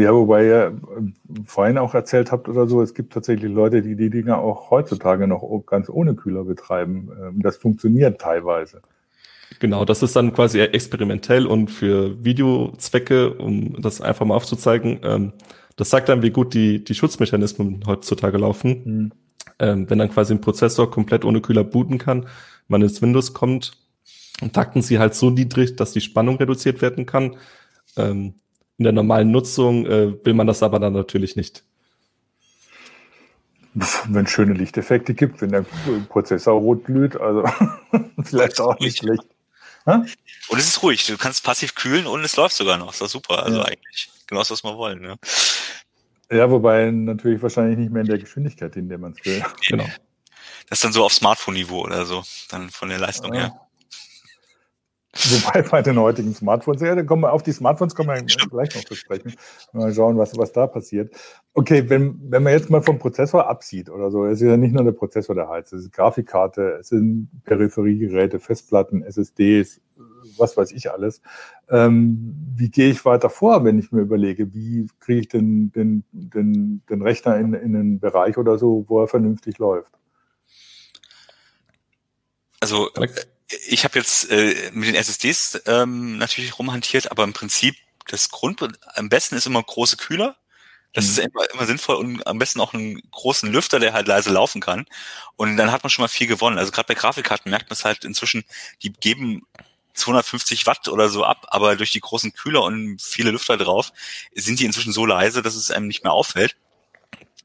Ja, 0.00 0.14
wobei 0.14 0.46
ihr 0.46 0.66
äh, 0.66 1.40
vorhin 1.44 1.76
auch 1.76 1.92
erzählt 1.92 2.32
habt 2.32 2.48
oder 2.48 2.66
so, 2.66 2.80
es 2.80 2.94
gibt 2.94 3.12
tatsächlich 3.12 3.52
Leute, 3.52 3.82
die 3.82 3.96
die 3.96 4.08
Dinger 4.08 4.38
auch 4.38 4.70
heutzutage 4.70 5.26
noch 5.26 5.42
ganz 5.66 5.90
ohne 5.90 6.14
Kühler 6.14 6.44
betreiben. 6.44 7.10
Ähm, 7.20 7.42
das 7.42 7.58
funktioniert 7.58 8.18
teilweise. 8.18 8.80
Genau, 9.58 9.84
das 9.84 10.02
ist 10.02 10.16
dann 10.16 10.32
quasi 10.32 10.60
experimentell 10.60 11.46
und 11.46 11.70
für 11.70 12.24
Videozwecke, 12.24 13.34
um 13.34 13.82
das 13.82 14.00
einfach 14.00 14.24
mal 14.24 14.36
aufzuzeigen. 14.36 15.00
Ähm, 15.02 15.32
das 15.76 15.90
sagt 15.90 16.08
dann, 16.08 16.22
wie 16.22 16.30
gut 16.30 16.54
die, 16.54 16.82
die 16.82 16.94
Schutzmechanismen 16.94 17.84
heutzutage 17.86 18.38
laufen. 18.38 18.82
Mhm. 18.84 19.12
Ähm, 19.58 19.90
wenn 19.90 19.98
dann 19.98 20.10
quasi 20.10 20.32
ein 20.32 20.40
Prozessor 20.40 20.90
komplett 20.90 21.26
ohne 21.26 21.42
Kühler 21.42 21.64
booten 21.64 21.98
kann, 21.98 22.26
man 22.68 22.80
ins 22.80 23.02
Windows 23.02 23.34
kommt, 23.34 23.76
takten 24.54 24.80
sie 24.80 24.98
halt 24.98 25.14
so 25.14 25.28
niedrig, 25.28 25.76
dass 25.76 25.92
die 25.92 26.00
Spannung 26.00 26.36
reduziert 26.36 26.80
werden 26.80 27.04
kann. 27.04 27.36
Ähm, 27.98 28.34
in 28.80 28.84
der 28.84 28.94
normalen 28.94 29.30
Nutzung 29.30 29.84
äh, 29.84 30.24
will 30.24 30.32
man 30.32 30.46
das 30.46 30.62
aber 30.62 30.78
dann 30.78 30.94
natürlich 30.94 31.36
nicht. 31.36 31.62
Wenn 34.08 34.24
es 34.24 34.30
schöne 34.30 34.54
Lichteffekte 34.54 35.12
gibt, 35.12 35.42
wenn 35.42 35.50
der 35.50 35.66
Prozessor 36.08 36.58
rot 36.58 36.86
glüht, 36.86 37.14
also 37.14 37.44
vielleicht 38.24 38.58
auch 38.58 38.78
nicht 38.80 38.98
schlecht. 38.98 39.22
Ha? 39.84 40.04
Und 40.48 40.58
es 40.58 40.66
ist 40.66 40.82
ruhig, 40.82 41.06
du 41.06 41.18
kannst 41.18 41.44
passiv 41.44 41.74
kühlen 41.74 42.06
und 42.06 42.24
es 42.24 42.36
läuft 42.36 42.56
sogar 42.56 42.78
noch. 42.78 42.86
Das 42.86 42.94
ist 42.94 43.02
doch 43.02 43.08
super, 43.10 43.42
also 43.44 43.58
ja. 43.58 43.64
eigentlich 43.66 44.10
genau 44.26 44.40
das, 44.40 44.50
was 44.50 44.64
wir 44.64 44.76
wollen. 44.76 45.02
Ne? 45.02 45.18
Ja, 46.32 46.50
wobei 46.50 46.90
natürlich 46.90 47.42
wahrscheinlich 47.42 47.78
nicht 47.78 47.92
mehr 47.92 48.00
in 48.00 48.08
der 48.08 48.18
Geschwindigkeit, 48.18 48.74
in 48.76 48.88
der 48.88 48.96
man 48.96 49.12
es 49.12 49.24
will. 49.26 49.44
Genau. 49.68 49.86
Das 50.70 50.78
ist 50.78 50.84
dann 50.84 50.92
so 50.92 51.04
auf 51.04 51.12
Smartphone-Niveau 51.12 51.82
oder 51.82 52.06
so, 52.06 52.24
dann 52.48 52.70
von 52.70 52.88
der 52.88 52.98
Leistung 52.98 53.34
ja. 53.34 53.40
her. 53.40 53.60
Wobei 55.12 55.62
bei 55.70 55.82
den 55.82 55.98
heutigen 55.98 56.32
Smartphones, 56.34 56.80
ja, 56.82 56.94
dann 56.94 57.06
kommen 57.06 57.22
wir 57.22 57.32
auf 57.32 57.42
die 57.42 57.52
Smartphones 57.52 57.94
kommen 57.94 58.10
wir 58.10 58.22
gleich 58.50 58.74
noch 58.74 58.84
zu 58.84 58.94
sprechen. 58.94 59.34
Mal 59.72 59.92
schauen, 59.92 60.16
was, 60.18 60.36
was 60.38 60.52
da 60.52 60.66
passiert. 60.68 61.12
Okay, 61.52 61.88
wenn, 61.88 62.20
wenn 62.30 62.44
man 62.44 62.52
jetzt 62.52 62.70
mal 62.70 62.80
vom 62.80 62.98
Prozessor 62.98 63.48
absieht 63.48 63.90
oder 63.90 64.10
so, 64.10 64.24
es 64.24 64.40
ist 64.40 64.46
ja 64.46 64.56
nicht 64.56 64.72
nur 64.72 64.84
der 64.84 64.92
Prozessor, 64.92 65.34
der 65.34 65.48
heizt, 65.48 65.72
es 65.72 65.82
ist 65.82 65.92
Grafikkarte, 65.92 66.78
es 66.80 66.88
sind 66.88 67.28
Peripheriegeräte, 67.44 68.38
Festplatten, 68.38 69.02
SSDs, 69.02 69.80
was 70.36 70.56
weiß 70.56 70.70
ich 70.72 70.92
alles. 70.92 71.22
Ähm, 71.68 72.34
wie 72.54 72.70
gehe 72.70 72.90
ich 72.90 73.04
weiter 73.04 73.30
vor, 73.30 73.64
wenn 73.64 73.80
ich 73.80 73.90
mir 73.90 74.02
überlege, 74.02 74.54
wie 74.54 74.86
kriege 75.00 75.20
ich 75.20 75.28
den, 75.28 75.72
den, 75.72 76.04
den, 76.12 76.82
den 76.88 77.02
Rechner 77.02 77.36
in, 77.36 77.54
in 77.54 77.74
einen 77.74 77.98
Bereich 77.98 78.38
oder 78.38 78.58
so, 78.58 78.84
wo 78.86 79.00
er 79.00 79.08
vernünftig 79.08 79.58
läuft? 79.58 79.92
Also 82.60 82.90
ich 83.66 83.84
habe 83.84 83.98
jetzt 83.98 84.30
äh, 84.30 84.70
mit 84.72 84.88
den 84.88 84.94
SSDs 84.94 85.62
ähm, 85.66 86.18
natürlich 86.18 86.58
rumhantiert, 86.58 87.10
aber 87.10 87.24
im 87.24 87.32
Prinzip 87.32 87.76
das 88.06 88.30
Grund 88.30 88.60
am 88.94 89.08
besten 89.08 89.36
ist 89.36 89.46
immer 89.46 89.62
große 89.62 89.96
Kühler. 89.96 90.36
Das 90.92 91.04
mhm. 91.04 91.10
ist 91.10 91.18
immer, 91.18 91.50
immer 91.52 91.66
sinnvoll 91.66 91.96
und 91.96 92.26
am 92.26 92.38
besten 92.38 92.60
auch 92.60 92.74
einen 92.74 93.00
großen 93.10 93.50
Lüfter, 93.50 93.78
der 93.78 93.92
halt 93.92 94.08
leise 94.08 94.30
laufen 94.30 94.60
kann. 94.60 94.86
Und 95.36 95.56
dann 95.56 95.70
hat 95.70 95.82
man 95.84 95.90
schon 95.90 96.02
mal 96.02 96.08
viel 96.08 96.26
gewonnen. 96.26 96.58
Also 96.58 96.72
gerade 96.72 96.88
bei 96.88 96.94
Grafikkarten 96.94 97.50
merkt 97.50 97.70
man 97.70 97.74
es 97.74 97.84
halt 97.84 98.04
inzwischen, 98.04 98.44
die 98.82 98.92
geben 98.92 99.46
250 99.94 100.66
Watt 100.66 100.88
oder 100.88 101.08
so 101.08 101.24
ab, 101.24 101.46
aber 101.50 101.76
durch 101.76 101.92
die 101.92 102.00
großen 102.00 102.32
Kühler 102.32 102.62
und 102.62 103.00
viele 103.00 103.30
Lüfter 103.30 103.56
drauf 103.56 103.92
sind 104.34 104.58
die 104.60 104.64
inzwischen 104.64 104.92
so 104.92 105.06
leise, 105.06 105.42
dass 105.42 105.54
es 105.54 105.70
einem 105.70 105.86
nicht 105.86 106.04
mehr 106.04 106.12
auffällt. 106.12 106.56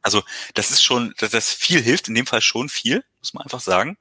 Also 0.01 0.24
das 0.53 0.71
ist 0.71 0.83
schon, 0.83 1.13
dass 1.17 1.31
das 1.31 1.51
viel 1.51 1.81
hilft, 1.81 2.07
in 2.07 2.15
dem 2.15 2.27
Fall 2.27 2.41
schon 2.41 2.69
viel, 2.69 3.03
muss 3.19 3.33
man 3.33 3.43
einfach 3.43 3.59
sagen. 3.59 3.97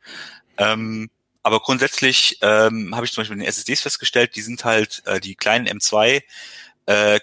Ähm, 0.59 1.11
aber 1.45 1.61
grundsätzlich 1.61 2.39
ähm, 2.41 2.95
habe 2.97 3.07
ich 3.07 3.13
zum 3.13 3.21
Beispiel 3.21 3.37
den 3.37 3.47
SSDs 3.47 3.83
festgestellt, 3.83 4.35
die 4.35 4.41
sind 4.41 4.65
halt 4.65 5.03
äh, 5.07 5.21
die 5.21 5.37
kleinen 5.37 5.69
M2 5.69 6.23
äh, 6.87 7.21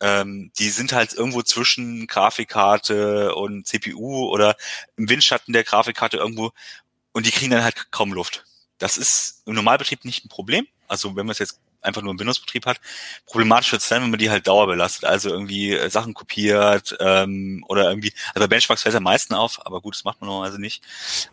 ähm, 0.00 0.52
die 0.58 0.70
sind 0.70 0.92
halt 0.92 1.12
irgendwo 1.12 1.42
zwischen 1.42 2.06
Grafikkarte 2.06 3.34
und 3.34 3.66
CPU 3.66 4.28
oder 4.28 4.56
im 4.96 5.08
Windschatten 5.08 5.52
der 5.52 5.64
Grafikkarte 5.64 6.16
irgendwo 6.16 6.52
und 7.12 7.26
die 7.26 7.30
kriegen 7.32 7.50
dann 7.50 7.64
halt 7.64 7.90
kaum 7.90 8.12
Luft. 8.12 8.44
Das 8.78 8.96
ist 8.96 9.42
im 9.46 9.54
Normalbetrieb 9.54 10.04
nicht 10.04 10.24
ein 10.24 10.28
Problem. 10.28 10.66
Also 10.86 11.16
wenn 11.16 11.26
man 11.26 11.32
es 11.32 11.38
jetzt 11.38 11.58
einfach 11.84 12.02
nur 12.02 12.10
einen 12.10 12.18
Windows-Betrieb 12.18 12.66
hat. 12.66 12.80
Problematisch 13.26 13.72
wird 13.72 13.82
es 13.82 13.88
dann, 13.88 14.02
wenn 14.02 14.10
man 14.10 14.18
die 14.18 14.30
halt 14.30 14.46
dauerbelastet, 14.46 15.04
also 15.04 15.30
irgendwie 15.30 15.72
äh, 15.72 15.90
Sachen 15.90 16.14
kopiert 16.14 16.96
ähm, 17.00 17.64
oder 17.68 17.88
irgendwie, 17.88 18.12
also 18.34 18.40
bei 18.40 18.48
Benchmarks 18.48 18.82
fällt 18.82 18.94
es 18.94 18.96
am 18.96 19.04
meisten 19.04 19.34
auf, 19.34 19.64
aber 19.64 19.80
gut, 19.80 19.94
das 19.94 20.04
macht 20.04 20.20
man 20.20 20.28
normalerweise 20.28 20.60
nicht. 20.60 20.82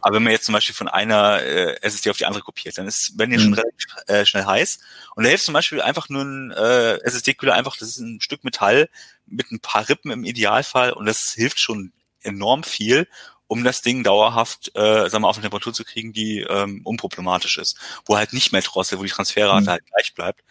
Aber 0.02 0.16
wenn 0.16 0.24
man 0.24 0.32
jetzt 0.32 0.46
zum 0.46 0.54
Beispiel 0.54 0.76
von 0.76 0.88
einer 0.88 1.42
äh, 1.42 1.78
SSD 1.82 2.10
auf 2.10 2.18
die 2.18 2.26
andere 2.26 2.44
kopiert, 2.44 2.78
dann 2.78 2.88
ist, 2.88 3.18
werden 3.18 3.32
die 3.32 3.38
mhm. 3.38 3.44
schon 3.44 3.54
relativ 3.54 3.86
äh, 4.08 4.26
schnell 4.26 4.46
heiß. 4.46 4.80
Und 5.16 5.24
da 5.24 5.30
hilft 5.30 5.46
zum 5.46 5.54
Beispiel 5.54 5.82
einfach 5.82 6.10
nur 6.10 6.24
ein 6.24 6.52
äh, 6.52 6.98
SSD-Kühler 7.04 7.54
einfach, 7.54 7.78
das 7.78 7.90
ist 7.90 8.00
ein 8.00 8.22
Stück 8.22 8.44
Metall 8.44 8.90
mit 9.26 9.52
ein 9.52 9.60
paar 9.60 9.88
Rippen 9.88 10.12
im 10.12 10.26
Idealfall 10.26 10.92
und 10.92 11.06
das 11.06 11.32
hilft 11.34 11.60
schon 11.60 11.94
enorm 12.24 12.64
viel 12.64 13.08
um 13.52 13.66
das 13.66 13.82
Ding 13.82 14.02
dauerhaft, 14.02 14.72
äh, 14.76 15.10
sagen 15.10 15.26
wir, 15.26 15.28
auf 15.28 15.36
eine 15.36 15.44
Temperatur 15.44 15.74
zu 15.74 15.84
kriegen, 15.84 16.14
die 16.14 16.40
ähm, 16.50 16.80
unproblematisch 16.86 17.58
ist, 17.58 17.78
wo 18.06 18.16
halt 18.16 18.32
nicht 18.32 18.54
mehr 18.54 18.62
drosselt, 18.62 19.02
wo 19.02 19.04
die 19.04 19.12
Transferrate 19.12 19.64
mhm. 19.64 19.70
halt 19.70 19.84
gleich 19.88 20.16
bleibt. 20.16 20.42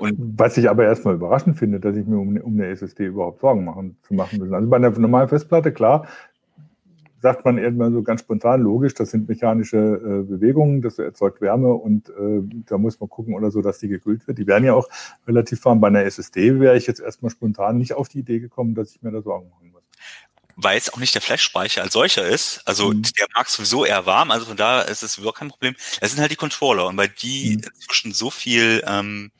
Und 0.00 0.16
Was 0.18 0.56
ich 0.56 0.68
aber 0.68 0.82
erstmal 0.82 1.14
überraschend 1.14 1.60
finde, 1.60 1.78
dass 1.78 1.94
ich 1.94 2.04
mir 2.04 2.16
um, 2.16 2.36
um 2.38 2.54
eine 2.54 2.66
SSD 2.66 3.06
überhaupt 3.06 3.40
Sorgen 3.40 3.64
machen, 3.64 3.98
zu 4.02 4.14
machen 4.14 4.40
will. 4.40 4.52
Also 4.52 4.68
bei 4.68 4.78
einer 4.78 4.90
normalen 4.90 5.28
Festplatte, 5.28 5.72
klar, 5.72 6.08
sagt 7.22 7.44
man 7.44 7.56
irgendwann 7.56 7.92
so 7.92 8.02
ganz 8.02 8.22
spontan, 8.22 8.62
logisch, 8.62 8.94
das 8.94 9.12
sind 9.12 9.28
mechanische 9.28 9.76
äh, 9.78 10.22
Bewegungen, 10.28 10.82
das 10.82 10.98
erzeugt 10.98 11.40
Wärme 11.40 11.72
und 11.72 12.08
äh, 12.08 12.42
da 12.66 12.78
muss 12.78 12.98
man 12.98 13.08
gucken 13.08 13.34
oder 13.34 13.52
so, 13.52 13.62
dass 13.62 13.78
die 13.78 13.86
gekühlt 13.86 14.26
wird. 14.26 14.38
Die 14.38 14.48
werden 14.48 14.64
ja 14.64 14.74
auch 14.74 14.88
relativ 15.28 15.64
warm. 15.64 15.80
Bei 15.80 15.86
einer 15.86 16.02
SSD 16.02 16.58
wäre 16.58 16.76
ich 16.76 16.88
jetzt 16.88 17.00
erstmal 17.00 17.30
spontan 17.30 17.78
nicht 17.78 17.92
auf 17.92 18.08
die 18.08 18.18
Idee 18.18 18.40
gekommen, 18.40 18.74
dass 18.74 18.90
ich 18.90 19.02
mir 19.02 19.12
da 19.12 19.22
Sorgen 19.22 19.50
machen 19.50 19.70
muss 19.70 19.73
weil 20.56 20.78
es 20.78 20.92
auch 20.92 20.98
nicht 20.98 21.14
der 21.14 21.22
Flash-Speicher 21.22 21.82
als 21.82 21.92
solcher 21.92 22.26
ist. 22.26 22.60
Also 22.64 22.90
mhm. 22.90 23.02
der 23.02 23.26
mag 23.34 23.48
sowieso 23.48 23.84
eher 23.84 24.06
warm, 24.06 24.30
also 24.30 24.46
von 24.46 24.56
da 24.56 24.82
ist 24.82 25.02
es 25.02 25.18
überhaupt 25.18 25.38
kein 25.38 25.48
Problem. 25.48 25.76
Es 26.00 26.12
sind 26.12 26.20
halt 26.20 26.30
die 26.30 26.36
Controller 26.36 26.86
und 26.86 26.96
weil 26.96 27.08
die 27.08 27.56
mhm. 27.56 27.64
inzwischen 27.74 28.12
so 28.12 28.30
viel 28.30 28.82
ähm, 28.86 29.30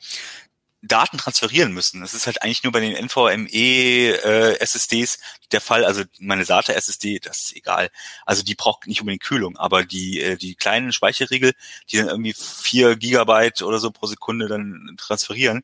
Daten 0.87 1.17
transferieren 1.17 1.71
müssen. 1.71 2.01
Das 2.01 2.13
ist 2.13 2.25
halt 2.25 2.41
eigentlich 2.41 2.63
nur 2.63 2.71
bei 2.71 2.79
den 2.79 2.95
NVMe 2.95 3.49
äh, 3.49 4.57
SSDs 4.59 5.19
der 5.51 5.61
Fall. 5.61 5.85
Also 5.85 6.03
meine 6.19 6.45
SATA 6.45 6.73
SSD, 6.73 7.19
das 7.19 7.43
ist 7.43 7.55
egal. 7.55 7.89
Also 8.25 8.43
die 8.43 8.55
braucht 8.55 8.87
nicht 8.87 9.01
unbedingt 9.01 9.23
Kühlung, 9.23 9.57
aber 9.57 9.83
die 9.83 10.21
äh, 10.21 10.37
die 10.37 10.55
kleinen 10.55 10.93
Speicherriegel, 10.93 11.53
die 11.89 11.97
dann 11.97 12.07
irgendwie 12.07 12.33
vier 12.33 12.95
Gigabyte 12.95 13.61
oder 13.61 13.79
so 13.79 13.91
pro 13.91 14.07
Sekunde 14.07 14.47
dann 14.47 14.95
transferieren, 14.97 15.63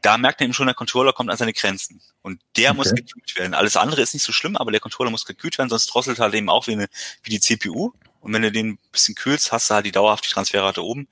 da 0.00 0.18
merkt 0.18 0.40
man 0.40 0.46
eben 0.46 0.54
schon, 0.54 0.66
der 0.66 0.74
Controller 0.74 1.12
kommt 1.12 1.30
an 1.30 1.36
seine 1.36 1.52
Grenzen 1.52 2.00
und 2.22 2.40
der 2.56 2.70
okay. 2.70 2.76
muss 2.76 2.94
gekühlt 2.94 3.36
werden. 3.36 3.54
Alles 3.54 3.76
andere 3.76 4.02
ist 4.02 4.14
nicht 4.14 4.24
so 4.24 4.32
schlimm, 4.32 4.56
aber 4.56 4.70
der 4.70 4.80
Controller 4.80 5.10
muss 5.10 5.24
gekühlt 5.24 5.58
werden, 5.58 5.70
sonst 5.70 5.86
drosselt 5.86 6.18
halt 6.18 6.34
eben 6.34 6.50
auch 6.50 6.66
wie, 6.66 6.72
eine, 6.72 6.88
wie 7.22 7.30
die 7.30 7.40
CPU. 7.40 7.92
Und 8.20 8.32
wenn 8.32 8.42
du 8.42 8.50
den 8.50 8.70
ein 8.70 8.78
bisschen 8.92 9.14
kühlst, 9.14 9.52
hast 9.52 9.70
du 9.70 9.74
halt 9.74 9.86
die 9.86 9.92
dauerhaft 9.92 10.24
die 10.24 10.30
Transferrate 10.30 10.84
oben 10.84 11.08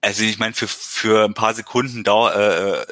also 0.00 0.22
ich 0.22 0.38
meine, 0.38 0.54
für, 0.54 0.68
für 0.68 1.24
ein 1.24 1.34
paar 1.34 1.54
Sekunden 1.54 2.04
Dauer, 2.04 2.34
äh, 2.34 2.86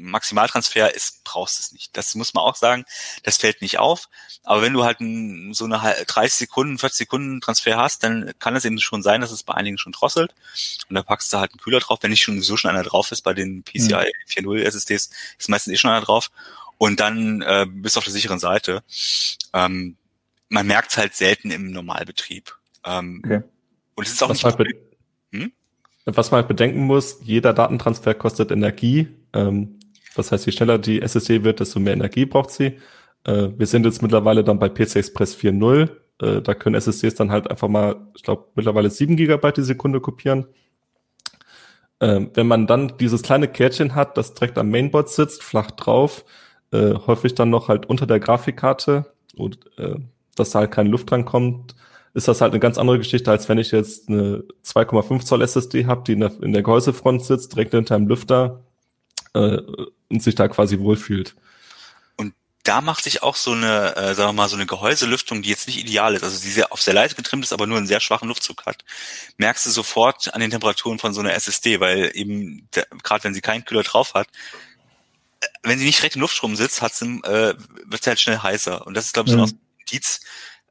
Maximaltransfer 0.00 0.94
ist, 0.94 1.24
brauchst 1.24 1.58
du 1.58 1.62
es 1.62 1.72
nicht. 1.72 1.96
Das 1.96 2.14
muss 2.14 2.34
man 2.34 2.44
auch 2.44 2.56
sagen. 2.56 2.84
Das 3.22 3.38
fällt 3.38 3.60
nicht 3.60 3.78
auf. 3.78 4.08
Aber 4.42 4.62
wenn 4.62 4.72
du 4.72 4.84
halt 4.84 5.00
ein, 5.00 5.52
so 5.52 5.64
eine 5.64 5.78
30 5.78 6.32
Sekunden, 6.32 6.78
40 6.78 6.98
Sekunden 6.98 7.40
Transfer 7.40 7.76
hast, 7.76 8.02
dann 8.02 8.32
kann 8.38 8.56
es 8.56 8.64
eben 8.64 8.78
schon 8.80 9.02
sein, 9.02 9.20
dass 9.20 9.30
es 9.30 9.42
bei 9.42 9.54
einigen 9.54 9.78
schon 9.78 9.92
drosselt. 9.92 10.34
Und 10.88 10.94
da 10.94 11.02
packst 11.02 11.32
du 11.32 11.38
halt 11.38 11.52
einen 11.52 11.60
Kühler 11.60 11.80
drauf. 11.80 11.98
Wenn 12.02 12.10
nicht 12.10 12.22
schon 12.22 12.40
so 12.40 12.56
schon 12.56 12.70
einer 12.70 12.82
drauf 12.82 13.12
ist, 13.12 13.22
bei 13.22 13.34
den 13.34 13.62
PCI 13.62 14.12
mhm. 14.36 14.48
4.0 14.48 14.62
SSDs 14.62 15.10
ist 15.38 15.48
meistens 15.48 15.74
eh 15.74 15.76
schon 15.76 15.90
einer 15.90 16.04
drauf. 16.04 16.30
Und 16.78 17.00
dann 17.00 17.42
äh, 17.42 17.66
bist 17.68 17.96
du 17.96 17.98
auf 17.98 18.04
der 18.04 18.12
sicheren 18.12 18.38
Seite. 18.38 18.82
Ähm, 19.52 19.96
man 20.48 20.66
merkt 20.66 20.92
es 20.92 20.96
halt 20.96 21.14
selten 21.14 21.50
im 21.50 21.70
Normalbetrieb. 21.70 22.56
Ähm, 22.84 23.22
okay. 23.24 23.42
Und 23.94 24.06
es 24.06 24.12
ist 24.12 24.22
auch 24.22 24.30
Was 24.30 24.58
nicht. 24.58 24.76
Hm? 25.32 25.52
Was 26.16 26.30
man 26.30 26.40
halt 26.40 26.48
bedenken 26.48 26.86
muss, 26.86 27.20
jeder 27.22 27.52
Datentransfer 27.52 28.14
kostet 28.14 28.50
Energie. 28.50 29.08
Ähm, 29.32 29.78
das 30.16 30.32
heißt, 30.32 30.46
je 30.46 30.52
schneller 30.52 30.78
die 30.78 31.02
SSD 31.02 31.44
wird, 31.44 31.60
desto 31.60 31.80
mehr 31.80 31.92
Energie 31.92 32.26
braucht 32.26 32.50
sie. 32.50 32.78
Äh, 33.24 33.48
wir 33.56 33.66
sind 33.66 33.84
jetzt 33.84 34.02
mittlerweile 34.02 34.44
dann 34.44 34.58
bei 34.58 34.68
PC 34.68 34.96
Express 34.96 35.36
4.0. 35.36 35.90
Äh, 36.20 36.42
da 36.42 36.54
können 36.54 36.74
SSDs 36.74 37.14
dann 37.14 37.30
halt 37.30 37.50
einfach 37.50 37.68
mal, 37.68 37.96
ich 38.16 38.22
glaube, 38.22 38.46
mittlerweile 38.54 38.90
7 38.90 39.16
Gigabyte 39.16 39.58
die 39.58 39.62
Sekunde 39.62 40.00
kopieren. 40.00 40.46
Ähm, 42.00 42.30
wenn 42.34 42.46
man 42.46 42.66
dann 42.66 42.94
dieses 42.98 43.22
kleine 43.22 43.46
Kärtchen 43.46 43.94
hat, 43.94 44.16
das 44.16 44.34
direkt 44.34 44.58
am 44.58 44.70
Mainboard 44.70 45.10
sitzt, 45.10 45.42
flach 45.42 45.70
drauf, 45.70 46.24
äh, 46.72 46.94
häufig 46.94 47.34
dann 47.34 47.50
noch 47.50 47.68
halt 47.68 47.86
unter 47.86 48.06
der 48.06 48.20
Grafikkarte, 48.20 49.12
und, 49.36 49.58
äh, 49.78 49.96
dass 50.36 50.50
da 50.50 50.60
halt 50.60 50.70
keine 50.70 50.88
Luft 50.88 51.10
dran 51.10 51.24
kommt, 51.24 51.74
ist 52.14 52.28
das 52.28 52.40
halt 52.40 52.52
eine 52.52 52.60
ganz 52.60 52.78
andere 52.78 52.98
Geschichte, 52.98 53.30
als 53.30 53.48
wenn 53.48 53.58
ich 53.58 53.70
jetzt 53.70 54.08
eine 54.08 54.44
2,5 54.64 55.24
Zoll 55.24 55.42
SSD 55.42 55.86
habe, 55.86 56.02
die 56.04 56.12
in 56.12 56.20
der, 56.20 56.32
in 56.42 56.52
der 56.52 56.62
Gehäusefront 56.62 57.24
sitzt, 57.24 57.54
direkt 57.54 57.72
hinter 57.72 57.94
einem 57.94 58.08
Lüfter 58.08 58.64
äh, 59.34 59.58
und 60.08 60.22
sich 60.22 60.34
da 60.34 60.48
quasi 60.48 60.80
wohlfühlt. 60.80 61.36
Und 62.16 62.34
da 62.64 62.80
macht 62.80 63.04
sich 63.04 63.22
auch 63.22 63.36
so 63.36 63.52
eine, 63.52 63.94
äh, 63.96 64.14
sagen 64.14 64.30
wir 64.30 64.32
mal, 64.32 64.48
so 64.48 64.56
eine 64.56 64.66
Gehäuselüftung, 64.66 65.42
die 65.42 65.50
jetzt 65.50 65.68
nicht 65.68 65.78
ideal 65.78 66.14
ist, 66.14 66.24
also 66.24 66.40
die 66.40 66.50
sehr, 66.50 66.72
auf 66.72 66.82
sehr 66.82 66.94
leise 66.94 67.14
getrimmt 67.14 67.44
ist, 67.44 67.52
aber 67.52 67.68
nur 67.68 67.78
einen 67.78 67.86
sehr 67.86 68.00
schwachen 68.00 68.28
Luftzug 68.28 68.66
hat, 68.66 68.84
merkst 69.38 69.66
du 69.66 69.70
sofort 69.70 70.34
an 70.34 70.40
den 70.40 70.50
Temperaturen 70.50 70.98
von 70.98 71.14
so 71.14 71.20
einer 71.20 71.34
SSD, 71.34 71.78
weil 71.78 72.10
eben, 72.14 72.68
gerade 73.04 73.22
wenn 73.22 73.34
sie 73.34 73.40
keinen 73.40 73.64
Kühler 73.64 73.84
drauf 73.84 74.14
hat, 74.14 74.26
wenn 75.62 75.78
sie 75.78 75.84
nicht 75.84 75.98
direkt 75.98 76.16
im 76.16 76.22
Luftstrom 76.22 76.56
sitzt, 76.56 76.82
hat's 76.82 77.02
äh, 77.02 77.54
wird 77.84 78.02
sie 78.02 78.10
halt 78.10 78.20
schnell 78.20 78.38
heißer. 78.38 78.86
Und 78.86 78.94
das 78.94 79.06
ist, 79.06 79.14
glaube 79.14 79.28
ich, 79.28 79.34
so 79.34 79.42
ein 79.42 79.60
Indiz. 79.78 80.20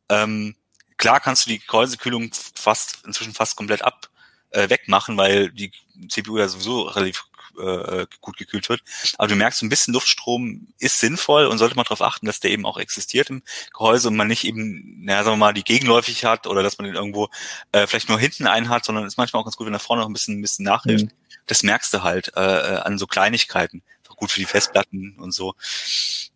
Ähm, 0.10 0.56
klar 1.00 1.20
kannst 1.20 1.46
du 1.46 1.50
die 1.50 1.60
Gehäusekühlung 1.60 2.32
fast, 2.54 3.00
inzwischen 3.08 3.34
fast 3.34 3.56
komplett 3.56 3.82
ab, 3.84 4.10
äh, 4.52 4.70
wegmachen, 4.70 5.18
weil 5.18 5.52
die 5.52 5.72
CPU 6.08 6.38
ja 6.38 6.48
sowieso 6.48 6.84
relativ 6.84 7.26
äh, 7.60 8.06
gut 8.22 8.38
gekühlt 8.38 8.70
wird. 8.70 8.82
Aber 9.18 9.28
du 9.28 9.36
merkst, 9.36 9.62
ein 9.62 9.70
bisschen 9.70 9.94
Luftstrom 9.94 10.68
ist 10.80 11.00
sinnvoll 11.00 11.46
und 11.46 11.58
sollte 11.58 11.76
man 11.76 11.86
darauf 11.86 12.02
achten, 12.02 12.26
dass 12.26 12.40
der 12.40 12.52
eben 12.52 12.66
auch 12.66 12.78
existiert 12.78 13.30
im 13.30 13.44
Gehäuse 13.74 14.08
und 14.10 14.16
man 14.16 14.28
nicht 14.28 14.46
eben, 14.46 15.04
naja, 15.04 15.24
sagen 15.24 15.34
wir 15.34 15.46
mal, 15.46 15.54
die 15.54 15.64
gegenläufig 15.64 16.26
hat 16.26 16.48
oder 16.48 16.64
dass 16.64 16.78
man 16.78 16.86
den 16.86 16.96
irgendwo 16.96 17.30
äh, 17.72 17.88
vielleicht 17.88 18.10
nur 18.10 18.20
hinten 18.20 18.48
einen 18.48 18.70
hat, 18.70 18.86
sondern 18.86 19.06
ist 19.06 19.18
manchmal 19.18 19.42
auch 19.42 19.46
ganz 19.46 19.58
gut, 19.58 19.68
wenn 19.68 19.74
er 19.74 19.80
vorne 19.80 20.02
noch 20.02 20.10
ein 20.10 20.14
bisschen, 20.14 20.40
ein 20.40 20.42
bisschen 20.42 20.66
nachhilft. 20.66 21.06
Mhm. 21.06 21.12
Das 21.48 21.64
merkst 21.64 21.94
du 21.94 22.04
halt 22.04 22.32
äh, 22.36 22.42
äh 22.42 22.78
an 22.80 22.98
so 22.98 23.08
Kleinigkeiten. 23.08 23.82
Ist 24.04 24.12
auch 24.12 24.18
gut 24.18 24.32
für 24.32 24.40
die 24.40 24.46
Festplatten 24.46 25.18
und 25.20 25.32
so. 25.32 25.56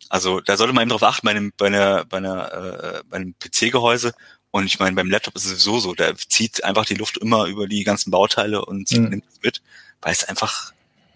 Also 0.08 0.40
da 0.40 0.56
sollte 0.56 0.72
man 0.72 0.82
eben 0.82 0.90
darauf 0.90 1.02
achten 1.02 1.26
bei 1.26 1.30
einem, 1.30 1.52
bei 1.56 1.66
einer, 1.66 2.04
bei 2.04 2.18
einer, 2.18 2.52
äh, 2.52 3.02
bei 3.08 3.16
einem 3.16 3.34
PC-Gehäuse 3.38 4.14
und 4.54 4.66
ich 4.66 4.78
meine, 4.78 4.94
beim 4.94 5.10
Laptop 5.10 5.34
ist 5.34 5.46
es 5.46 5.64
sowieso 5.64 5.80
so, 5.80 5.94
da 5.94 6.14
zieht 6.14 6.62
einfach 6.62 6.84
die 6.84 6.94
Luft 6.94 7.16
immer 7.16 7.46
über 7.46 7.66
die 7.66 7.82
ganzen 7.82 8.12
Bauteile 8.12 8.64
und 8.64 8.88
mhm. 8.92 9.08
nimmt 9.08 9.24
es 9.28 9.42
mit, 9.42 9.62
weil 10.00 10.12
es 10.12 10.22
einfach 10.22 10.72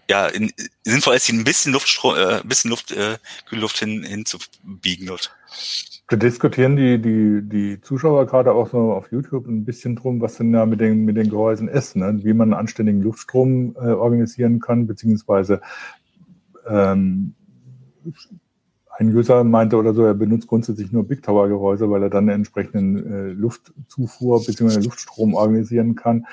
ja 0.09 0.27
in, 0.27 0.51
sinnvoll 0.83 1.15
ist, 1.15 1.29
ein 1.29 1.45
bisschen 1.45 1.71
Luftstrom, 1.71 2.15
äh, 2.17 2.41
ein 2.41 2.47
bisschen 2.49 2.69
Luft, 2.69 2.91
äh, 2.91 3.17
Kühlluft 3.47 3.79
hin, 3.79 4.03
hinzubiegen 4.03 5.07
dort. 5.07 5.33
Da 6.09 6.17
diskutieren 6.17 6.75
die, 6.75 7.01
die, 7.01 7.39
die 7.47 7.79
Zuschauer 7.79 8.25
gerade 8.25 8.51
auch 8.51 8.69
so 8.69 8.91
auf 8.91 9.09
YouTube 9.09 9.47
ein 9.47 9.63
bisschen 9.63 9.95
drum, 9.95 10.19
was 10.19 10.35
denn 10.35 10.51
da 10.51 10.65
mit 10.65 10.81
den, 10.81 11.05
mit 11.05 11.15
den 11.15 11.29
Gehäusen 11.29 11.69
ist, 11.69 11.95
ne? 11.95 12.19
wie 12.21 12.33
man 12.33 12.51
einen 12.51 12.59
anständigen 12.59 13.01
Luftstrom 13.01 13.73
äh, 13.77 13.91
organisieren 13.91 14.59
kann, 14.59 14.85
beziehungsweise 14.85 15.61
ähm, 16.67 17.35
ein 18.99 19.15
User 19.15 19.45
meinte 19.45 19.77
oder 19.77 19.93
so, 19.93 20.03
er 20.03 20.13
benutzt 20.13 20.47
grundsätzlich 20.47 20.91
nur 20.91 21.07
Big 21.07 21.23
Tower 21.23 21.47
Gehäuse, 21.47 21.89
weil 21.89 22.03
er 22.03 22.09
dann 22.09 22.25
einen 22.29 22.39
entsprechenden 22.39 23.11
äh, 23.11 23.31
Luftzufuhr 23.31 24.43
bzw. 24.45 24.81
Luftstrom 24.81 25.35
organisieren 25.35 25.95
kann. 25.95 26.27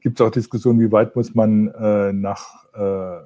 Gibt 0.00 0.18
es 0.20 0.26
auch 0.26 0.30
Diskussionen, 0.30 0.80
wie 0.80 0.90
weit 0.90 1.14
muss 1.14 1.36
man 1.36 1.68
äh, 1.68 2.12
nach, 2.12 2.64
äh, 2.74 3.20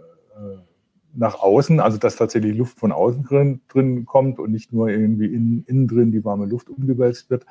nach 1.14 1.40
außen, 1.40 1.80
also 1.80 1.96
dass 1.96 2.16
tatsächlich 2.16 2.54
Luft 2.54 2.78
von 2.78 2.92
außen 2.92 3.24
drin, 3.24 3.62
drin 3.68 4.04
kommt 4.04 4.38
und 4.38 4.52
nicht 4.52 4.74
nur 4.74 4.90
irgendwie 4.90 5.32
in, 5.34 5.64
innen 5.66 5.88
drin 5.88 6.12
die 6.12 6.22
warme 6.22 6.44
Luft 6.44 6.68
umgewälzt 6.68 7.30
wird. 7.30 7.46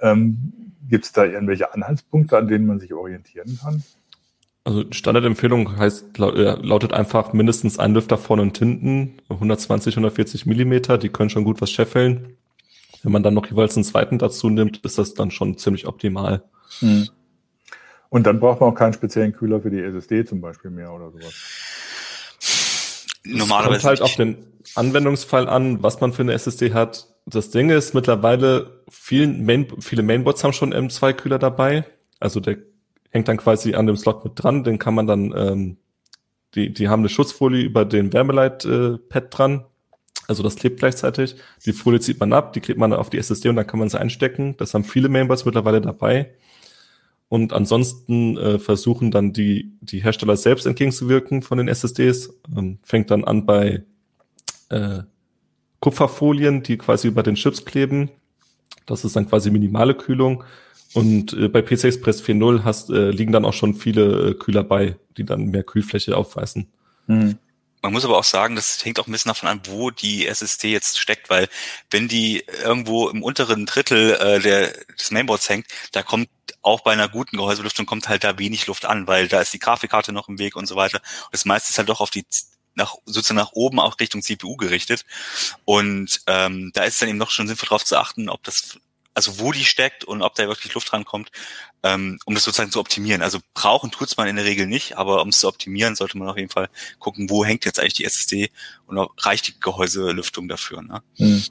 Ähm, 0.00 0.52
Gibt 0.88 1.04
es 1.04 1.12
da 1.12 1.24
irgendwelche 1.24 1.72
Anhaltspunkte, 1.72 2.36
an 2.36 2.48
denen 2.48 2.66
man 2.66 2.80
sich 2.80 2.92
orientieren 2.92 3.58
kann? 3.62 3.84
Also 4.68 4.84
Standardempfehlung 4.90 5.78
heißt, 5.78 6.18
äh, 6.18 6.56
lautet 6.60 6.92
einfach 6.92 7.32
mindestens 7.32 7.78
ein 7.78 7.94
Lüfter 7.94 8.18
vorne 8.18 8.42
und 8.42 8.58
hinten, 8.58 9.14
120, 9.30 9.94
140 9.94 10.44
Millimeter, 10.44 10.98
die 10.98 11.08
können 11.08 11.30
schon 11.30 11.44
gut 11.44 11.62
was 11.62 11.70
scheffeln. 11.70 12.36
Wenn 13.02 13.12
man 13.12 13.22
dann 13.22 13.32
noch 13.32 13.46
jeweils 13.46 13.76
einen 13.76 13.84
zweiten 13.84 14.18
dazu 14.18 14.50
nimmt, 14.50 14.84
ist 14.84 14.98
das 14.98 15.14
dann 15.14 15.30
schon 15.30 15.56
ziemlich 15.56 15.86
optimal. 15.86 16.42
Hm. 16.80 17.08
Und 18.10 18.26
dann 18.26 18.40
braucht 18.40 18.60
man 18.60 18.68
auch 18.68 18.74
keinen 18.74 18.92
speziellen 18.92 19.32
Kühler 19.32 19.62
für 19.62 19.70
die 19.70 19.80
SSD 19.80 20.26
zum 20.26 20.42
Beispiel 20.42 20.70
mehr 20.70 20.92
oder 20.92 21.12
sowas. 21.12 21.32
Normalerweise. 23.24 23.76
Es 23.76 23.82
kommt 23.82 23.88
halt 23.88 24.02
auf 24.02 24.16
den 24.16 24.36
Anwendungsfall 24.74 25.48
an, 25.48 25.82
was 25.82 26.02
man 26.02 26.12
für 26.12 26.20
eine 26.20 26.34
SSD 26.34 26.74
hat. 26.74 27.08
Das 27.24 27.48
Ding 27.48 27.70
ist 27.70 27.94
mittlerweile, 27.94 28.82
vielen 28.90 29.46
Main, 29.46 29.66
viele 29.80 30.02
Mainboards 30.02 30.44
haben 30.44 30.52
schon 30.52 30.74
M2-Kühler 30.74 31.38
dabei. 31.38 31.86
Also 32.20 32.40
der 32.40 32.58
hängt 33.10 33.28
dann 33.28 33.36
quasi 33.36 33.74
an 33.74 33.86
dem 33.86 33.96
Slot 33.96 34.24
mit 34.24 34.32
dran. 34.36 34.64
Den 34.64 34.78
kann 34.78 34.94
man 34.94 35.06
dann, 35.06 35.34
ähm, 35.36 35.76
die, 36.54 36.72
die 36.72 36.88
haben 36.88 37.00
eine 37.00 37.08
Schutzfolie 37.08 37.62
über 37.62 37.84
den 37.84 38.12
Wärmeleit-Pad 38.12 39.24
äh, 39.24 39.28
dran. 39.28 39.64
Also 40.26 40.42
das 40.42 40.56
klebt 40.56 40.78
gleichzeitig. 40.78 41.36
Die 41.64 41.72
Folie 41.72 42.00
zieht 42.00 42.20
man 42.20 42.32
ab, 42.32 42.52
die 42.52 42.60
klebt 42.60 42.78
man 42.78 42.92
auf 42.92 43.08
die 43.10 43.18
SSD 43.18 43.48
und 43.48 43.56
dann 43.56 43.66
kann 43.66 43.80
man 43.80 43.88
sie 43.88 43.98
einstecken. 43.98 44.56
Das 44.58 44.74
haben 44.74 44.84
viele 44.84 45.08
Mainboards 45.08 45.46
mittlerweile 45.46 45.80
dabei. 45.80 46.34
Und 47.28 47.52
ansonsten 47.52 48.36
äh, 48.38 48.58
versuchen 48.58 49.10
dann 49.10 49.32
die, 49.32 49.72
die 49.80 50.02
Hersteller 50.02 50.36
selbst 50.36 50.66
entgegenzuwirken 50.66 51.42
von 51.42 51.58
den 51.58 51.68
SSDs. 51.68 52.30
Ähm, 52.56 52.78
fängt 52.82 53.10
dann 53.10 53.24
an 53.24 53.46
bei 53.46 53.84
äh, 54.70 55.00
Kupferfolien, 55.80 56.62
die 56.62 56.78
quasi 56.78 57.08
über 57.08 57.22
den 57.22 57.34
Chips 57.34 57.64
kleben. 57.64 58.10
Das 58.86 59.04
ist 59.04 59.16
dann 59.16 59.28
quasi 59.28 59.50
minimale 59.50 59.94
Kühlung. 59.94 60.44
Und 60.94 61.32
äh, 61.34 61.48
bei 61.48 61.62
PC 61.62 61.84
Express 61.84 62.22
4.0 62.22 62.64
hast, 62.64 62.90
äh, 62.90 63.10
liegen 63.10 63.32
dann 63.32 63.44
auch 63.44 63.52
schon 63.52 63.74
viele 63.74 64.30
äh, 64.30 64.34
Kühler 64.34 64.64
bei, 64.64 64.96
die 65.16 65.24
dann 65.24 65.46
mehr 65.46 65.62
Kühlfläche 65.62 66.16
aufweisen. 66.16 66.72
Mhm. 67.06 67.38
Man 67.80 67.92
muss 67.92 68.04
aber 68.04 68.18
auch 68.18 68.24
sagen, 68.24 68.56
das 68.56 68.84
hängt 68.84 68.98
auch 68.98 69.06
ein 69.06 69.12
bisschen 69.12 69.28
davon 69.28 69.48
an, 69.48 69.60
wo 69.66 69.90
die 69.90 70.26
SSD 70.26 70.72
jetzt 70.72 70.98
steckt, 70.98 71.30
weil 71.30 71.48
wenn 71.90 72.08
die 72.08 72.42
irgendwo 72.64 73.08
im 73.08 73.22
unteren 73.22 73.66
Drittel 73.66 74.14
äh, 74.14 74.40
der, 74.40 74.72
des 74.98 75.12
Mainboards 75.12 75.48
hängt, 75.48 75.66
da 75.92 76.02
kommt 76.02 76.28
auch 76.62 76.80
bei 76.80 76.92
einer 76.92 77.08
guten 77.08 77.36
Gehäusebelüftung 77.36 77.86
kommt 77.86 78.08
halt 78.08 78.24
da 78.24 78.38
wenig 78.38 78.66
Luft 78.66 78.84
an, 78.84 79.06
weil 79.06 79.28
da 79.28 79.40
ist 79.40 79.54
die 79.54 79.60
Grafikkarte 79.60 80.12
noch 80.12 80.28
im 80.28 80.40
Weg 80.40 80.56
und 80.56 80.66
so 80.66 80.74
weiter. 80.74 80.98
Und 80.98 81.32
das 81.32 81.44
meiste 81.44 81.70
ist 81.70 81.78
halt 81.78 81.88
doch 81.88 82.00
auf 82.00 82.10
die 82.10 82.24
nach 82.74 82.96
sozusagen 83.04 83.36
nach 83.36 83.52
oben 83.52 83.78
auch 83.80 83.98
Richtung 84.00 84.22
CPU 84.22 84.56
gerichtet. 84.56 85.04
Und 85.64 86.20
ähm, 86.26 86.70
da 86.74 86.84
ist 86.84 86.94
es 86.94 87.00
dann 87.00 87.08
eben 87.08 87.18
noch 87.18 87.30
schon 87.30 87.46
sinnvoll 87.46 87.68
darauf 87.68 87.84
zu 87.84 87.96
achten, 87.96 88.28
ob 88.28 88.42
das 88.44 88.78
also 89.18 89.40
wo 89.40 89.50
die 89.50 89.64
steckt 89.64 90.04
und 90.04 90.22
ob 90.22 90.36
da 90.36 90.46
wirklich 90.46 90.72
Luft 90.74 90.92
rankommt, 90.92 91.32
ähm, 91.82 92.20
um 92.24 92.34
das 92.34 92.44
sozusagen 92.44 92.70
zu 92.70 92.78
optimieren. 92.78 93.20
Also 93.20 93.40
brauchen 93.52 93.90
tut's 93.90 94.16
man 94.16 94.28
in 94.28 94.36
der 94.36 94.44
Regel 94.44 94.68
nicht, 94.68 94.96
aber 94.96 95.22
um 95.22 95.30
es 95.30 95.40
zu 95.40 95.48
optimieren, 95.48 95.96
sollte 95.96 96.16
man 96.16 96.28
auf 96.28 96.36
jeden 96.36 96.50
Fall 96.50 96.68
gucken, 97.00 97.28
wo 97.28 97.44
hängt 97.44 97.64
jetzt 97.64 97.80
eigentlich 97.80 97.94
die 97.94 98.04
SSD 98.04 98.50
und 98.86 98.96
reicht 99.18 99.48
die 99.48 99.58
Gehäuselüftung 99.58 100.46
dafür. 100.46 100.82
Ne? 100.82 101.02
Hm. 101.16 101.42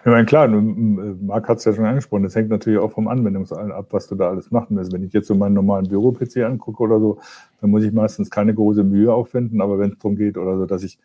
Ich 0.00 0.04
meine, 0.04 0.26
klar, 0.26 0.48
Marc 0.48 1.48
hat 1.48 1.56
es 1.56 1.64
ja 1.64 1.72
schon 1.72 1.86
angesprochen, 1.86 2.24
das 2.24 2.34
hängt 2.34 2.50
natürlich 2.50 2.78
auch 2.78 2.92
vom 2.92 3.08
Anwendungsfall 3.08 3.72
ab, 3.72 3.86
was 3.92 4.06
du 4.06 4.14
da 4.14 4.28
alles 4.28 4.50
machen 4.50 4.76
willst. 4.76 4.92
Wenn 4.92 5.02
ich 5.02 5.14
jetzt 5.14 5.28
so 5.28 5.34
meinen 5.34 5.54
normalen 5.54 5.88
Büro-PC 5.88 6.44
angucke 6.44 6.82
oder 6.82 7.00
so, 7.00 7.20
dann 7.62 7.70
muss 7.70 7.82
ich 7.82 7.92
meistens 7.92 8.28
keine 8.28 8.52
große 8.52 8.84
Mühe 8.84 9.14
aufwenden, 9.14 9.62
aber 9.62 9.78
wenn 9.78 9.92
es 9.92 9.98
darum 9.98 10.16
geht 10.16 10.36
oder 10.36 10.58
so, 10.58 10.66
dass 10.66 10.82
ich 10.82 10.98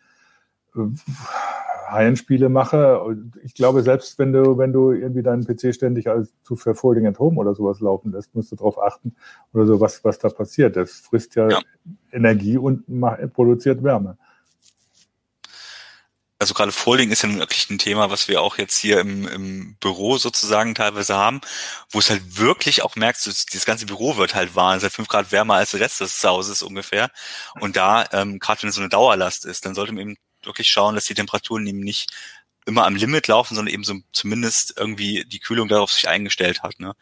äh, 0.76 0.80
High-End-Spiele 1.90 2.48
mache. 2.48 3.16
Ich 3.42 3.54
glaube, 3.54 3.82
selbst 3.82 4.18
wenn 4.18 4.32
du, 4.32 4.58
wenn 4.58 4.72
du 4.72 4.92
irgendwie 4.92 5.22
deinen 5.22 5.46
PC 5.46 5.74
ständig 5.74 6.08
als 6.08 6.32
zu 6.42 6.56
für 6.56 6.74
Folding 6.74 7.06
at 7.06 7.18
Home 7.18 7.38
oder 7.38 7.54
sowas 7.54 7.80
laufen 7.80 8.12
lässt, 8.12 8.34
musst 8.34 8.52
du 8.52 8.56
darauf 8.56 8.80
achten 8.80 9.14
oder 9.52 9.66
so, 9.66 9.80
was, 9.80 10.04
was 10.04 10.18
da 10.18 10.28
passiert. 10.28 10.76
Das 10.76 10.92
frisst 11.00 11.34
ja, 11.36 11.48
ja. 11.48 11.60
Energie 12.12 12.56
und 12.56 12.88
macht, 12.88 13.32
produziert 13.32 13.82
Wärme. 13.82 14.18
Also 16.40 16.54
gerade 16.54 16.70
Folding 16.70 17.10
ist 17.10 17.22
ja 17.22 17.34
wirklich 17.34 17.68
ein 17.68 17.78
Thema, 17.78 18.10
was 18.10 18.28
wir 18.28 18.40
auch 18.42 18.58
jetzt 18.58 18.78
hier 18.78 19.00
im, 19.00 19.26
im 19.26 19.76
Büro 19.80 20.18
sozusagen 20.18 20.76
teilweise 20.76 21.16
haben, 21.16 21.40
wo 21.90 21.98
es 21.98 22.10
halt 22.10 22.38
wirklich 22.38 22.82
auch 22.82 22.94
merkst, 22.94 23.26
das 23.26 23.64
ganze 23.64 23.86
Büro 23.86 24.16
wird 24.16 24.36
halt 24.36 24.54
warm, 24.54 24.76
es 24.76 24.78
ist 24.78 24.82
halt 24.84 24.92
fünf 24.92 25.08
Grad 25.08 25.32
wärmer 25.32 25.54
als 25.54 25.72
der 25.72 25.80
Rest 25.80 26.00
des 26.00 26.22
Hauses 26.22 26.62
ungefähr. 26.62 27.10
Und 27.60 27.74
da, 27.74 28.06
ähm, 28.12 28.38
gerade 28.38 28.62
wenn 28.62 28.68
es 28.68 28.76
so 28.76 28.80
eine 28.80 28.88
Dauerlast 28.88 29.46
ist, 29.46 29.66
dann 29.66 29.74
sollte 29.74 29.92
man 29.92 30.02
eben 30.02 30.16
wirklich 30.48 30.68
schauen, 30.68 30.96
dass 30.96 31.04
die 31.04 31.14
Temperaturen 31.14 31.66
eben 31.66 31.80
nicht 31.80 32.10
immer 32.66 32.84
am 32.84 32.96
Limit 32.96 33.28
laufen, 33.28 33.54
sondern 33.54 33.72
eben 33.72 33.84
so 33.84 33.94
zumindest 34.12 34.74
irgendwie 34.76 35.24
die 35.24 35.38
Kühlung 35.38 35.68
darauf 35.68 35.92
sich 35.92 36.08
eingestellt 36.08 36.62
hat. 36.62 36.80
Ne? 36.80 36.94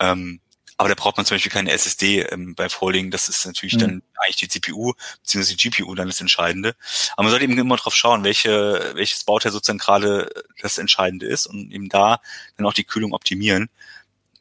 Ähm, 0.00 0.40
aber 0.78 0.90
da 0.90 0.94
braucht 0.94 1.16
man 1.16 1.24
zum 1.24 1.36
Beispiel 1.36 1.52
keine 1.52 1.70
SSD 1.70 2.20
ähm, 2.20 2.54
bei 2.54 2.68
Folding. 2.68 3.10
Das 3.10 3.28
ist 3.28 3.46
natürlich 3.46 3.76
mhm. 3.76 3.78
dann 3.78 4.02
eigentlich 4.16 4.36
die 4.36 4.48
CPU 4.48 4.92
bzw. 5.22 5.54
die 5.54 5.70
GPU 5.70 5.94
dann 5.94 6.08
das 6.08 6.20
Entscheidende. 6.20 6.76
Aber 7.12 7.24
man 7.24 7.30
sollte 7.30 7.44
eben 7.44 7.58
immer 7.58 7.76
drauf 7.76 7.94
schauen, 7.94 8.24
welche, 8.24 8.92
welches 8.94 9.24
Bauteil 9.24 9.52
sozusagen 9.52 9.78
gerade 9.78 10.30
das 10.60 10.76
Entscheidende 10.76 11.26
ist 11.26 11.46
und 11.46 11.72
eben 11.72 11.88
da 11.88 12.20
dann 12.56 12.66
auch 12.66 12.74
die 12.74 12.84
Kühlung 12.84 13.14
optimieren. 13.14 13.70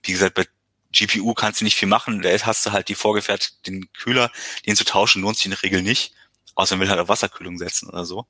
Wie 0.04 0.12
gesagt, 0.12 0.36
bei 0.36 0.46
GPU 0.92 1.34
kannst 1.34 1.62
du 1.62 1.66
nicht 1.66 1.78
viel 1.78 1.88
machen. 1.88 2.22
Da 2.22 2.30
hast 2.30 2.66
du 2.66 2.72
halt 2.72 2.90
die 2.90 2.96
vorgefertigten 2.96 3.92
Kühler, 3.94 4.32
den 4.66 4.76
zu 4.76 4.84
tauschen 4.84 5.22
lohnt 5.22 5.38
sich 5.38 5.46
in 5.46 5.52
der 5.52 5.64
Regel 5.64 5.82
nicht. 5.82 6.14
Außer 6.56 6.76
man 6.76 6.84
will 6.84 6.90
halt 6.90 7.02
auf 7.02 7.10
Wasserkühlung 7.10 7.58
setzen 7.58 7.90
oder 7.90 8.06
so. 8.06 8.26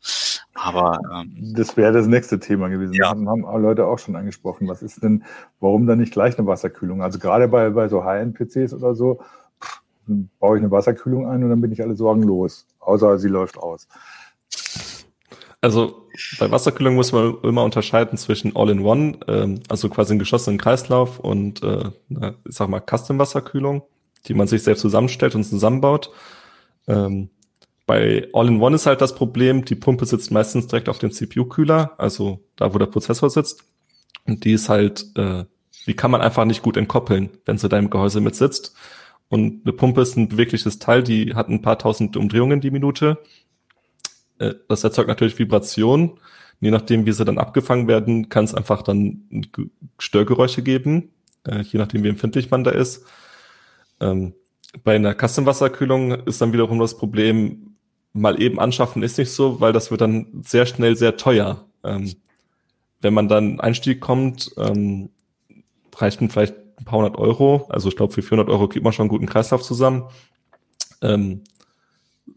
Aber 0.55 0.99
ähm, 1.13 1.53
das 1.55 1.77
wäre 1.77 1.93
das 1.93 2.07
nächste 2.07 2.39
Thema 2.39 2.69
gewesen. 2.69 2.93
Ja. 2.93 3.09
Haben, 3.09 3.29
haben 3.29 3.43
Leute 3.61 3.85
auch 3.85 3.99
schon 3.99 4.15
angesprochen. 4.15 4.67
Was 4.67 4.81
ist 4.81 5.03
denn, 5.03 5.23
warum 5.59 5.85
dann 5.85 5.99
nicht 5.99 6.11
gleich 6.11 6.37
eine 6.37 6.47
Wasserkühlung? 6.47 7.03
Also 7.03 7.19
gerade 7.19 7.47
bei, 7.47 7.69
bei 7.69 7.87
so 7.87 8.03
High-End-PCs 8.03 8.73
oder 8.73 8.95
so, 8.95 9.19
pff, 9.63 9.81
baue 10.39 10.57
ich 10.57 10.63
eine 10.63 10.71
Wasserkühlung 10.71 11.27
ein 11.27 11.43
und 11.43 11.49
dann 11.51 11.61
bin 11.61 11.71
ich 11.71 11.83
alle 11.83 11.95
Sorgen 11.95 12.23
los. 12.23 12.65
Außer 12.79 13.19
sie 13.19 13.29
läuft 13.29 13.57
aus. 13.57 13.87
Also 15.61 16.07
bei 16.39 16.49
Wasserkühlung 16.49 16.95
muss 16.95 17.11
man 17.11 17.37
immer 17.43 17.63
unterscheiden 17.63 18.17
zwischen 18.17 18.55
All-in-One, 18.55 19.19
ähm, 19.27 19.59
also 19.69 19.89
quasi 19.89 20.13
einen 20.13 20.19
geschlossenen 20.19 20.57
Kreislauf 20.59 21.19
und 21.19 21.63
äh, 21.63 21.89
ich 22.09 22.55
sag 22.55 22.69
mal 22.69 22.81
Custom-Wasserkühlung, 22.81 23.83
die 24.27 24.33
man 24.33 24.47
sich 24.47 24.63
selbst 24.63 24.81
zusammenstellt 24.81 25.35
und 25.35 25.43
zusammenbaut. 25.43 26.11
Ähm, 26.87 27.29
bei 27.85 28.27
All-in-One 28.33 28.75
ist 28.75 28.85
halt 28.85 29.01
das 29.01 29.15
Problem, 29.15 29.63
die 29.63 29.75
Pumpe 29.75 30.05
sitzt 30.05 30.31
meistens 30.31 30.67
direkt 30.67 30.89
auf 30.89 30.97
dem 30.97 31.11
CPU-Kühler, 31.11 31.93
also 31.97 32.43
da, 32.55 32.73
wo 32.73 32.79
der 32.79 32.87
Prozessor 32.87 33.29
sitzt. 33.29 33.63
Und 34.25 34.43
die 34.43 34.53
ist 34.53 34.69
halt, 34.69 35.05
äh, 35.15 35.45
die 35.85 35.95
kann 35.95 36.11
man 36.11 36.21
einfach 36.21 36.45
nicht 36.45 36.63
gut 36.63 36.77
entkoppeln, 36.77 37.29
wenn 37.45 37.57
sie 37.57 37.69
da 37.69 37.77
im 37.77 37.91
Gehäuse 37.91 38.21
mit 38.21 38.35
sitzt. 38.35 38.75
Und 39.27 39.61
eine 39.65 39.73
Pumpe 39.73 40.01
ist 40.01 40.17
ein 40.17 40.29
bewegliches 40.29 40.79
Teil, 40.79 41.03
die 41.03 41.35
hat 41.35 41.49
ein 41.49 41.61
paar 41.61 41.77
tausend 41.77 42.17
Umdrehungen 42.17 42.61
die 42.61 42.71
Minute. 42.71 43.19
Äh, 44.39 44.55
das 44.67 44.83
erzeugt 44.83 45.07
natürlich 45.07 45.37
Vibration. 45.37 46.19
Je 46.61 46.71
nachdem, 46.71 47.05
wie 47.05 47.11
sie 47.11 47.25
dann 47.25 47.37
abgefangen 47.37 47.87
werden, 47.87 48.29
kann 48.29 48.45
es 48.45 48.55
einfach 48.55 48.81
dann 48.81 49.45
Störgeräusche 49.99 50.63
geben, 50.63 51.11
äh, 51.45 51.61
je 51.61 51.77
nachdem, 51.77 52.03
wie 52.03 52.09
empfindlich 52.09 52.49
man 52.49 52.63
da 52.63 52.71
ist. 52.71 53.05
Ähm, 53.99 54.33
bei 54.83 54.95
einer 54.95 55.13
Custom-Wasserkühlung 55.13 56.11
ist 56.25 56.41
dann 56.41 56.53
wiederum 56.53 56.79
das 56.79 56.97
Problem, 56.97 57.74
mal 58.15 58.41
eben 58.41 58.59
anschaffen 58.59 59.03
ist 59.03 59.17
nicht 59.17 59.31
so, 59.31 59.59
weil 59.59 59.73
das 59.73 59.91
wird 59.91 60.01
dann 60.01 60.41
sehr 60.41 60.65
schnell 60.65 60.95
sehr 60.95 61.17
teuer. 61.17 61.65
Ähm, 61.83 62.13
wenn 63.01 63.13
man 63.13 63.27
dann 63.27 63.59
Einstieg 63.59 63.99
kommt, 63.99 64.51
ähm, 64.57 65.09
reicht 65.95 66.21
man 66.21 66.29
vielleicht 66.29 66.55
ein 66.77 66.85
paar 66.85 66.99
hundert 66.99 67.17
Euro. 67.17 67.67
Also 67.69 67.89
ich 67.89 67.95
glaube, 67.95 68.13
für 68.13 68.21
400 68.21 68.49
Euro 68.49 68.67
kriegt 68.67 68.83
man 68.83 68.93
schon 68.93 69.03
einen 69.03 69.09
guten 69.09 69.25
Kreislauf 69.25 69.61
zusammen. 69.61 70.05
Ähm, 71.01 71.43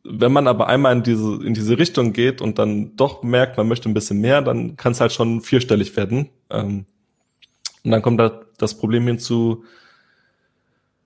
wenn 0.05 0.33
man 0.33 0.49
aber 0.49 0.67
einmal 0.67 0.97
in 0.97 1.03
diese, 1.03 1.35
in 1.45 1.55
diese 1.55 1.79
Richtung 1.79 2.13
geht 2.13 2.43
und 2.43 2.59
dann 2.59 2.97
doch 2.97 3.23
merkt, 3.23 3.57
man 3.57 3.69
möchte 3.69 3.89
ein 3.89 3.95
bisschen 3.95 4.21
mehr, 4.21 4.43
dann 4.43 4.77
kann 4.77 4.93
es 4.93 5.01
halt 5.01 5.13
schon 5.13 5.41
vierstellig 5.41 5.97
werden. 5.97 6.29
Ähm, 6.51 6.87
und 7.85 7.91
dann 7.93 8.03
kommt 8.03 8.19
da 8.19 8.43
das 8.59 8.77
Problem 8.77 9.07
hinzu, 9.07 9.65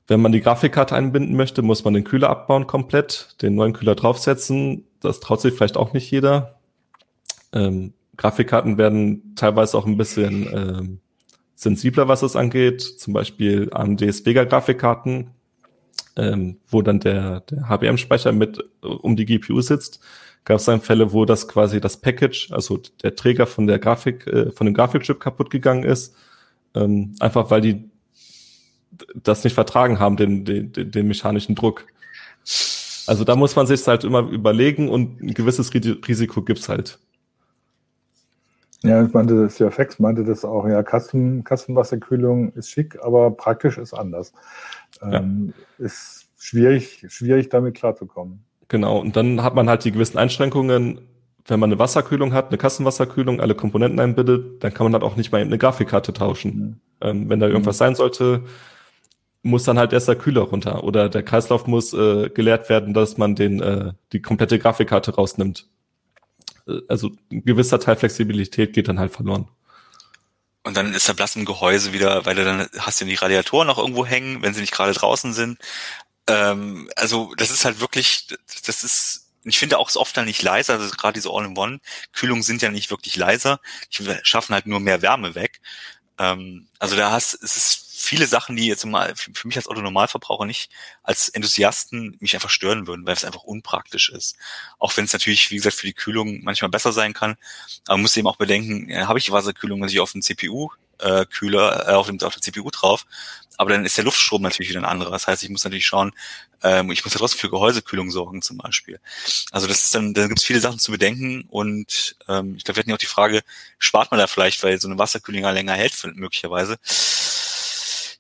wenn 0.09 0.21
man 0.21 0.33
die 0.33 0.41
Grafikkarte 0.41 0.95
einbinden 0.95 1.37
möchte, 1.37 1.63
muss 1.63 1.85
man 1.85 1.95
den 1.95 2.05
Kühler 2.05 2.31
abbauen 2.31 2.67
komplett, 2.67 3.37
den 3.43 3.55
neuen 3.55 3.73
Kühler 3.73 3.95
draufsetzen. 3.95 4.85
Das 5.01 5.21
traut 5.21 5.41
sich 5.41 5.55
vielleicht 5.55 5.77
auch 5.77 5.93
nicht 5.93 6.11
jeder. 6.11 6.59
Ähm, 7.53 7.93
Grafikkarten 8.17 8.79
werden 8.79 9.35
teilweise 9.37 9.77
auch 9.79 9.87
ein 9.87 9.97
bisschen 9.97 10.47
ähm, 10.53 11.01
sensibler, 11.55 12.09
was 12.09 12.23
es 12.23 12.37
angeht. 12.37 12.83
Zum 12.83 13.13
Beispiel 13.13 13.69
AMDs 13.73 14.27
Vega-Grafikkarten, 14.27 15.31
ähm, 16.17 16.59
wo 16.69 16.83
dann 16.83 17.01
der, 17.01 17.41
der 17.41 17.69
HBM-Speicher 17.69 18.33
mit 18.33 18.59
äh, 18.59 18.87
um 18.87 19.17
die 19.17 19.25
GPU 19.25 19.61
sitzt. 19.61 20.01
Gab 20.45 20.57
es 20.57 20.65
dann 20.65 20.81
Fälle, 20.81 21.13
wo 21.13 21.25
das 21.25 21.47
quasi 21.47 21.81
das 21.81 21.99
Package, 21.99 22.51
also 22.51 22.81
der 23.03 23.15
Träger 23.15 23.47
von 23.47 23.69
der 23.69 23.79
Grafik, 23.79 24.27
äh, 24.27 24.51
von 24.51 24.67
dem 24.67 24.75
Grafikchip 24.75 25.21
kaputt 25.21 25.51
gegangen 25.51 25.85
ist. 25.85 26.17
Ähm, 26.75 27.15
einfach 27.21 27.51
weil 27.51 27.61
die 27.61 27.92
das 29.15 29.45
nicht 29.45 29.55
vertragen 29.55 29.99
haben, 29.99 30.17
den, 30.17 30.45
den, 30.45 30.73
den 30.73 31.09
mechanischen 31.09 31.55
Druck. 31.55 31.87
Also 33.07 33.25
da 33.25 33.37
muss 33.37 33.57
man 33.57 33.67
sich 33.67 33.87
halt 33.87 34.05
immer 34.05 34.21
überlegen 34.21 34.89
und 34.89 35.21
ein 35.23 35.35
gewisses 35.35 35.73
Risiko 35.75 36.43
gibt's 36.43 36.69
halt. 36.69 36.99
Ja, 38.85 39.05
ich 39.05 39.13
meinte, 39.13 39.41
das 39.41 39.59
ja 39.59 39.71
Fex 39.71 40.01
meinte 40.01 40.25
das 40.25 40.45
auch, 40.45 40.67
ja, 40.67 40.83
Kasten, 40.83 41.45
Kastenwasserkühlung 41.45 42.53
ist 42.53 42.71
schick, 42.71 42.99
aber 43.03 43.31
praktisch 43.31 43.79
ist 43.79 43.95
anders. 43.95 44.33
Ähm, 45.01 45.55
ja. 45.79 45.87
Ist 45.87 46.27
schwierig, 46.39 47.07
schwierig 47.09 47.49
damit 47.49 47.77
klarzukommen. 47.77 48.45
Genau, 48.69 48.99
und 48.99 49.17
dann 49.17 49.43
hat 49.43 49.55
man 49.55 49.69
halt 49.69 49.85
die 49.85 49.93
gewissen 49.93 50.19
Einschränkungen, 50.19 51.01
wenn 51.47 51.61
man 51.61 51.71
eine 51.71 51.79
Wasserkühlung 51.79 52.33
hat, 52.33 52.49
eine 52.49 52.59
Kastenwasserkühlung, 52.59 53.41
alle 53.41 53.55
Komponenten 53.55 54.01
einbindet, 54.01 54.63
dann 54.65 54.75
kann 54.75 54.85
man 54.85 54.95
halt 54.95 55.05
auch 55.05 55.17
nicht 55.17 55.31
mal 55.31 55.41
eine 55.41 55.59
Grafikkarte 55.59 56.13
tauschen. 56.13 56.57
Mhm. 56.57 56.81
Ähm, 57.01 57.29
wenn 57.29 57.41
da 57.41 57.47
irgendwas 57.47 57.77
mhm. 57.77 57.79
sein 57.79 57.95
sollte, 57.95 58.43
muss 59.43 59.65
dann 59.65 59.79
halt 59.79 59.93
erst 59.93 60.09
der 60.09 60.17
Kühler 60.17 60.43
runter 60.43 60.85
oder 60.85 61.09
der 61.09 61.23
Kreislauf 61.23 61.67
muss 61.67 61.93
äh, 61.93 62.31
geleert 62.31 62.69
werden, 62.69 62.95
dass 62.95 63.19
man 63.19 63.35
den 63.35 63.61
äh, 63.61 63.93
die 64.13 64.23
komplette 64.23 64.59
Grafikkarte 64.59 65.15
rausnimmt. 65.15 65.67
Äh, 66.67 66.81
also 66.89 67.11
ein 67.31 67.45
gewisser 67.45 67.81
Teil 67.81 67.97
Flexibilität 67.97 68.73
geht 68.73 68.89
dann 68.89 68.99
halt 68.99 69.13
verloren. 69.13 69.49
Und 70.65 70.77
dann 70.77 70.95
ist 70.95 71.09
der 71.09 71.15
Blass 71.15 71.35
im 71.35 71.45
Gehäuse 71.45 71.93
wieder, 71.93 72.25
weil 72.25 72.37
du 72.37 72.45
dann 72.45 72.69
hast 72.79 73.01
du 73.01 73.05
die 73.05 73.15
Radiatoren 73.15 73.67
noch 73.67 73.79
irgendwo 73.79 74.07
hängen, 74.07 74.43
wenn 74.43 74.55
sie 74.55 74.61
nicht 74.61 74.73
gerade 74.73 74.93
draußen 74.93 75.33
sind. 75.33 75.59
Ähm, 76.29 76.89
also 76.95 77.35
das 77.37 77.51
ist 77.51 77.65
halt 77.65 77.81
wirklich, 77.81 78.29
das 78.65 78.85
ist, 78.85 79.33
ich 79.45 79.59
finde 79.59 79.79
auch 79.79 79.93
oft 79.97 80.17
dann 80.17 80.27
nicht 80.27 80.41
leiser, 80.43 80.75
also 80.75 80.95
gerade 80.97 81.15
diese 81.15 81.31
All-in-One-Kühlungen 81.31 82.45
sind 82.45 82.63
ja 82.63 82.71
nicht 82.71 82.91
wirklich 82.91 83.17
leiser, 83.17 83.61
die 83.93 84.07
schaffen 84.23 84.55
halt 84.55 84.67
nur 84.67 84.79
mehr 84.79 85.03
Wärme 85.03 85.35
weg. 85.35 85.61
Ähm, 86.19 86.69
also 86.79 86.95
da 86.95 87.11
hast, 87.11 87.35
es 87.43 87.57
ist 87.57 87.82
viele 88.03 88.27
Sachen, 88.27 88.57
die 88.57 88.67
jetzt 88.67 88.85
mal 88.85 89.15
für 89.15 89.47
mich 89.47 89.57
als 89.57 89.69
Autonormalverbraucher 89.69 90.45
nicht 90.45 90.71
als 91.03 91.29
Enthusiasten 91.29 92.17
mich 92.21 92.35
einfach 92.35 92.51
stören 92.51 92.87
würden, 92.87 93.07
weil 93.07 93.15
es 93.15 93.25
einfach 93.25 93.45
unpraktisch 93.45 94.11
ist. 94.11 94.37
Auch 94.79 94.97
wenn 94.97 95.05
es 95.05 95.13
natürlich, 95.13 95.51
wie 95.51 95.57
gesagt, 95.57 95.77
für 95.77 95.87
die 95.87 95.95
Kühlung 95.95 96.41
manchmal 96.43 96.71
besser 96.71 96.93
sein 96.93 97.13
kann. 97.13 97.37
Aber 97.87 97.97
man 97.97 98.03
muss 98.03 98.17
eben 98.17 98.27
auch 98.27 98.37
bedenken, 98.37 98.89
ja, 98.89 99.07
habe 99.07 99.19
ich 99.19 99.31
Wasserkühlung 99.31 99.81
natürlich 99.81 100.01
auf 100.01 100.13
dem 100.13 100.23
CPU 100.23 100.71
äh, 100.99 101.27
Kühler 101.27 101.89
äh, 101.89 101.93
auf, 101.93 102.07
dem, 102.07 102.21
auf 102.21 102.35
der 102.35 102.43
CPU 102.43 102.71
drauf. 102.71 103.07
Aber 103.59 103.71
dann 103.71 103.85
ist 103.85 103.97
der 103.97 104.05
Luftstrom 104.05 104.43
natürlich 104.43 104.71
wieder 104.71 104.81
ein 104.81 104.87
anderer. 104.87 105.11
Das 105.11 105.27
heißt, 105.27 105.43
ich 105.43 105.51
muss 105.51 105.65
natürlich 105.65 105.87
schauen, 105.87 106.13
ähm, 106.63 106.91
ich 106.91 107.05
muss 107.05 107.13
ja 107.15 107.19
trotzdem 107.19 107.41
für 107.41 107.51
Gehäusekühlung 107.51 108.11
sorgen 108.11 108.43
zum 108.43 108.57
Beispiel. 108.57 108.99
Also 109.51 109.67
das 109.67 109.85
ist 109.85 109.95
dann, 109.95 110.15
da 110.15 110.27
gibt 110.27 110.41
es 110.41 110.45
viele 110.45 110.61
Sachen 110.61 110.79
zu 110.79 110.91
bedenken 110.91 111.45
und 111.49 112.17
ähm, 112.29 112.57
ich 112.57 112.65
glaube, 112.65 112.77
wir 112.77 112.81
hatten 112.81 112.91
ja 112.91 112.97
auch 112.97 113.01
die 113.01 113.07
Frage, 113.07 113.43
spart 113.79 114.11
man 114.11 114.19
da 114.19 114.27
vielleicht, 114.27 114.63
weil 114.63 114.81
so 114.81 114.89
eine 114.89 114.99
Wasserkühlung 114.99 115.43
länger 115.43 115.75
hält 115.75 115.95
möglicherweise. 116.15 116.79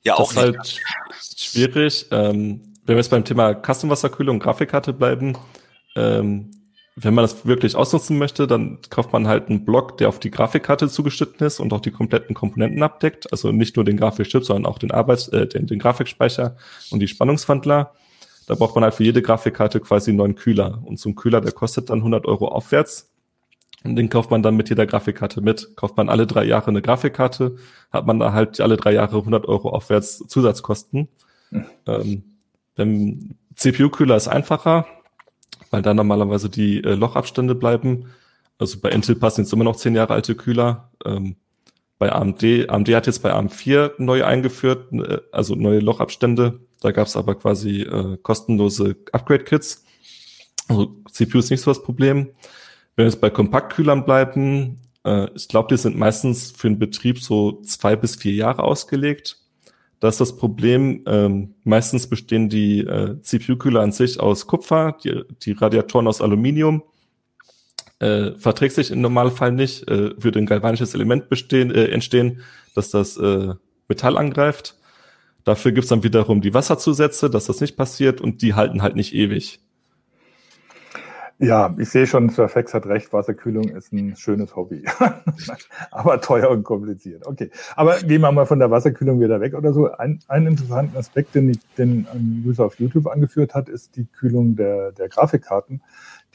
Ja, 0.04 0.14
auch 0.14 0.32
das 0.32 0.44
ist 0.44 0.56
halt 0.56 0.80
schwierig. 1.36 2.06
Ähm, 2.10 2.62
wenn 2.84 2.96
wir 2.96 3.00
jetzt 3.00 3.10
beim 3.10 3.24
Thema 3.24 3.54
Custom-Wasserkühlung 3.54 4.36
und 4.36 4.42
Grafikkarte 4.42 4.92
bleiben, 4.92 5.38
ähm, 5.94 6.50
wenn 6.94 7.14
man 7.14 7.24
das 7.24 7.46
wirklich 7.46 7.74
ausnutzen 7.74 8.18
möchte, 8.18 8.46
dann 8.46 8.78
kauft 8.90 9.12
man 9.12 9.26
halt 9.26 9.48
einen 9.48 9.64
Block, 9.64 9.96
der 9.96 10.08
auf 10.08 10.18
die 10.18 10.30
Grafikkarte 10.30 10.88
zugeschnitten 10.88 11.46
ist 11.46 11.58
und 11.58 11.72
auch 11.72 11.80
die 11.80 11.90
kompletten 11.90 12.34
Komponenten 12.34 12.82
abdeckt. 12.82 13.32
Also 13.32 13.50
nicht 13.50 13.76
nur 13.76 13.84
den 13.84 13.96
Grafikchip, 13.96 14.44
sondern 14.44 14.70
auch 14.70 14.78
den 14.78 14.90
Arbeits-, 14.90 15.28
äh, 15.28 15.46
den, 15.46 15.66
den 15.66 15.78
Grafikspeicher 15.78 16.56
und 16.90 17.00
die 17.00 17.08
Spannungswandler. 17.08 17.94
Da 18.46 18.54
braucht 18.56 18.74
man 18.74 18.84
halt 18.84 18.94
für 18.94 19.04
jede 19.04 19.22
Grafikkarte 19.22 19.80
quasi 19.80 20.10
einen 20.10 20.18
neuen 20.18 20.34
Kühler. 20.34 20.82
Und 20.84 20.98
so 20.98 21.08
ein 21.08 21.14
Kühler, 21.14 21.40
der 21.40 21.52
kostet 21.52 21.88
dann 21.88 21.98
100 21.98 22.26
Euro 22.26 22.48
aufwärts. 22.48 23.11
Und 23.84 23.96
den 23.96 24.08
kauft 24.08 24.30
man 24.30 24.42
dann 24.42 24.56
mit 24.56 24.68
jeder 24.68 24.86
Grafikkarte 24.86 25.40
mit. 25.40 25.76
Kauft 25.76 25.96
man 25.96 26.08
alle 26.08 26.26
drei 26.26 26.44
Jahre 26.44 26.68
eine 26.68 26.82
Grafikkarte, 26.82 27.56
hat 27.90 28.06
man 28.06 28.20
da 28.20 28.32
halt 28.32 28.60
alle 28.60 28.76
drei 28.76 28.92
Jahre 28.92 29.18
100 29.18 29.46
Euro 29.46 29.70
aufwärts 29.70 30.18
Zusatzkosten. 30.28 31.08
Mhm. 31.50 31.66
Ähm, 31.86 32.22
beim 32.76 33.30
CPU-Kühler 33.56 34.16
ist 34.16 34.28
einfacher, 34.28 34.86
weil 35.70 35.82
da 35.82 35.94
normalerweise 35.94 36.48
die 36.48 36.82
äh, 36.82 36.94
Lochabstände 36.94 37.54
bleiben. 37.54 38.06
Also 38.58 38.78
bei 38.80 38.90
Intel 38.90 39.16
passen 39.16 39.42
jetzt 39.42 39.52
immer 39.52 39.64
noch 39.64 39.76
zehn 39.76 39.94
Jahre 39.94 40.14
alte 40.14 40.34
Kühler. 40.34 40.90
Ähm, 41.04 41.36
bei 41.98 42.12
AMD, 42.12 42.68
AMD 42.68 42.88
hat 42.94 43.06
jetzt 43.06 43.22
bei 43.22 43.32
AM4 43.32 43.92
neu 43.98 44.24
eingeführt, 44.24 44.92
äh, 44.92 45.18
also 45.32 45.54
neue 45.54 45.80
Lochabstände. 45.80 46.60
Da 46.80 46.90
gab 46.90 47.06
es 47.06 47.16
aber 47.16 47.34
quasi 47.34 47.82
äh, 47.82 48.16
kostenlose 48.22 48.96
Upgrade-Kits. 49.12 49.84
Also 50.68 50.96
CPU 51.10 51.38
ist 51.38 51.50
nicht 51.50 51.60
so 51.60 51.70
das 51.70 51.82
Problem. 51.82 52.30
Wenn 52.96 53.04
wir 53.04 53.10
jetzt 53.10 53.20
bei 53.20 53.30
Kompaktkühlern 53.30 54.04
bleiben, 54.04 54.80
äh, 55.04 55.28
ich 55.34 55.48
glaube, 55.48 55.68
die 55.70 55.78
sind 55.78 55.96
meistens 55.96 56.52
für 56.52 56.68
den 56.68 56.78
Betrieb 56.78 57.20
so 57.20 57.60
zwei 57.62 57.96
bis 57.96 58.16
vier 58.16 58.32
Jahre 58.32 58.62
ausgelegt. 58.62 59.38
Da 60.00 60.08
ist 60.08 60.20
das 60.20 60.36
Problem, 60.36 61.04
ähm, 61.06 61.54
meistens 61.64 62.08
bestehen 62.08 62.48
die 62.48 62.80
äh, 62.80 63.20
CPU-Kühler 63.20 63.80
an 63.80 63.92
sich 63.92 64.18
aus 64.18 64.46
Kupfer, 64.46 64.96
die, 65.04 65.22
die 65.42 65.52
Radiatoren 65.52 66.08
aus 66.08 66.20
Aluminium. 66.20 66.82
Äh, 68.00 68.32
verträgt 68.32 68.74
sich 68.74 68.90
im 68.90 69.00
Normalfall 69.00 69.52
nicht, 69.52 69.86
äh, 69.88 70.10
würde 70.20 70.40
ein 70.40 70.46
galvanisches 70.46 70.94
Element 70.94 71.28
bestehen, 71.28 71.70
äh, 71.70 71.84
entstehen, 71.86 72.40
dass 72.74 72.90
das 72.90 73.16
äh, 73.16 73.54
Metall 73.86 74.18
angreift. 74.18 74.76
Dafür 75.44 75.70
gibt's 75.70 75.90
dann 75.90 76.02
wiederum 76.02 76.40
die 76.40 76.52
Wasserzusätze, 76.52 77.30
dass 77.30 77.46
das 77.46 77.60
nicht 77.60 77.76
passiert 77.76 78.20
und 78.20 78.42
die 78.42 78.54
halten 78.54 78.82
halt 78.82 78.96
nicht 78.96 79.14
ewig. 79.14 79.60
Ja, 81.42 81.74
ich 81.76 81.88
sehe 81.88 82.06
schon, 82.06 82.28
Sir 82.28 82.48
Fex 82.48 82.72
hat 82.72 82.86
recht, 82.86 83.12
Wasserkühlung 83.12 83.64
ist 83.64 83.92
ein 83.92 84.14
schönes 84.14 84.54
Hobby. 84.54 84.84
aber 85.90 86.20
teuer 86.20 86.48
und 86.50 86.62
kompliziert. 86.62 87.26
Okay. 87.26 87.50
Aber 87.74 87.98
gehen 87.98 88.20
wir 88.20 88.30
mal 88.30 88.46
von 88.46 88.60
der 88.60 88.70
Wasserkühlung 88.70 89.20
wieder 89.20 89.40
weg 89.40 89.54
oder 89.54 89.72
so. 89.72 89.90
Ein, 89.90 90.20
einen 90.28 90.46
interessanten 90.46 90.96
Aspekt, 90.96 91.34
den, 91.34 91.48
ich, 91.50 91.58
den 91.76 92.06
ein 92.12 92.44
User 92.46 92.66
auf 92.66 92.78
YouTube 92.78 93.08
angeführt 93.08 93.54
hat, 93.54 93.68
ist 93.68 93.96
die 93.96 94.04
Kühlung 94.04 94.54
der, 94.54 94.92
der 94.92 95.08
Grafikkarten, 95.08 95.82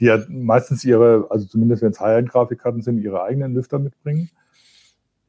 die 0.02 0.06
ja 0.06 0.20
meistens 0.28 0.84
ihre, 0.84 1.28
also 1.30 1.46
zumindest 1.46 1.84
wenn 1.84 1.92
es 1.92 2.02
High-End-Grafikkarten 2.02 2.82
sind, 2.82 2.98
ihre 2.98 3.24
eigenen 3.24 3.54
Lüfter 3.54 3.80
mitbringen. 3.80 4.30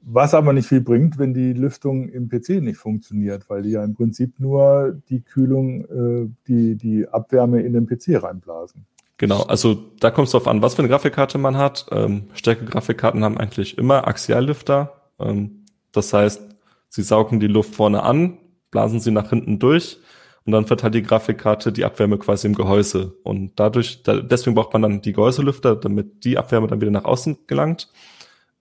Was 0.02 0.34
aber 0.34 0.52
nicht 0.54 0.66
viel 0.66 0.80
bringt, 0.80 1.20
wenn 1.20 1.34
die 1.34 1.52
Lüftung 1.52 2.08
im 2.08 2.28
PC 2.28 2.62
nicht 2.62 2.78
funktioniert, 2.78 3.48
weil 3.48 3.62
die 3.62 3.70
ja 3.70 3.84
im 3.84 3.94
Prinzip 3.94 4.40
nur 4.40 5.00
die 5.08 5.20
Kühlung, 5.20 5.84
äh, 5.84 6.28
die, 6.48 6.74
die 6.74 7.06
Abwärme 7.06 7.62
in 7.62 7.74
den 7.74 7.86
PC 7.86 8.20
reinblasen. 8.20 8.84
Genau, 9.18 9.42
also 9.42 9.74
da 9.98 10.12
kommt 10.12 10.26
es 10.26 10.32
darauf 10.32 10.46
an, 10.46 10.62
was 10.62 10.74
für 10.74 10.78
eine 10.78 10.88
Grafikkarte 10.88 11.38
man 11.38 11.56
hat. 11.56 11.86
Ähm, 11.90 12.30
Stärke-Grafikkarten 12.34 13.24
haben 13.24 13.36
eigentlich 13.36 13.76
immer 13.76 14.06
Axiallüfter. 14.06 15.10
Ähm, 15.18 15.66
das 15.90 16.12
heißt, 16.12 16.42
sie 16.88 17.02
saugen 17.02 17.40
die 17.40 17.48
Luft 17.48 17.74
vorne 17.74 18.04
an, 18.04 18.38
blasen 18.70 19.00
sie 19.00 19.10
nach 19.10 19.30
hinten 19.30 19.58
durch 19.58 19.98
und 20.44 20.52
dann 20.52 20.66
verteilt 20.66 20.94
die 20.94 21.02
Grafikkarte 21.02 21.72
die 21.72 21.84
Abwärme 21.84 22.16
quasi 22.16 22.46
im 22.46 22.54
Gehäuse. 22.54 23.16
Und 23.24 23.58
dadurch, 23.58 24.04
da, 24.04 24.16
deswegen 24.20 24.54
braucht 24.54 24.72
man 24.72 24.82
dann 24.82 25.02
die 25.02 25.12
Gehäuselüfter, 25.12 25.74
damit 25.74 26.24
die 26.24 26.38
Abwärme 26.38 26.68
dann 26.68 26.80
wieder 26.80 26.92
nach 26.92 27.04
außen 27.04 27.38
gelangt. 27.48 27.88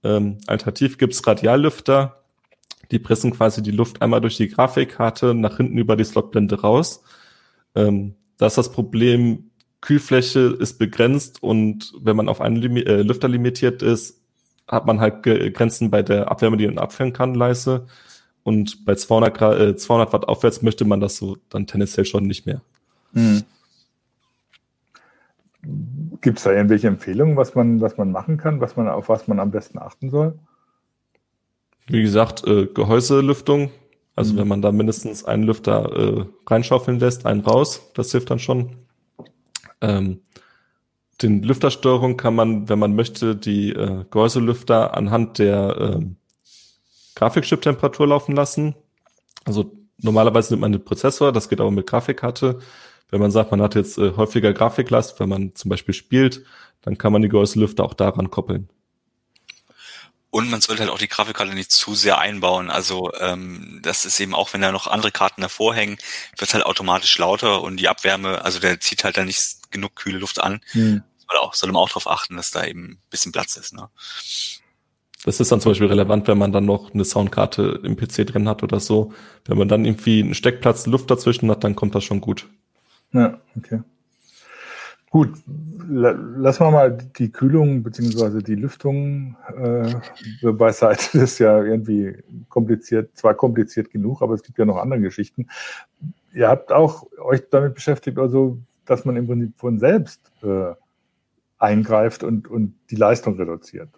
Ähm, 0.04 0.40
alternativ 0.48 0.98
gibt's 0.98 1.26
Radiallüfter, 1.26 2.24
die 2.90 3.00
pressen 3.00 3.32
quasi 3.32 3.62
die 3.62 3.72
Luft 3.72 4.02
einmal 4.02 4.22
durch 4.22 4.38
die 4.38 4.48
Grafikkarte 4.48 5.36
nach 5.36 5.58
hinten 5.58 5.78
über 5.78 5.96
die 5.96 6.04
Slotblende 6.04 6.62
raus. 6.62 7.04
Ähm, 7.76 8.16
da 8.38 8.48
ist 8.48 8.58
das 8.58 8.72
Problem, 8.72 9.47
Kühlfläche 9.88 10.58
ist 10.60 10.80
begrenzt 10.80 11.42
und 11.42 11.94
wenn 11.98 12.18
man 12.18 12.28
auf 12.28 12.42
einen 12.42 12.58
Limi 12.58 12.82
äh, 12.82 13.04
Lüfter 13.04 13.30
limitiert 13.30 13.82
ist, 13.82 14.20
hat 14.68 14.86
man 14.86 15.00
halt 15.00 15.24
Grenzen 15.24 15.90
bei 15.90 16.04
der 16.04 16.30
Abwärme, 16.30 16.58
die 16.58 16.68
man 16.68 16.78
abführen 16.78 17.14
kann, 17.14 17.34
leise. 17.34 17.88
Und 18.44 18.84
bei 18.84 18.96
200, 18.96 19.38
Grad, 19.38 19.60
äh, 19.62 19.76
200 19.78 20.12
Watt 20.12 20.28
aufwärts 20.28 20.62
möchte 20.62 20.84
man 20.84 21.00
das 21.00 21.16
so 21.16 21.38
dann 21.48 21.68
tendenziell 21.68 22.04
schon 22.04 22.26
nicht 22.26 22.46
mehr. 22.46 22.60
Hm. 23.14 23.44
Gibt 26.20 26.40
es 26.40 26.44
da 26.44 26.52
irgendwelche 26.52 26.88
Empfehlungen, 26.88 27.38
was 27.38 27.56
man, 27.56 27.80
was 27.80 27.96
man 27.96 28.12
machen 28.12 28.36
kann, 28.36 28.60
was 28.60 28.76
man, 28.76 28.90
auf 28.90 29.08
was 29.08 29.30
man 29.30 29.40
am 29.40 29.52
besten 29.52 29.80
achten 29.80 30.10
soll? 30.10 30.38
Wie 31.88 32.02
gesagt, 32.02 32.46
äh, 32.46 32.66
Gehäuselüftung. 32.66 33.72
Also 34.18 34.34
mhm. 34.34 34.38
wenn 34.40 34.48
man 34.50 34.62
da 34.62 34.74
mindestens 34.74 35.24
einen 35.24 35.44
Lüfter 35.44 35.94
äh, 35.96 36.26
reinschaufeln 36.46 37.00
lässt, 37.00 37.26
einen 37.26 37.40
raus, 37.40 37.90
das 37.94 38.12
hilft 38.12 38.32
dann 38.32 38.40
schon. 38.40 38.76
Ähm, 39.82 40.22
den 41.22 41.42
Lüftersteuerung 41.42 42.18
kann 42.18 42.36
man, 42.36 42.70
wenn 42.70 42.80
man 42.80 42.96
möchte, 42.96 43.36
die 43.36 43.72
äh, 43.72 44.06
Gehäuselüfter 44.12 44.96
anhand 44.96 45.40
der 45.40 46.00
äh, 46.00 46.06
Grafikchip-Temperatur 47.16 48.08
laufen 48.08 48.36
lassen. 48.36 48.76
Also 49.46 49.72
normalerweise 49.98 50.54
nimmt 50.54 50.62
man 50.62 50.72
den 50.72 50.86
Prozessor, 50.86 51.32
das 51.32 51.50
geht 51.50 51.60
aber 51.60 51.72
mit 51.72 51.88
Grafikkarte. 51.88 52.60
Wenn 53.10 53.22
man 53.22 53.32
sagt, 53.32 53.52
man 53.52 53.62
hat 53.62 53.76
jetzt 53.76 53.98
äh, 53.98 54.14
häufiger 54.16 54.54
Grafiklast, 54.54 55.20
wenn 55.20 55.30
man 55.30 55.56
zum 55.56 55.70
Beispiel 55.70 55.94
spielt, 55.94 56.44
dann 56.82 56.98
kann 56.98 57.14
man 57.14 57.22
die 57.22 57.30
Gehäuselüfter 57.30 57.84
auch 57.84 57.94
daran 57.94 58.30
koppeln. 58.30 58.70
Und 60.30 60.50
man 60.50 60.62
sollte 60.62 60.84
halt 60.84 60.92
auch 60.92 60.98
die 60.98 61.08
Grafikkarte 61.08 61.54
nicht 61.54 61.72
zu 61.72 61.96
sehr 61.96 62.20
einbauen. 62.20 62.70
Also 62.70 63.12
ähm, 63.20 63.80
das 63.82 64.06
ist 64.06 64.20
eben 64.20 64.36
auch, 64.36 64.54
wenn 64.54 64.62
da 64.62 64.72
noch 64.72 64.88
andere 64.88 65.12
Karten 65.12 65.42
davor 65.42 65.74
hängen, 65.74 65.98
wird 66.38 66.54
halt 66.54 66.66
automatisch 66.66 67.18
lauter 67.18 67.62
und 67.64 67.78
die 67.78 67.88
Abwärme, 67.88 68.44
also 68.44 68.60
der 68.60 68.80
zieht 68.80 69.04
halt 69.04 69.18
dann 69.18 69.28
nicht 69.28 69.72
genug 69.72 69.96
kühle 69.96 70.20
Luft 70.20 70.42
an. 70.42 70.60
Hm. 70.72 71.04
Soll, 71.18 71.40
auch, 71.40 71.54
soll 71.54 71.72
man 71.72 71.82
auch 71.82 71.90
darauf 71.90 72.10
achten, 72.10 72.36
dass 72.36 72.52
da 72.52 72.66
eben 72.66 72.92
ein 72.92 73.02
bisschen 73.10 73.32
Platz 73.32 73.56
ist. 73.56 73.74
Ne? 73.74 73.90
Das 75.24 75.40
ist 75.40 75.52
dann 75.52 75.62
zum 75.62 75.72
Beispiel 75.72 75.88
relevant, 75.88 76.28
wenn 76.28 76.38
man 76.38 76.52
dann 76.52 76.66
noch 76.66 76.94
eine 76.94 77.04
Soundkarte 77.04 77.82
im 77.84 77.96
PC 77.96 78.28
drin 78.28 78.48
hat 78.48 78.64
oder 78.64 78.80
so. 78.80 79.14
Wenn 79.46 79.58
man 79.58 79.68
dann 79.68 79.86
irgendwie 79.86 80.22
einen 80.22 80.36
Steckplatz 80.36 80.86
Luft 80.86 81.10
dazwischen 81.10 81.50
hat, 81.50 81.64
dann 81.64 81.76
kommt 81.76 81.96
das 81.96 82.04
schon 82.04 82.22
gut. 82.22 82.48
Ja, 83.14 83.40
okay. 83.58 83.82
Gut, 85.10 85.30
lassen 85.88 86.66
wir 86.66 86.72
mal 86.72 86.98
die 87.18 87.32
Kühlung 87.32 87.82
bzw. 87.82 88.42
die 88.42 88.56
Lüftung 88.56 89.38
äh, 89.56 90.52
beiseite. 90.52 91.10
Das 91.14 91.32
ist 91.32 91.40
ja 91.40 91.64
irgendwie 91.64 92.24
kompliziert, 92.50 93.16
zwar 93.16 93.34
kompliziert 93.34 93.90
genug, 93.90 94.22
aber 94.22 94.34
es 94.34 94.44
gibt 94.44 94.58
ja 94.58 94.66
noch 94.66 94.78
andere 94.78 95.00
Geschichten. 95.00 95.48
Ihr 96.34 96.50
habt 96.50 96.74
auch 96.74 97.08
euch 97.20 97.42
damit 97.50 97.74
beschäftigt, 97.74 98.18
also, 98.18 98.60
dass 98.86 99.06
man 99.06 99.16
im 99.16 99.28
Prinzip 99.28 99.58
von 99.58 99.80
selbst 99.80 100.30
äh, 100.44 100.74
eingreift 101.58 102.24
und, 102.24 102.50
und 102.50 102.76
die 102.92 102.96
Leistung 102.96 103.38
reduziert. 103.38 103.90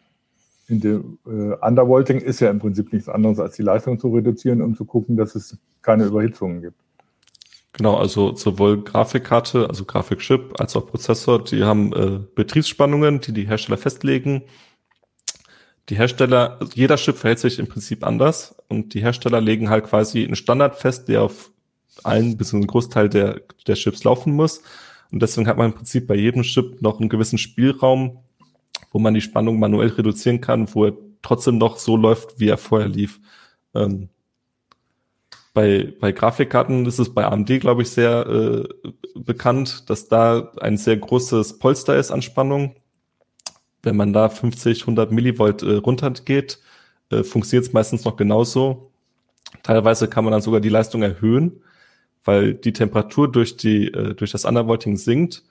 In 0.68 0.80
der, 0.80 1.02
äh, 1.26 1.56
Undervolting 1.66 2.20
ist 2.20 2.40
ja 2.40 2.52
im 2.52 2.60
Prinzip 2.60 2.94
nichts 2.94 3.10
anderes, 3.10 3.40
als 3.40 3.56
die 3.56 3.64
Leistung 3.64 4.00
zu 4.00 4.14
reduzieren, 4.14 4.62
um 4.62 4.76
zu 4.76 4.86
gucken, 4.86 5.18
dass 5.18 5.34
es 5.34 5.58
keine 5.82 6.06
Überhitzungen 6.06 6.62
gibt. 6.62 6.78
Genau, 7.74 7.96
also 7.96 8.36
sowohl 8.36 8.84
Grafikkarte, 8.84 9.70
also 9.70 9.86
Grafikchip, 9.86 10.60
als 10.60 10.76
auch 10.76 10.88
Prozessor, 10.88 11.44
die 11.44 11.64
haben 11.64 11.94
äh, 11.94 12.20
Betriebsspannungen, 12.36 13.22
die 13.22 13.32
die 13.32 13.48
Hersteller 13.48 13.78
festlegen. 13.78 14.44
Die 15.90 15.96
Hersteller, 15.96 16.58
also 16.60 16.74
jeder 16.76 16.98
Chip 16.98 17.18
verhält 17.18 17.40
sich 17.40 17.60
im 17.60 17.68
Prinzip 17.68 18.06
anders 18.06 18.56
und 18.68 18.94
die 18.94 19.02
Hersteller 19.02 19.42
legen 19.42 19.70
halt 19.70 19.86
quasi 19.86 20.24
einen 20.24 20.36
Standard 20.36 20.76
fest, 20.76 21.08
der 21.08 21.24
auf 21.24 21.52
allen 22.04 22.38
bis 22.38 22.54
einen 22.54 22.68
Großteil 22.68 23.10
der, 23.10 23.42
der 23.68 23.76
Chips 23.76 24.04
laufen 24.04 24.34
muss. 24.34 24.62
Und 25.12 25.22
deswegen 25.22 25.48
hat 25.48 25.58
man 25.58 25.72
im 25.72 25.76
Prinzip 25.76 26.08
bei 26.08 26.16
jedem 26.16 26.44
Chip 26.44 26.82
noch 26.82 27.00
einen 27.00 27.10
gewissen 27.10 27.38
Spielraum, 27.38 28.20
wo 28.92 29.00
man 29.00 29.14
die 29.14 29.22
Spannung 29.22 29.60
manuell 29.60 29.90
reduzieren 29.90 30.42
kann, 30.42 30.74
wo 30.74 30.86
er 30.86 30.94
trotzdem 31.22 31.58
noch 31.58 31.78
so 31.78 31.98
läuft, 31.98 32.40
wie 32.40 32.50
er 32.50 32.58
vorher 32.58 32.88
lief. 32.88 33.20
Ähm, 33.74 34.10
bei, 35.54 35.94
bei 36.00 36.12
Grafikkarten 36.12 36.86
ist 36.86 37.00
es 37.00 37.14
bei 37.14 37.26
AMD, 37.26 37.60
glaube 37.60 37.82
ich, 37.82 37.90
sehr 37.90 38.28
äh, 38.28 38.92
bekannt, 39.16 39.90
dass 39.90 40.08
da 40.08 40.52
ein 40.62 40.78
sehr 40.78 40.98
großes 40.98 41.60
Polster 41.60 41.98
ist 41.98 42.12
an 42.12 42.22
Spannung. 42.22 42.76
Wenn 43.82 43.96
man 43.96 44.14
da 44.14 44.30
50, 44.30 44.82
100 44.82 45.12
Millivolt 45.12 45.64
äh, 45.64 45.76
runtergeht, 45.76 46.60
äh, 47.12 47.24
funktioniert 47.24 47.68
es 47.68 47.74
meistens 47.74 48.06
noch 48.06 48.16
genauso. 48.16 48.92
Teilweise 49.64 50.08
kann 50.08 50.24
man 50.24 50.32
dann 50.32 50.42
sogar 50.42 50.62
die 50.62 50.70
Leistung 50.70 51.02
erhöhen, 51.02 51.62
weil 52.24 52.54
die 52.54 52.74
Temperatur 52.74 53.32
durch, 53.32 53.58
die, 53.58 53.88
äh, 53.88 54.14
durch 54.14 54.32
das 54.32 54.46
Undervolting 54.46 54.98
sinkt 54.98 55.44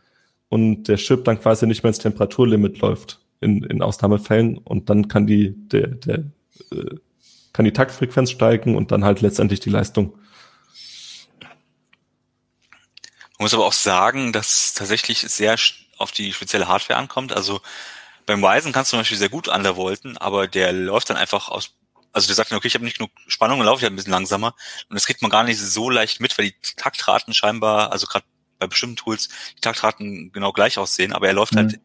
und 0.49 0.85
der 0.85 0.97
Chip 0.97 1.25
dann 1.25 1.41
quasi 1.41 1.67
nicht 1.67 1.83
mehr 1.83 1.89
ins 1.89 1.99
Temperaturlimit 1.99 2.81
läuft 2.81 3.21
in, 3.41 3.65
in 3.65 3.83
Ausnahmefällen 3.83 4.59
und 4.59 4.91
dann 4.91 5.09
kann 5.09 5.27
die, 5.27 5.55
der, 5.69 5.89
der 5.89 6.19
äh, 6.71 6.97
kann 7.59 7.65
die 7.65 7.73
Taktfrequenz 7.73 8.31
steigen 8.31 8.77
und 8.77 8.93
dann 8.93 9.05
halt 9.05 9.21
letztendlich 9.21 9.59
die 9.59 9.69
Leistung. 9.69 10.13
Man 13.37 13.41
muss 13.41 13.53
aber 13.53 13.67
auch 13.67 13.73
sagen, 13.73 14.33
dass 14.33 14.75
tatsächlich 14.75 15.23
sehr 15.23 15.57
auf 15.97 16.13
die 16.13 16.33
spezielle 16.33 16.69
Hardware 16.69 17.01
ankommt. 17.01 17.33
Also 17.33 17.61
beim 18.27 18.45
Ryzen 18.45 18.71
kannst 18.71 18.93
du 18.93 18.95
zum 18.95 19.01
Beispiel 19.01 19.19
sehr 19.19 19.29
gut 19.29 19.49
undervolten, 19.49 20.17
aber 20.19 20.47
der 20.47 20.73
läuft 20.73 21.11
dann 21.11 21.17
einfach 21.17 21.49
aus, 21.49 21.75
also 22.13 22.29
der 22.29 22.37
sagt 22.37 22.53
dann, 22.53 22.59
okay, 22.59 22.69
ich 22.69 22.75
habe 22.75 22.85
nicht 22.85 22.99
genug 22.99 23.11
Spannung 23.27 23.59
und 23.59 23.67
laufe 23.67 23.83
halt 23.83 23.93
ein 23.93 23.97
bisschen 23.97 24.13
langsamer. 24.13 24.55
Und 24.89 24.95
das 24.95 25.07
kriegt 25.07 25.21
man 25.21 25.31
gar 25.33 25.43
nicht 25.43 25.59
so 25.59 25.91
leicht 25.91 26.21
mit, 26.21 26.39
weil 26.39 26.51
die 26.51 26.55
Taktraten 26.77 27.35
scheinbar, 27.35 27.91
also 27.91 28.07
gerade 28.07 28.25
bei 28.61 28.69
bestimmten 28.69 28.95
Tools, 28.95 29.31
die 29.57 29.63
Taktraten 29.63 30.31
genau 30.31 30.53
gleich 30.53 30.79
aussehen, 30.79 31.13
aber 31.13 31.27
er 31.27 31.35
läuft 31.35 31.55
mhm. 31.55 31.59
halt 31.59 31.81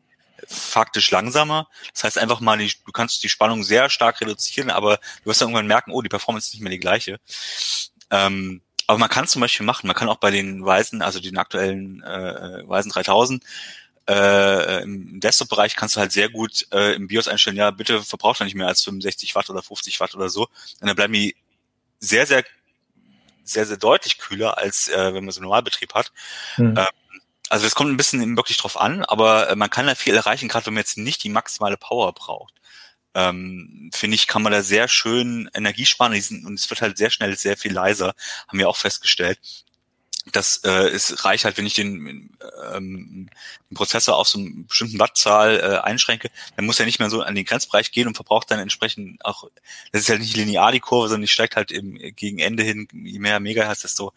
faktisch 0.48 1.12
langsamer. 1.12 1.68
Das 1.94 2.04
heißt 2.04 2.18
einfach 2.18 2.40
mal, 2.40 2.58
du 2.58 2.92
kannst 2.92 3.24
die 3.24 3.30
Spannung 3.30 3.64
sehr 3.64 3.90
stark 3.90 4.22
reduzieren, 4.22 4.70
aber 4.70 4.98
du 4.98 5.30
wirst 5.30 5.42
dann 5.42 5.50
irgendwann 5.50 5.68
merken, 5.68 5.92
oh, 5.92 6.02
die 6.02 6.10
Performance 6.10 6.48
ist 6.48 6.54
nicht 6.54 6.64
mehr 6.64 6.72
die 6.72 6.80
gleiche. 6.80 7.20
Ähm, 8.10 8.62
aber 8.88 8.98
man 8.98 9.10
kann 9.10 9.28
zum 9.28 9.42
Beispiel 9.42 9.66
machen, 9.66 9.88
man 9.88 9.96
kann 9.96 10.10
auch 10.10 10.18
bei 10.18 10.32
den 10.32 10.66
Weisen, 10.66 11.02
also 11.02 11.20
den 11.20 11.38
aktuellen 11.38 12.04
äh, 12.04 12.68
Weisen 12.68 12.92
3000, 12.92 13.44
äh, 14.08 14.84
im 14.84 15.20
Desktop-Bereich 15.20 15.76
kannst 15.76 15.96
du 15.96 16.02
halt 16.02 16.12
sehr 16.12 16.30
gut 16.30 16.68
äh, 16.72 16.94
im 16.96 17.08
BIOS 17.08 17.28
einstellen, 17.30 17.56
ja, 17.56 17.72
bitte 17.72 18.02
verbraucht 18.04 18.42
er 18.42 18.46
nicht 18.46 18.56
mehr 18.56 18.68
als 18.68 18.84
65 18.84 19.36
Watt 19.36 19.50
oder 19.50 19.64
50 19.64 20.00
Watt 20.00 20.14
oder 20.16 20.30
so. 20.30 20.44
Und 20.82 20.88
dann 20.88 20.96
bleiben 20.96 21.14
die 21.14 21.36
sehr, 22.00 22.28
sehr, 22.28 22.44
sehr, 23.46 23.66
sehr 23.66 23.78
deutlich 23.78 24.18
kühler, 24.18 24.58
als 24.58 24.90
äh, 24.90 25.14
wenn 25.14 25.24
man 25.24 25.32
so 25.32 25.40
einen 25.40 25.46
Normalbetrieb 25.46 25.94
hat. 25.94 26.12
Mhm. 26.58 26.76
Ähm, 26.78 26.88
also 27.54 27.68
es 27.68 27.76
kommt 27.76 27.92
ein 27.92 27.98
bisschen 27.98 28.36
wirklich 28.36 28.58
drauf 28.58 28.82
an, 28.82 29.06
aber 29.06 29.52
äh, 29.52 29.56
man 29.56 29.70
kann 29.70 29.86
da 29.86 29.94
viel 29.94 30.16
erreichen, 30.16 30.50
gerade 30.50 30.66
wenn 30.66 30.74
man 30.74 30.82
jetzt 30.82 30.98
nicht 30.98 31.24
die 31.24 31.30
maximale 31.30 31.78
Power 31.78 32.12
braucht. 32.12 32.56
Ähm, 33.14 33.92
finde 33.94 34.16
ich, 34.16 34.26
kann 34.26 34.42
man 34.42 34.52
da 34.52 34.64
sehr 34.64 34.88
schön 34.88 35.52
Energie 35.54 35.86
sparen 35.86 36.14
und 36.14 36.56
es 36.56 36.70
wird 36.72 36.82
halt 36.82 36.98
sehr 36.98 37.12
schnell 37.12 37.38
sehr 37.38 37.56
viel 37.56 37.72
leiser, 37.72 38.16
haben 38.48 38.58
wir 38.58 38.68
auch 38.68 38.78
festgestellt. 38.78 39.40
Das 40.32 40.62
äh, 40.64 40.88
es 40.88 41.26
reicht 41.26 41.46
halt, 41.46 41.58
wenn 41.58 41.68
ich 41.68 41.76
den, 41.76 42.36
ähm, 42.74 43.30
den 43.70 43.76
Prozessor 43.76 44.18
auf 44.18 44.28
so 44.28 44.40
einen 44.40 44.66
bestimmten 44.66 44.98
Wattzahl 44.98 45.60
äh, 45.60 45.88
einschränke, 45.88 46.32
dann 46.56 46.66
muss 46.66 46.80
er 46.80 46.88
nicht 46.88 46.98
mehr 46.98 47.12
so 47.12 47.22
an 47.22 47.36
den 47.36 47.46
Grenzbereich 47.46 47.92
gehen 47.92 48.08
und 48.08 48.16
verbraucht 48.16 48.50
dann 48.50 48.60
entsprechend 48.60 49.24
auch, 49.24 49.44
das 49.92 50.02
ist 50.02 50.10
halt 50.10 50.22
nicht 50.22 50.36
linear 50.36 50.72
die 50.72 50.80
Kurve, 50.80 51.10
sondern 51.10 51.22
die 51.24 51.28
steigt 51.28 51.56
halt 51.56 51.72
im, 51.72 52.00
gegen 52.16 52.40
Ende 52.40 52.64
hin, 52.64 52.88
je 52.94 53.20
mehr 53.20 53.40
Megahertz, 53.40 53.82
desto 53.82 54.12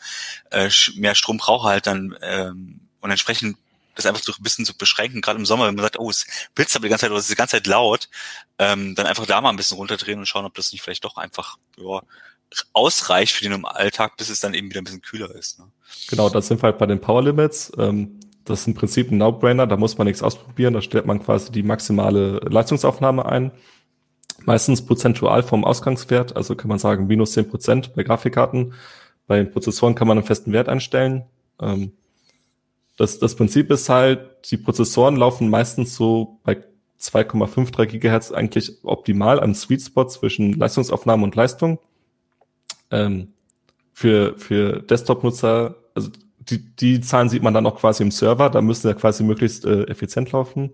äh, 0.50 0.70
mehr 0.94 1.14
Strom 1.14 1.36
braucht 1.36 1.66
er 1.66 1.70
halt 1.70 1.86
dann 1.86 2.16
ähm, 2.22 2.85
und 3.06 3.12
entsprechend 3.12 3.56
das 3.94 4.04
einfach 4.04 4.22
so 4.22 4.32
ein 4.32 4.42
bisschen 4.42 4.64
zu 4.64 4.76
beschränken, 4.76 5.22
gerade 5.22 5.38
im 5.38 5.46
Sommer, 5.46 5.66
wenn 5.66 5.74
man 5.74 5.84
sagt, 5.84 5.98
oh, 5.98 6.10
es 6.10 6.26
blitzt 6.54 6.76
aber 6.76 6.84
die 6.84 6.90
ganze 6.90 7.02
Zeit 7.02 7.10
oder 7.10 7.18
es 7.18 7.24
ist 7.24 7.30
die 7.30 7.36
ganze 7.36 7.56
Zeit 7.56 7.66
laut, 7.66 8.08
ähm, 8.58 8.94
dann 8.94 9.06
einfach 9.06 9.26
da 9.26 9.40
mal 9.40 9.50
ein 9.50 9.56
bisschen 9.56 9.78
runterdrehen 9.78 10.18
und 10.18 10.26
schauen, 10.26 10.44
ob 10.44 10.54
das 10.54 10.72
nicht 10.72 10.82
vielleicht 10.82 11.04
doch 11.04 11.16
einfach 11.16 11.56
ja, 11.78 12.02
ausreicht 12.72 13.32
für 13.32 13.42
den 13.42 13.52
im 13.52 13.64
Alltag, 13.64 14.16
bis 14.16 14.28
es 14.28 14.40
dann 14.40 14.54
eben 14.54 14.68
wieder 14.68 14.80
ein 14.80 14.84
bisschen 14.84 15.02
kühler 15.02 15.34
ist. 15.34 15.58
Ne? 15.58 15.66
Genau, 16.08 16.28
das 16.28 16.46
sind 16.48 16.62
wir 16.62 16.66
halt 16.66 16.78
bei 16.78 16.86
den 16.86 17.00
Power 17.00 17.22
Limits. 17.22 17.72
Ähm, 17.78 18.20
das 18.44 18.60
ist 18.60 18.66
im 18.66 18.74
Prinzip 18.74 19.10
ein 19.10 19.18
No-Brainer, 19.18 19.66
da 19.66 19.76
muss 19.76 19.98
man 19.98 20.06
nichts 20.06 20.22
ausprobieren, 20.22 20.74
da 20.74 20.82
stellt 20.82 21.06
man 21.06 21.22
quasi 21.22 21.50
die 21.50 21.62
maximale 21.62 22.38
Leistungsaufnahme 22.40 23.24
ein. 23.26 23.50
Meistens 24.44 24.84
prozentual 24.84 25.42
vom 25.42 25.64
Ausgangswert, 25.64 26.36
also 26.36 26.54
kann 26.54 26.68
man 26.68 26.78
sagen 26.78 27.06
minus 27.06 27.32
zehn 27.32 27.48
Prozent 27.48 27.94
bei 27.94 28.04
Grafikkarten. 28.04 28.74
Bei 29.26 29.42
Prozessoren 29.42 29.94
kann 29.94 30.06
man 30.06 30.18
einen 30.18 30.26
festen 30.26 30.52
Wert 30.52 30.68
einstellen. 30.68 31.24
Ähm, 31.60 31.92
das, 32.96 33.18
das 33.18 33.36
Prinzip 33.36 33.70
ist 33.70 33.88
halt, 33.88 34.50
die 34.50 34.56
Prozessoren 34.56 35.16
laufen 35.16 35.48
meistens 35.50 35.94
so 35.94 36.40
bei 36.44 36.62
2,53 37.00 37.86
Gigahertz 37.86 38.32
eigentlich 38.32 38.84
optimal 38.84 39.40
am 39.40 39.54
Sweet 39.54 39.82
Spot 39.82 40.06
zwischen 40.06 40.54
Leistungsaufnahme 40.54 41.24
und 41.24 41.34
Leistung. 41.34 41.78
Ähm, 42.90 43.34
für, 43.92 44.38
für 44.38 44.82
Desktop-Nutzer, 44.82 45.76
also 45.94 46.10
die, 46.38 46.58
die 46.76 47.00
Zahlen 47.00 47.28
sieht 47.28 47.42
man 47.42 47.54
dann 47.54 47.66
auch 47.66 47.78
quasi 47.78 48.02
im 48.02 48.10
Server, 48.10 48.50
da 48.50 48.62
müssen 48.62 48.88
ja 48.88 48.94
quasi 48.94 49.24
möglichst 49.24 49.64
äh, 49.64 49.84
effizient 49.84 50.32
laufen. 50.32 50.70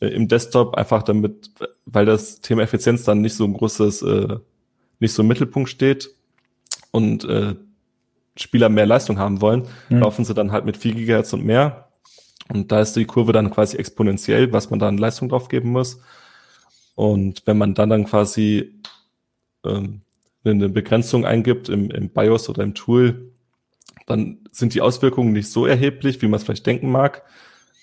Äh, 0.00 0.08
Im 0.08 0.28
Desktop 0.28 0.74
einfach 0.74 1.02
damit, 1.02 1.50
weil 1.86 2.06
das 2.06 2.40
Thema 2.40 2.62
Effizienz 2.62 3.04
dann 3.04 3.20
nicht 3.20 3.34
so 3.34 3.44
ein 3.44 3.54
großes, 3.54 4.02
äh, 4.02 4.36
nicht 4.98 5.12
so 5.12 5.22
im 5.22 5.28
Mittelpunkt 5.28 5.70
steht 5.70 6.10
und 6.90 7.24
äh, 7.24 7.54
Spieler 8.36 8.68
mehr 8.68 8.86
Leistung 8.86 9.18
haben 9.18 9.40
wollen, 9.40 9.66
mhm. 9.88 10.00
laufen 10.00 10.24
sie 10.24 10.34
dann 10.34 10.52
halt 10.52 10.64
mit 10.64 10.76
4 10.76 10.94
Gigahertz 10.94 11.32
und 11.32 11.44
mehr. 11.44 11.88
Und 12.48 12.70
da 12.70 12.80
ist 12.80 12.94
die 12.94 13.06
Kurve 13.06 13.32
dann 13.32 13.50
quasi 13.50 13.76
exponentiell, 13.76 14.52
was 14.52 14.70
man 14.70 14.78
da 14.78 14.88
an 14.88 14.98
Leistung 14.98 15.28
drauf 15.28 15.48
geben 15.48 15.70
muss. 15.70 16.00
Und 16.94 17.42
wenn 17.46 17.58
man 17.58 17.74
dann 17.74 17.90
dann 17.90 18.04
quasi 18.04 18.74
ähm, 19.64 20.02
eine 20.44 20.68
Begrenzung 20.68 21.26
eingibt 21.26 21.68
im, 21.68 21.90
im 21.90 22.08
BIOS 22.08 22.48
oder 22.48 22.62
im 22.62 22.74
Tool, 22.74 23.32
dann 24.06 24.38
sind 24.52 24.74
die 24.74 24.80
Auswirkungen 24.80 25.32
nicht 25.32 25.50
so 25.50 25.66
erheblich, 25.66 26.22
wie 26.22 26.28
man 26.28 26.38
es 26.38 26.44
vielleicht 26.44 26.66
denken 26.66 26.90
mag. 26.90 27.22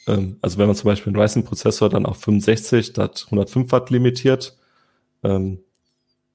Ähm, 0.08 0.38
also 0.42 0.58
wenn 0.58 0.68
man 0.68 0.76
zum 0.76 0.88
Beispiel 0.88 1.14
einen 1.14 1.22
Ryzen-Prozessor 1.22 1.90
dann 1.90 2.06
auf 2.06 2.18
65 2.22 2.88
statt 2.88 3.26
105 3.26 3.72
Watt 3.72 3.90
limitiert, 3.90 4.58
ähm, 5.24 5.60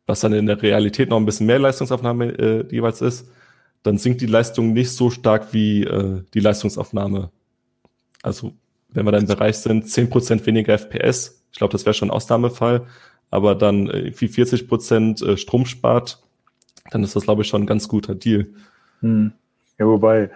was 0.06 0.20
dann 0.20 0.32
in 0.32 0.46
der 0.46 0.60
Realität 0.60 1.10
noch 1.10 1.16
ein 1.16 1.26
bisschen 1.26 1.46
mehr 1.46 1.58
Leistungsaufnahme 1.58 2.38
äh, 2.38 2.66
jeweils 2.70 3.00
ist, 3.00 3.30
dann 3.82 3.98
sinkt 3.98 4.20
die 4.20 4.26
Leistung 4.26 4.72
nicht 4.72 4.90
so 4.90 5.10
stark 5.10 5.52
wie 5.52 5.84
äh, 5.84 6.22
die 6.34 6.40
Leistungsaufnahme. 6.40 7.30
Also 8.22 8.52
wenn 8.90 9.06
wir 9.06 9.12
dann 9.12 9.22
im 9.22 9.28
Bereich 9.28 9.58
sind, 9.58 9.86
10% 9.86 10.44
weniger 10.46 10.76
FPS, 10.76 11.44
ich 11.52 11.58
glaube, 11.58 11.72
das 11.72 11.84
wäre 11.84 11.94
schon 11.94 12.08
ein 12.08 12.14
Ausnahmefall, 12.14 12.86
aber 13.30 13.54
dann 13.54 13.88
äh, 13.88 14.12
wie 14.16 14.26
40% 14.26 15.24
äh, 15.24 15.36
Strom 15.36 15.66
spart, 15.66 16.22
dann 16.90 17.02
ist 17.02 17.16
das, 17.16 17.24
glaube 17.24 17.42
ich, 17.42 17.48
schon 17.48 17.62
ein 17.62 17.66
ganz 17.66 17.88
guter 17.88 18.14
Deal. 18.14 18.46
Hm. 19.00 19.32
Ja, 19.78 19.86
wobei 19.86 20.30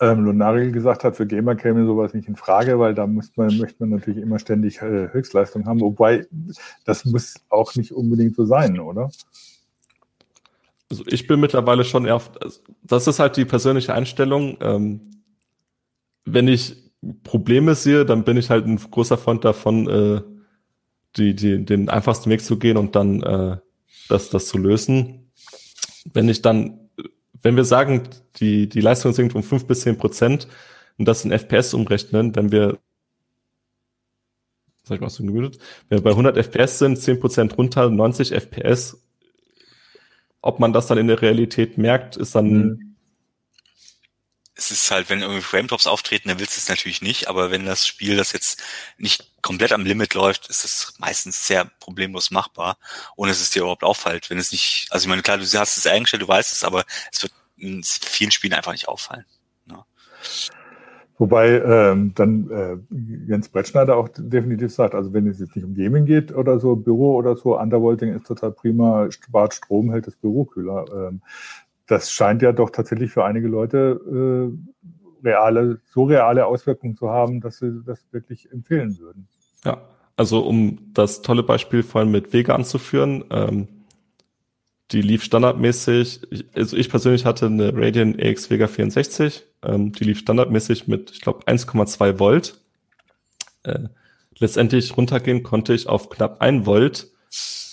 ähm, 0.00 0.24
Lunari 0.24 0.72
gesagt 0.72 1.04
hat, 1.04 1.16
für 1.16 1.26
Gamer 1.26 1.56
käme 1.56 1.86
sowas 1.86 2.12
nicht 2.12 2.28
in 2.28 2.36
Frage, 2.36 2.78
weil 2.78 2.94
da 2.94 3.06
muss 3.06 3.32
man, 3.36 3.56
möchte 3.58 3.76
man 3.80 3.90
natürlich 3.90 4.22
immer 4.22 4.38
ständig 4.38 4.82
äh, 4.82 5.08
Höchstleistung 5.12 5.66
haben, 5.66 5.80
wobei 5.80 6.26
das 6.84 7.04
muss 7.04 7.34
auch 7.48 7.74
nicht 7.74 7.92
unbedingt 7.92 8.36
so 8.36 8.44
sein, 8.44 8.78
oder? 8.78 9.10
Also 10.90 11.04
ich 11.06 11.26
bin 11.26 11.40
mittlerweile 11.40 11.84
schon 11.84 12.06
eher 12.06 12.20
also 12.40 12.60
das 12.82 13.06
ist 13.06 13.18
halt 13.18 13.36
die 13.36 13.44
persönliche 13.44 13.94
Einstellung. 13.94 14.56
Ähm, 14.60 15.22
wenn 16.24 16.48
ich 16.48 16.76
Probleme 17.24 17.74
sehe, 17.74 18.04
dann 18.04 18.24
bin 18.24 18.36
ich 18.36 18.50
halt 18.50 18.66
ein 18.66 18.76
großer 18.76 19.18
Freund 19.18 19.44
davon, 19.44 19.88
äh, 19.88 20.22
die, 21.16 21.34
die, 21.34 21.64
den 21.64 21.88
einfachsten 21.88 22.30
Weg 22.30 22.42
zu 22.42 22.58
gehen 22.58 22.76
und 22.76 22.94
dann 22.94 23.22
äh, 23.22 23.56
das, 24.08 24.30
das 24.30 24.46
zu 24.46 24.58
lösen. 24.58 25.30
Wenn 26.12 26.28
ich 26.28 26.42
dann, 26.42 26.90
wenn 27.42 27.56
wir 27.56 27.64
sagen, 27.64 28.08
die, 28.36 28.68
die 28.68 28.80
Leistung 28.80 29.12
sinkt 29.12 29.34
um 29.34 29.42
fünf 29.42 29.66
bis 29.66 29.80
zehn 29.80 29.98
Prozent 29.98 30.46
und 30.98 31.06
das 31.06 31.24
in 31.24 31.32
FPS 31.32 31.74
umrechnen, 31.74 32.34
wenn 32.36 32.52
wir 32.52 32.78
sag 34.86 34.96
ich 34.96 35.00
mal 35.00 35.10
so 35.10 35.24
gemütet, 35.24 35.60
wenn 35.88 35.98
wir 35.98 36.04
bei 36.04 36.10
100 36.10 36.36
FPS 36.36 36.78
sind, 36.78 36.96
10 36.96 37.18
Prozent 37.18 37.58
runter, 37.58 37.90
90 37.90 38.32
FPS, 38.32 39.02
ob 40.46 40.60
man 40.60 40.72
das 40.72 40.86
dann 40.86 40.98
in 40.98 41.08
der 41.08 41.20
Realität 41.20 41.78
merkt, 41.78 42.16
ist 42.16 42.34
dann 42.34 42.48
mhm 42.48 42.86
es 44.58 44.70
ist 44.70 44.90
halt, 44.90 45.10
wenn 45.10 45.20
irgendwie 45.20 45.42
Frame 45.42 45.66
Drops 45.66 45.86
auftreten, 45.86 46.28
dann 46.28 46.38
willst 46.38 46.56
du 46.56 46.60
es 46.60 46.68
natürlich 46.68 47.02
nicht, 47.02 47.28
aber 47.28 47.50
wenn 47.50 47.66
das 47.66 47.86
Spiel 47.86 48.16
das 48.16 48.32
jetzt 48.32 48.62
nicht 48.96 49.30
komplett 49.42 49.70
am 49.72 49.84
Limit 49.84 50.14
läuft, 50.14 50.48
ist 50.48 50.64
es 50.64 50.94
meistens 50.98 51.46
sehr 51.46 51.66
problemlos 51.78 52.30
machbar, 52.30 52.78
ohne 53.16 53.30
dass 53.30 53.42
es 53.42 53.50
dir 53.50 53.60
überhaupt 53.60 53.84
auffällt. 53.84 54.30
Wenn 54.30 54.38
es 54.38 54.52
nicht, 54.52 54.86
also 54.90 55.04
ich 55.04 55.08
meine, 55.08 55.22
klar, 55.22 55.36
du 55.36 55.44
hast 55.44 55.76
es 55.76 55.86
eingestellt, 55.86 56.22
du 56.22 56.28
weißt 56.28 56.50
es, 56.52 56.64
aber 56.64 56.86
es 57.12 57.22
wird 57.22 57.34
in 57.58 57.82
vielen 57.84 58.30
Spielen 58.30 58.54
einfach 58.54 58.72
nicht 58.72 58.88
auffallen. 58.88 59.26
Ja. 59.70 59.84
Wobei 61.18 61.62
ähm, 61.62 62.12
dann 62.14 62.50
äh, 62.50 62.76
Jens 63.26 63.48
Brettschneider 63.48 63.96
auch 63.96 64.08
definitiv 64.16 64.72
sagt, 64.72 64.94
also 64.94 65.14
wenn 65.14 65.26
es 65.26 65.40
jetzt 65.40 65.56
nicht 65.56 65.64
um 65.64 65.74
Gaming 65.74 66.04
geht 66.04 66.34
oder 66.34 66.58
so, 66.60 66.76
Büro 66.76 67.14
oder 67.16 67.36
so, 67.36 67.58
Undervolting 67.58 68.12
ist 68.12 68.26
total 68.26 68.52
prima, 68.52 69.10
spart 69.10 69.54
Strom, 69.54 69.90
hält 69.90 70.06
das 70.06 70.16
Büro 70.16 70.44
kühler. 70.44 70.84
Ähm, 70.94 71.22
das 71.86 72.10
scheint 72.10 72.42
ja 72.42 72.52
doch 72.52 72.68
tatsächlich 72.68 73.12
für 73.12 73.24
einige 73.24 73.48
Leute 73.48 74.52
äh, 75.24 75.26
reale, 75.26 75.80
so 75.86 76.04
reale 76.04 76.46
Auswirkungen 76.46 76.96
zu 76.96 77.08
haben, 77.08 77.40
dass 77.40 77.58
sie 77.58 77.82
das 77.86 78.06
wirklich 78.12 78.52
empfehlen 78.52 78.98
würden. 78.98 79.26
Ja, 79.64 79.78
also 80.16 80.40
um 80.40 80.78
das 80.92 81.22
tolle 81.22 81.42
Beispiel 81.42 81.82
vorhin 81.82 82.10
mit 82.10 82.32
Vega 82.32 82.54
anzuführen, 82.54 83.24
ähm, 83.30 83.68
die 84.92 85.02
lief 85.02 85.24
standardmäßig, 85.24 86.20
also 86.54 86.76
ich 86.76 86.88
persönlich 86.88 87.24
hatte 87.24 87.46
eine 87.46 87.72
Radeon 87.74 88.18
EX 88.18 88.50
Vega 88.50 88.68
64, 88.68 89.44
ähm, 89.62 89.92
die 89.92 90.04
lief 90.04 90.18
standardmäßig 90.18 90.86
mit, 90.86 91.10
ich 91.10 91.20
glaube, 91.20 91.44
1,2 91.46 92.18
Volt. 92.18 92.60
Äh, 93.64 93.88
letztendlich 94.38 94.96
runtergehen 94.96 95.42
konnte 95.42 95.74
ich 95.74 95.88
auf 95.88 96.08
knapp 96.10 96.40
1 96.40 96.66
Volt 96.66 97.08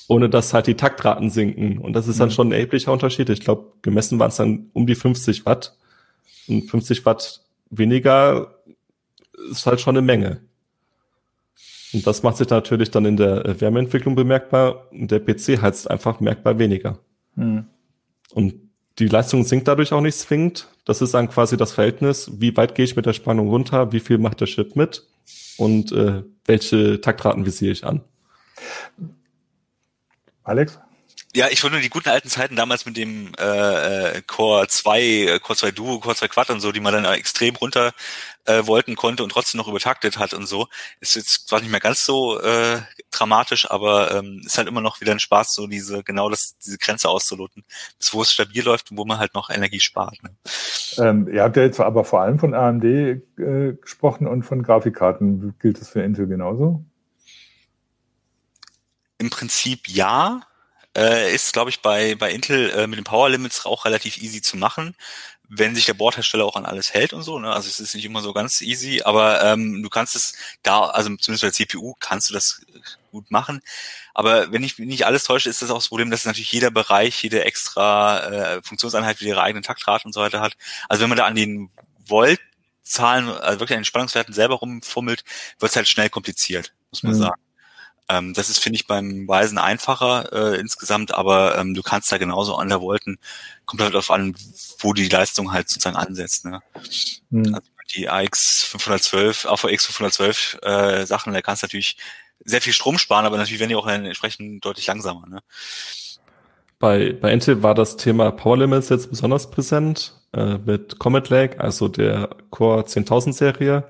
ohne 0.08 0.30
dass 0.30 0.54
halt 0.54 0.68
die 0.68 0.76
Taktraten 0.76 1.30
sinken. 1.30 1.78
Und 1.78 1.94
das 1.94 2.08
ist 2.08 2.20
dann 2.20 2.30
mhm. 2.30 2.34
schon 2.34 2.48
ein 2.50 2.54
erheblicher 2.54 2.92
Unterschied. 2.92 3.30
Ich 3.30 3.42
glaube, 3.42 3.74
gemessen 3.82 4.20
waren 4.20 4.30
es 4.30 4.38
dann 4.38 4.70
um 4.74 4.86
die 4.86 4.96
50 4.96 5.46
Watt. 5.46 5.78
Und 6.48 6.70
50 6.70 7.06
Watt 7.06 7.42
weniger 7.70 8.56
ist 9.50 9.66
halt 9.66 9.82
schon 9.82 9.98
eine 9.98 10.06
Menge. 10.06 10.42
Und 11.94 12.08
das 12.08 12.24
macht 12.24 12.38
sich 12.38 12.50
natürlich 12.50 12.92
dann 12.92 13.06
in 13.06 13.18
der 13.18 13.46
äh, 13.46 13.62
Wärmeentwicklung 13.62 14.16
bemerkbar. 14.16 14.92
Und 14.92 15.12
der 15.12 15.20
PC 15.20 15.62
heizt 15.62 15.90
einfach 15.90 16.20
merkbar 16.20 16.58
weniger. 16.60 17.00
Mhm. 17.36 17.66
Und 18.34 18.56
die 19.00 19.08
Leistung 19.08 19.44
sinkt 19.44 19.68
dadurch 19.68 19.94
auch 19.94 20.02
nicht 20.02 20.18
zwingend. 20.18 20.68
Das 20.86 21.02
ist 21.02 21.14
dann 21.14 21.30
quasi 21.30 21.58
das 21.58 21.72
Verhältnis, 21.72 22.32
wie 22.38 22.56
weit 22.58 22.76
gehe 22.76 22.86
ich 22.86 22.96
mit 22.96 23.06
der 23.06 23.14
Spannung 23.14 23.50
runter, 23.50 23.92
wie 23.92 24.00
viel 24.00 24.18
macht 24.18 24.42
der 24.42 24.48
Chip 24.48 24.76
mit 24.76 25.08
und 25.58 25.92
äh, 25.92 26.24
welche 26.46 27.00
Taktraten 27.02 27.46
visiere 27.46 27.72
ich 27.72 27.86
an. 27.86 28.02
Alex? 30.44 30.80
Ja, 31.36 31.48
ich 31.50 31.64
wollte 31.64 31.76
nur 31.78 31.82
die 31.82 31.90
guten 31.90 32.10
alten 32.10 32.30
Zeiten 32.30 32.56
damals 32.56 32.86
mit 32.86 32.96
dem 32.96 33.32
äh, 33.40 34.18
äh 34.18 34.22
Core 34.28 34.68
2, 34.68 35.02
äh, 35.02 35.40
Core 35.40 35.58
2 35.58 35.72
Duo, 35.72 36.00
Core 36.00 36.16
2 36.16 36.28
Quad 36.28 36.52
und 36.52 36.60
so, 36.60 36.72
die 36.72 36.80
man 36.80 36.94
dann 36.94 37.06
extrem 37.06 37.56
runter 37.56 37.92
äh, 38.46 38.68
wollten 38.68 38.96
konnte 38.96 39.24
und 39.24 39.32
trotzdem 39.32 39.58
noch 39.58 39.68
übertaktet 39.68 40.20
hat 40.20 40.36
und 40.36 40.46
so. 40.46 40.68
Ist 41.00 41.16
jetzt 41.16 41.48
zwar 41.48 41.62
nicht 41.62 41.72
mehr 41.72 41.80
ganz 41.80 42.06
so 42.06 42.40
äh, 42.40 42.82
dramatisch, 43.10 43.70
aber 43.72 44.14
ähm, 44.14 44.44
ist 44.46 44.60
halt 44.60 44.68
immer 44.68 44.82
noch 44.82 45.02
wieder 45.02 45.12
ein 45.12 45.20
Spaß, 45.20 45.56
so 45.56 45.66
diese 45.66 46.04
genau 46.04 46.30
das 46.30 46.56
diese 46.60 46.78
Grenze 46.78 47.10
auszuloten, 47.10 47.64
bis 47.98 48.14
wo 48.14 48.22
es 48.22 48.32
stabil 48.32 48.64
läuft 48.64 48.92
und 48.92 48.98
wo 48.98 49.06
man 49.06 49.18
halt 49.18 49.34
noch 49.34 49.50
Energie 49.50 49.80
spart. 49.80 50.22
Ne? 50.22 50.30
Ähm, 50.98 51.28
ihr 51.34 51.42
habt 51.42 51.58
ja 51.58 51.64
jetzt 51.64 51.80
aber 51.80 52.04
vor 52.06 52.22
allem 52.22 52.38
von 52.38 52.54
AMD 52.54 52.84
äh, 52.84 53.74
gesprochen 53.82 54.28
und 54.28 54.44
von 54.44 54.62
Grafikkarten. 54.62 55.56
Gilt 55.60 55.82
das 55.82 55.90
für 55.90 56.04
Intel 56.04 56.28
genauso? 56.28 56.86
Im 59.18 59.32
Prinzip 59.32 59.90
ja. 59.90 60.42
Äh, 60.96 61.34
ist, 61.34 61.54
glaube 61.54 61.70
ich, 61.70 61.82
bei, 61.82 62.16
bei 62.16 62.32
Intel 62.32 62.70
äh, 62.70 62.88
mit 62.88 62.98
den 62.98 63.04
Power 63.04 63.30
Limits 63.30 63.66
auch 63.66 63.86
relativ 63.86 64.18
easy 64.18 64.42
zu 64.42 64.58
machen, 64.58 64.96
wenn 65.50 65.76
sich 65.76 65.86
der 65.86 65.96
Bordhersteller 65.96 66.46
auch 66.46 66.56
an 66.56 66.66
alles 66.66 66.94
hält 66.94 67.14
und 67.14 67.24
so. 67.24 67.40
Ne? 67.40 67.52
Also 67.52 67.68
es 67.68 67.80
ist 67.80 67.96
nicht 67.96 68.06
immer 68.06 68.22
so 68.22 68.34
ganz 68.34 68.62
easy, 68.62 69.02
aber 69.04 69.44
ähm, 69.44 69.82
du 69.82 69.90
kannst 69.90 70.16
es 70.16 70.34
da, 70.62 70.86
also 70.86 71.10
zumindest 71.18 71.42
bei 71.42 71.48
der 71.48 71.54
CPU 71.54 71.96
kannst 72.00 72.30
du 72.30 72.34
das 72.34 72.62
gut 73.12 73.32
machen. 73.32 73.62
Aber 74.14 74.52
wenn 74.52 74.64
ich 74.64 74.78
nicht 74.78 75.06
alles 75.06 75.24
täusche, 75.24 75.50
ist 75.50 75.62
das 75.62 75.72
auch 75.72 75.78
das 75.78 75.90
Problem, 75.90 76.12
dass 76.12 76.26
natürlich 76.26 76.52
jeder 76.52 76.72
Bereich, 76.72 77.22
jede 77.24 77.44
extra 77.44 78.20
äh, 78.28 78.62
Funktionseinheit 78.64 79.20
wieder 79.20 79.32
ihre 79.32 79.44
eigenen 79.44 79.64
Taktrate 79.64 80.06
und 80.06 80.14
so 80.14 80.22
weiter 80.22 80.42
hat. 80.42 80.58
Also 80.90 81.02
wenn 81.02 81.10
man 81.10 81.18
da 81.18 81.26
an 81.26 81.36
den 81.36 81.70
Voltzahlen, 82.06 83.30
also 83.30 83.60
wirklich 83.60 83.76
an 83.76 83.82
den 83.82 83.86
Spannungswerten 83.86 84.34
selber 84.34 84.56
rumfummelt, 84.56 85.24
wird 85.60 85.72
es 85.72 85.76
halt 85.76 85.88
schnell 85.88 86.10
kompliziert, 86.10 86.74
muss 86.92 87.04
man 87.04 87.14
mhm. 87.14 87.20
sagen. 87.20 87.42
Ähm, 88.14 88.34
das 88.34 88.50
ist, 88.50 88.60
finde 88.60 88.76
ich, 88.76 88.86
beim 88.86 89.28
Weisen 89.28 89.58
einfacher 89.58 90.32
äh, 90.32 90.60
insgesamt, 90.60 91.14
aber 91.14 91.58
ähm, 91.58 91.74
du 91.74 91.82
kannst 91.82 92.12
da 92.12 92.18
genauso 92.18 92.56
an 92.56 92.70
der 92.70 92.82
Volten, 92.82 93.18
kommt 93.66 93.82
halt 93.82 93.94
darauf 93.94 94.12
an, 94.12 94.36
wo 94.80 94.94
die 94.94 95.10
Leistung 95.10 95.52
halt 95.52 95.70
sozusagen 95.70 95.96
ansetzt. 95.96 96.46
Ne? 96.46 96.62
Mhm. 97.32 97.56
Also 97.56 97.68
die 97.96 98.10
AX 98.10 98.64
512, 98.66 99.46
AVX 99.46 99.86
512 99.88 100.60
äh, 100.62 101.06
Sachen, 101.06 101.34
da 101.34 101.42
kannst 101.42 101.64
du 101.64 101.66
natürlich 101.66 101.98
sehr 102.46 102.62
viel 102.62 102.74
Strom 102.74 102.98
sparen, 102.98 103.26
aber 103.26 103.38
natürlich 103.38 103.60
werden 103.60 103.70
die 103.70 103.76
auch 103.76 103.88
entsprechend 103.88 104.64
deutlich 104.64 104.86
langsamer. 104.88 105.26
Ne? 105.28 105.40
Bei, 106.80 107.14
bei 107.14 107.32
Intel 107.32 107.64
war 107.64 107.74
das 107.74 107.98
Thema 107.98 108.32
Power 108.32 108.58
Limits 108.58 108.90
jetzt 108.90 109.10
besonders 109.10 109.50
präsent 109.50 110.20
äh, 110.34 110.58
mit 110.58 111.00
Comet 111.00 111.30
Lake, 111.30 111.60
also 111.60 111.88
der 111.88 112.36
Core 112.52 112.84
10.000 112.84 113.34
Serie. 113.34 113.90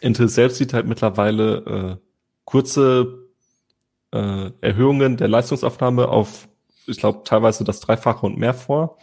Intel 0.00 0.28
selbst 0.28 0.58
sieht 0.58 0.74
halt 0.74 0.86
mittlerweile 0.86 1.98
äh, 2.02 2.05
kurze 2.46 3.26
äh, 4.12 4.50
Erhöhungen 4.62 5.18
der 5.18 5.28
Leistungsaufnahme 5.28 6.08
auf, 6.08 6.48
ich 6.86 6.96
glaube, 6.96 7.22
teilweise 7.24 7.64
das 7.64 7.80
Dreifache 7.80 8.24
und 8.24 8.38
mehr 8.38 8.54
vor. 8.54 8.96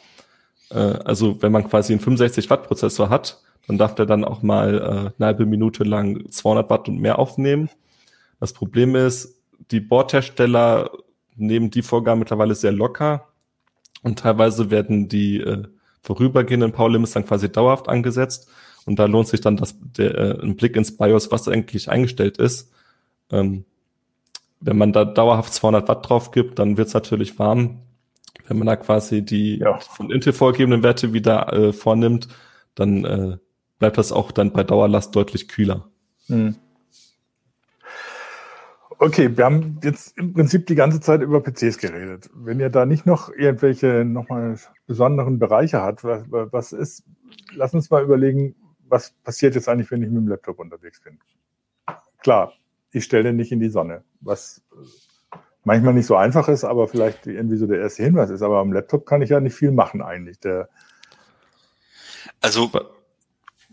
Äh, 0.72 0.78
also 0.80 1.44
wenn 1.44 1.52
man 1.52 1.70
quasi 1.70 1.94
einen 1.94 2.00
65 2.00 2.50
Watt 2.50 2.64
Prozessor 2.64 3.10
hat, 3.10 3.44
dann 3.68 3.78
darf 3.78 3.96
der 3.96 4.08
dann 4.08 4.26
auch 4.26 4.41
mal 4.41 4.76
äh, 4.76 4.82
eine 5.18 5.26
halbe 5.28 5.46
Minute 5.46 5.84
lang 5.84 6.30
200 6.32 6.70
Watt 6.70 6.88
und 6.89 7.00
mehr 7.00 7.20
aufnehmen. 7.20 7.70
Das 8.39 8.54
Problem 8.54 8.96
ist, 8.96 9.41
die 9.72 9.80
Bordhersteller 9.80 10.91
nehmen 11.36 11.70
die 11.70 11.82
Vorgaben 11.82 12.20
mittlerweile 12.20 12.56
sehr 12.56 12.72
locker 12.72 13.28
und 14.04 14.20
teilweise 14.20 14.72
werden 14.72 15.10
die 15.10 15.39
äh, 15.39 15.64
vorübergehenden 16.02 16.72
Power 16.72 16.91
Limits 16.91 17.12
dann 17.12 17.26
quasi 17.26 17.50
dauerhaft 17.52 17.89
angesetzt 17.89 18.50
und 18.86 19.00
da 19.00 19.06
lohnt 19.06 19.28
sich 19.28 19.41
dann 19.41 19.58
das, 19.58 19.76
der, 19.80 20.16
äh, 20.16 20.41
ein 20.41 20.56
Blick 20.56 20.76
ins 20.76 20.98
BIOS, 20.98 21.32
was 21.32 21.48
eigentlich 21.48 21.89
eingestellt 21.89 22.38
ist 22.38 22.72
ähm, 23.34 23.66
wenn 24.62 24.78
man 24.78 24.94
da 24.94 25.04
dauerhaft 25.04 25.54
200 25.54 25.88
Watt 25.88 26.08
drauf 26.08 26.32
gibt, 26.32 26.60
dann 26.60 26.78
wird 26.78 26.88
es 26.88 26.94
natürlich 26.94 27.38
warm. 27.38 27.80
Wenn 28.48 28.58
man 28.58 28.68
da 28.68 28.76
quasi 28.76 29.24
die 29.24 29.60
ja. 29.60 29.80
von 29.80 30.10
Intel 30.10 30.34
vorgegebenen 30.34 30.84
Werte 30.84 31.14
wieder 31.14 31.52
äh, 31.52 31.74
vornimmt, 31.74 32.28
dann 32.76 33.06
äh, 33.06 33.38
bleibt 33.80 33.98
das 33.98 34.12
auch 34.12 34.32
dann 34.32 34.54
bei 34.54 34.64
Dauerlast 34.64 35.16
deutlich 35.16 35.48
kühler. 35.48 35.90
Hm. 36.28 36.56
Okay, 39.00 39.36
wir 39.36 39.44
haben 39.44 39.80
jetzt 39.84 40.18
im 40.18 40.34
Prinzip 40.34 40.66
die 40.68 40.76
ganze 40.76 41.02
Zeit 41.02 41.22
über 41.22 41.42
PCs 41.42 41.78
geredet. 41.78 42.30
Wenn 42.34 42.62
ihr 42.62 42.70
da 42.70 42.86
nicht 42.86 43.06
noch 43.06 43.30
irgendwelche 43.30 44.06
nochmal 44.06 44.58
besonderen 44.88 45.40
Bereiche 45.40 45.82
habt, 45.82 46.06
was, 46.06 46.24
was 46.30 46.72
ist, 46.72 47.04
lass 47.54 47.74
uns 47.74 47.90
mal 47.90 48.04
überlegen, 48.04 48.56
was 48.88 49.12
passiert 49.24 49.56
jetzt 49.56 49.68
eigentlich, 49.68 49.92
wenn 49.92 50.04
ich 50.04 50.10
mit 50.10 50.18
dem 50.18 50.28
Laptop 50.30 50.60
unterwegs 50.60 51.02
bin. 51.02 51.20
Klar, 52.20 52.54
ich 52.94 53.04
stelle 53.04 53.24
den 53.24 53.36
nicht 53.36 53.52
in 53.52 53.60
die 53.60 53.70
Sonne, 53.70 54.04
was 54.22 54.62
manchmal 55.64 55.94
nicht 55.94 56.06
so 56.06 56.16
einfach 56.16 56.48
ist, 56.48 56.64
aber 56.64 56.88
vielleicht 56.88 57.26
irgendwie 57.28 57.58
so 57.58 57.68
der 57.68 57.80
erste 57.80 58.04
Hinweis 58.04 58.30
ist. 58.30 58.41
Aber 58.41 58.60
am 58.60 58.74
Laptop 58.74 59.06
kann 59.06 59.22
ich 59.22 59.30
ja 59.30 59.39
nicht 59.39 59.56
viel 59.56 59.72
machen 59.72 60.02
eigentlich. 60.02 60.39
Der 60.39 60.70
also 62.41 62.72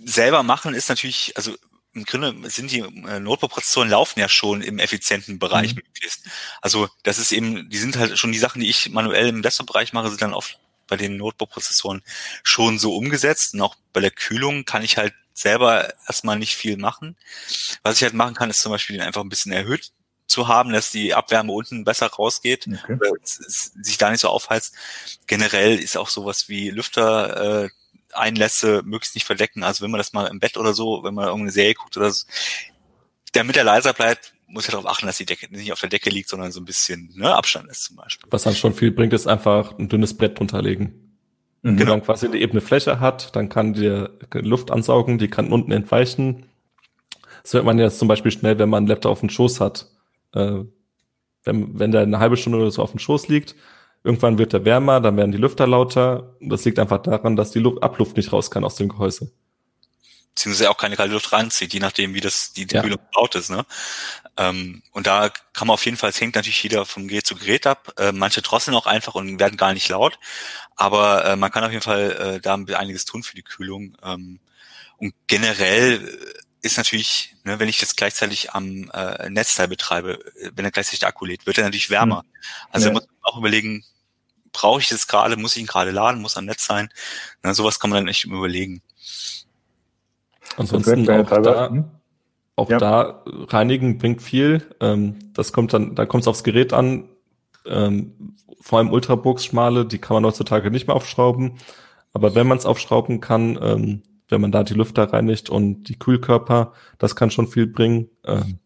selber 0.03 0.43
machen 0.43 0.75
ist 0.75 0.89
natürlich, 0.89 1.33
also 1.37 1.55
im 1.93 2.05
Grunde 2.05 2.49
sind 2.49 2.71
die 2.71 2.81
äh, 2.81 3.19
Notebook-Prozessoren 3.19 3.89
laufen 3.89 4.21
ja 4.21 4.29
schon 4.29 4.63
im 4.63 4.79
effizienten 4.79 5.41
Bereich 5.41 5.75
mhm. 5.75 5.83
möglichst. 5.85 6.25
Also 6.61 6.89
das 7.03 7.19
ist 7.19 7.33
eben, 7.33 7.69
die 7.69 7.79
sind 7.79 7.99
halt 7.99 8.17
schon 8.17 8.33
die 8.33 8.39
Sachen, 8.39 8.61
die 8.61 8.71
ich 8.71 8.91
manuell 8.91 9.29
im 9.29 9.43
Desktop-Bereich 9.43 9.93
mache, 9.93 10.09
sind 10.09 10.23
dann 10.23 10.35
oft 10.35 10.59
bei 10.87 10.97
den 10.97 11.17
Notebook-Prozessoren 11.17 12.03
schon 12.45 12.79
so 12.79 12.95
umgesetzt. 12.95 13.55
Und 13.55 13.61
auch 13.63 13.75
bei 13.93 14.01
der 14.01 14.13
Kühlung 14.13 14.65
kann 14.65 14.85
ich 14.85 14.97
halt 14.97 15.15
selber 15.41 15.93
erstmal 16.07 16.39
nicht 16.39 16.57
viel 16.57 16.77
machen. 16.77 17.17
Was 17.83 17.97
ich 17.97 18.03
halt 18.03 18.15
machen 18.15 18.35
kann, 18.35 18.51
ist 18.51 18.61
zum 18.61 18.73
Beispiel 18.73 18.97
den 18.97 19.07
einfach 19.07 19.23
ein 19.23 19.29
bisschen 19.29 19.53
erhöht 19.53 19.93
zu 20.27 20.47
haben, 20.49 20.73
dass 20.73 20.91
die 20.91 21.13
Abwärme 21.13 21.53
unten 21.53 21.85
besser 21.85 22.07
rausgeht, 22.07 22.69
okay. 22.69 22.99
sich 23.25 23.99
da 23.99 24.11
nicht 24.11 24.21
so 24.21 24.29
aufheizt. 24.29 24.75
Generell 25.27 25.79
ist 25.79 25.97
auch 25.97 26.09
sowas 26.09 26.49
wie 26.49 26.71
Lüfter 26.71 27.65
äh, 27.65 27.69
Einlässe 28.13 28.83
möglichst 28.85 29.15
nicht 29.15 29.25
verdecken. 29.25 29.63
Also 29.63 29.83
wenn 29.83 29.91
man 29.91 29.99
das 29.99 30.13
mal 30.13 30.27
im 30.27 30.39
Bett 30.41 30.57
oder 30.57 30.73
so, 30.73 31.03
wenn 31.03 31.15
man 31.15 31.27
irgendeine 31.27 31.53
Serie 31.53 31.75
guckt 31.75 31.97
oder 31.97 32.11
so, 32.11 32.27
damit 33.33 33.57
er 33.57 33.65
leiser 33.65 33.93
bleibt, 33.93 34.33
muss 34.47 34.67
ja 34.67 34.73
darauf 34.73 34.87
achten, 34.87 35.07
dass 35.07 35.19
die 35.19 35.27
Decke 35.27 35.47
nicht 35.51 35.73
auf 35.73 35.81
der 35.81 35.89
Decke 35.89 36.11
liegt, 36.11 36.29
sondern 36.29 36.53
so 36.53 36.61
ein 36.61 36.65
bisschen 36.65 37.13
ne, 37.15 37.35
Abstand 37.35 37.69
ist 37.71 37.85
zum 37.85 37.97
Beispiel. 37.97 38.29
Was 38.31 38.43
dann 38.43 38.55
schon 38.55 38.75
viel 38.75 38.91
bringt, 38.91 39.13
ist 39.13 39.27
einfach 39.27 39.79
ein 39.79 39.89
dünnes 39.89 40.17
Brett 40.17 40.39
drunter 40.39 40.61
legen. 40.63 41.10
Mhm. 41.63 41.77
Genau. 41.77 42.01
quasi 42.01 42.27
eine 42.27 42.39
ebene 42.39 42.61
Fläche 42.61 43.01
hat, 43.01 43.37
dann 43.37 43.49
kann 43.49 43.75
die 43.75 44.07
Luft 44.35 44.71
ansaugen, 44.71 45.19
die 45.19 45.29
kann 45.29 45.53
unten 45.53 45.73
entweichen. 45.73 46.47
Das 47.43 47.55
hört 47.55 47.65
man 47.65 47.79
jetzt 47.79 47.99
zum 47.99 48.09
Beispiel 48.09 48.33
schnell, 48.33 48.59
wenn 48.59 48.69
man 48.69 48.79
einen 48.79 48.87
Laptop 48.87 49.13
auf 49.13 49.21
dem 49.21 49.31
Schoß 49.31 49.61
hat. 49.61 49.87
Äh, 50.35 50.65
wenn, 51.45 51.79
wenn 51.79 51.91
der 51.91 52.03
eine 52.03 52.19
halbe 52.19 52.37
Stunde 52.37 52.59
oder 52.59 52.71
so 52.71 52.83
auf 52.83 52.91
dem 52.91 52.99
Schoß 52.99 53.29
liegt, 53.29 53.55
Irgendwann 54.03 54.39
wird 54.39 54.55
er 54.55 54.65
wärmer, 54.65 55.01
dann 55.01 55.17
werden 55.17 55.33
die 55.33 55.39
Lüfter 55.39 55.67
lauter. 55.67 56.35
Das 56.41 56.65
liegt 56.65 56.79
einfach 56.79 57.03
daran, 57.03 57.37
dass 57.37 57.51
die 57.51 57.59
Luft, 57.59 57.83
Abluft 57.83 58.17
nicht 58.17 58.33
raus 58.33 58.51
kann 58.51 58.65
aus 58.65 58.77
dem 58.77 58.89
Gehäuse. 58.89 59.31
Beziehungsweise 60.35 60.71
auch 60.71 60.77
keine 60.77 60.97
kalte 60.97 61.13
Luft 61.13 61.33
reinzieht, 61.33 61.73
je 61.73 61.81
nachdem, 61.81 62.15
wie 62.15 62.21
das 62.21 62.53
die, 62.53 62.67
ja. 62.71 62.83
Kühlung 62.83 62.99
gebaut 62.99 63.35
ist. 63.35 63.51
Ne? 63.51 63.67
Ähm, 64.37 64.83
und 64.93 65.07
da 65.07 65.29
kann 65.29 65.67
man 65.67 65.75
auf 65.75 65.85
jeden 65.85 65.97
Fall, 65.97 66.11
es 66.11 66.21
hängt 66.21 66.35
natürlich 66.35 66.63
jeder 66.63 66.87
vom 66.87 67.09
Gerät 67.09 67.27
zu 67.27 67.35
Gerät 67.35 67.67
ab. 67.67 67.93
Äh, 67.99 68.13
manche 68.13 68.41
drosseln 68.41 68.77
auch 68.77 68.87
einfach 68.87 69.15
und 69.15 69.39
werden 69.39 69.57
gar 69.57 69.75
nicht 69.75 69.89
laut. 69.89 70.19
Aber 70.77 71.25
äh, 71.25 71.37
man 71.37 71.51
kann 71.51 71.65
auf 71.65 71.73
jeden 71.73 71.83
Fall 71.83 72.37
äh, 72.37 72.41
da 72.41 72.55
einiges 72.55 73.05
tun 73.05 73.23
für 73.23 73.37
die 73.37 73.43
Kühlung. 73.43 73.97
Ähm, 74.03 74.41
und 74.97 75.15
generell 75.27 76.19
ist 76.63 76.77
natürlich, 76.77 77.35
ne, 77.45 77.59
wenn 77.59 77.69
ich 77.69 77.79
das 77.79 77.97
gleichzeitig 77.97 78.53
am 78.53 78.91
äh, 78.93 79.29
Netzteil 79.31 79.69
betreibe, 79.69 80.19
wenn 80.55 80.65
er 80.65 80.71
gleichzeitig 80.71 81.01
der 81.01 81.09
Akku 81.09 81.25
lädt, 81.25 81.47
wird 81.47 81.59
er 81.59 81.65
natürlich 81.65 81.91
wärmer. 81.91 82.21
Hm. 82.21 82.27
Also 82.71 82.87
ja. 82.89 82.93
muss 82.93 83.07
man 83.07 83.17
auch 83.23 83.39
überlegen, 83.39 83.85
brauche 84.53 84.81
ich 84.81 84.89
das 84.89 85.07
gerade, 85.07 85.37
muss 85.37 85.57
ich 85.57 85.63
ihn 85.63 85.67
gerade 85.67 85.91
laden, 85.91 86.21
muss 86.21 86.37
am 86.37 86.45
Netz 86.45 86.65
sein. 86.65 86.91
Na, 87.43 87.55
sowas 87.55 87.81
kann 87.81 87.91
man 87.91 88.01
dann 88.01 88.09
echt 88.09 88.25
überlegen. 88.25 88.83
Ansonsten 90.61 91.09
auch 91.09 91.43
da, 91.43 91.71
hm? 91.71 91.85
auch 92.57 92.71
ja. 92.71 92.79
da 92.79 93.25
reinigen 93.49 93.99
bringt 93.99 94.23
viel. 94.23 94.63
Ähm, 94.81 95.17
das 95.33 95.53
kommt 95.53 95.73
dann, 95.73 95.95
da 95.95 96.07
kommt 96.07 96.23
es 96.23 96.29
aufs 96.29 96.45
Gerät 96.45 96.73
an. 96.73 97.09
Ähm, 97.67 98.35
vor 98.61 98.79
allem 98.79 98.91
Ultrabooks 98.91 99.45
schmale, 99.45 99.87
die 99.87 99.99
kann 99.99 100.15
man 100.15 100.25
heutzutage 100.25 100.71
nicht 100.71 100.87
mehr 100.87 100.97
aufschrauben. 100.97 101.59
Aber 102.13 102.35
wenn 102.35 102.47
man 102.47 102.59
es 102.59 102.67
aufschrauben 102.67 103.21
kann, 103.21 103.59
ähm, 103.63 104.03
wenn 104.29 104.41
man 104.41 104.53
da 104.53 104.63
die 104.63 104.75
Lüfter 104.75 105.13
reinigt 105.13 105.51
und 105.51 105.85
die 105.85 105.99
Kühlkörper, 105.99 106.73
das 106.99 107.17
kann 107.17 107.31
schon 107.31 107.47
viel 107.47 107.67
bringen. 107.67 108.11
Ähm, 108.25 108.59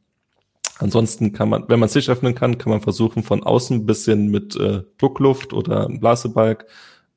ansonsten 0.78 1.32
kann 1.32 1.48
man, 1.48 1.64
wenn 1.68 1.78
man 1.78 1.88
es 1.88 1.94
nicht 1.94 2.10
öffnen 2.10 2.34
kann, 2.34 2.58
kann 2.58 2.70
man 2.70 2.80
versuchen 2.80 3.22
von 3.22 3.42
außen 3.42 3.78
ein 3.78 3.86
bisschen 3.86 4.28
mit 4.28 4.56
äh, 4.56 4.82
Druckluft 4.98 5.52
oder 5.52 5.88
Blasebalg 5.88 6.66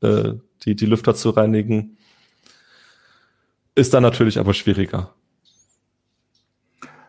äh, 0.02 0.34
die, 0.64 0.76
die 0.76 0.86
Lüfter 0.86 1.16
zu 1.16 1.32
reinigen. 1.32 1.97
Ist 3.78 3.94
dann 3.94 4.02
natürlich 4.02 4.40
aber 4.40 4.56
schwieriger. 4.56 5.14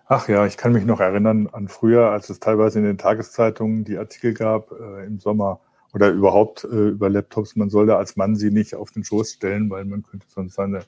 Ach 0.07 0.29
ja, 0.29 0.45
ich 0.45 0.59
kann 0.59 0.75
mich 0.75 0.85
noch 0.85 1.01
erinnern 1.01 1.47
an 1.51 1.67
früher, 1.69 2.11
als 2.11 2.29
es 2.29 2.41
teilweise 2.41 2.79
in 2.79 2.85
den 2.85 2.99
Tageszeitungen 2.99 3.85
die 3.85 3.97
Artikel 3.97 4.35
gab 4.35 4.71
äh, 4.73 5.07
im 5.07 5.19
Sommer 5.19 5.61
oder 5.95 6.11
überhaupt 6.11 6.65
äh, 6.65 6.89
über 6.89 7.09
Laptops, 7.09 7.57
man 7.57 7.71
sollte 7.71 7.97
als 7.97 8.17
Mann 8.17 8.37
sie 8.37 8.51
nicht 8.51 8.75
auf 8.75 8.91
den 8.91 9.03
Schoß 9.03 9.33
stellen, 9.33 9.71
weil 9.71 9.87
man 9.87 10.03
könnte 10.03 10.27
sonst 10.29 10.57
seine 10.57 10.85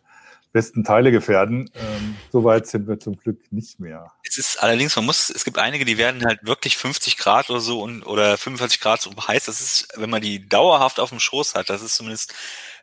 besten 0.53 0.85
Teile 0.85 1.13
gefährden. 1.13 1.71
Ähm, 1.75 2.17
Soweit 2.31 2.67
sind 2.67 2.87
wir 2.87 3.01
zum 3.01 3.17
Glück 3.17 3.51
nicht 3.51 3.81
mehr. 3.81 4.13
Es 4.23 4.37
ist 4.37 4.63
allerdings, 4.63 4.95
man 4.97 5.07
muss, 5.07 5.31
es 5.31 5.47
gibt 5.47 5.57
einige, 5.57 5.87
die 5.87 5.97
werden 5.97 6.27
halt 6.27 6.41
wirklich 6.43 6.77
50 6.77 7.17
Grad 7.17 7.49
oder 7.49 7.61
so 7.61 7.81
und 7.81 8.03
oder 8.03 8.37
45 8.37 8.83
Grad 8.83 9.01
so 9.01 9.13
heiß. 9.17 9.47
Das 9.47 9.63
ist, 9.63 9.89
wenn 9.97 10.11
man 10.11 10.21
die 10.21 10.47
dauerhaft 10.47 11.01
auf 11.01 11.09
dem 11.09 11.21
Schoß 11.21 11.55
hat, 11.55 11.71
das 11.71 11.81
ist 11.81 11.95
zumindest, 11.95 12.35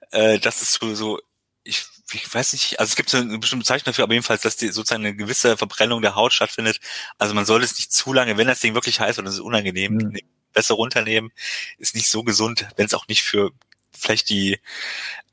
äh, 0.10 0.39
das 0.39 0.64
ist 0.64 0.74
so, 0.74 0.95
so 0.95 1.20
ich, 1.64 1.86
ich 2.14 2.34
weiß 2.34 2.53
nicht, 2.53 2.80
also 2.80 2.89
es 2.89 2.95
gibt 2.95 3.10
so 3.10 3.18
eine 3.18 3.38
bestimmte 3.38 3.64
Bezeichnung 3.64 3.86
dafür, 3.86 4.03
aber 4.03 4.14
jedenfalls, 4.14 4.41
dass 4.41 4.55
die 4.55 4.70
sozusagen 4.70 5.05
eine 5.05 5.16
gewisse 5.16 5.58
Verbrennung 5.58 6.01
der 6.01 6.16
Haut 6.16 6.34
stattfindet. 6.34 6.80
Also 7.18 7.34
man 7.34 7.45
sollte 7.45 7.66
es 7.66 7.78
nicht 7.78 7.91
zu 7.91 8.14
lange, 8.14 8.38
wenn 8.38 8.47
das 8.47 8.62
Ding 8.62 8.74
wirklich 8.74 8.99
heiß 8.99 9.18
wird, 9.18 9.28
das 9.28 9.36
ist 9.36 9.41
unangenehm, 9.41 9.93
mhm. 9.93 10.18
besser 10.53 10.76
runternehmen, 10.76 11.32
ist 11.78 11.95
nicht 11.95 12.10
so 12.10 12.24
gesund, 12.24 12.68
wenn 12.78 12.86
es 12.86 12.93
auch 12.93 13.08
nicht 13.08 13.24
für 13.24 13.51
vielleicht 13.91 14.30
die 14.30 14.60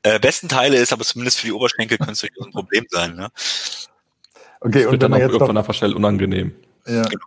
äh, 0.03 0.19
besten 0.19 0.49
Teile 0.49 0.77
ist, 0.77 0.91
aber 0.91 1.03
zumindest 1.03 1.39
für 1.39 1.47
die 1.47 1.53
Oberschenkel 1.53 1.97
könnte 1.97 2.13
es 2.13 2.19
durchaus 2.19 2.47
ein 2.47 2.51
Problem 2.51 2.85
sein. 2.89 3.15
Ne? 3.15 3.29
Okay, 4.59 4.83
das 4.83 4.93
und 4.93 5.03
dann 5.03 5.13
auch 5.13 5.19
irgendwann 5.19 5.57
einfach 5.57 5.73
schnell 5.73 5.93
unangenehm. 5.93 6.53
Ja. 6.87 7.03
Genau. 7.03 7.25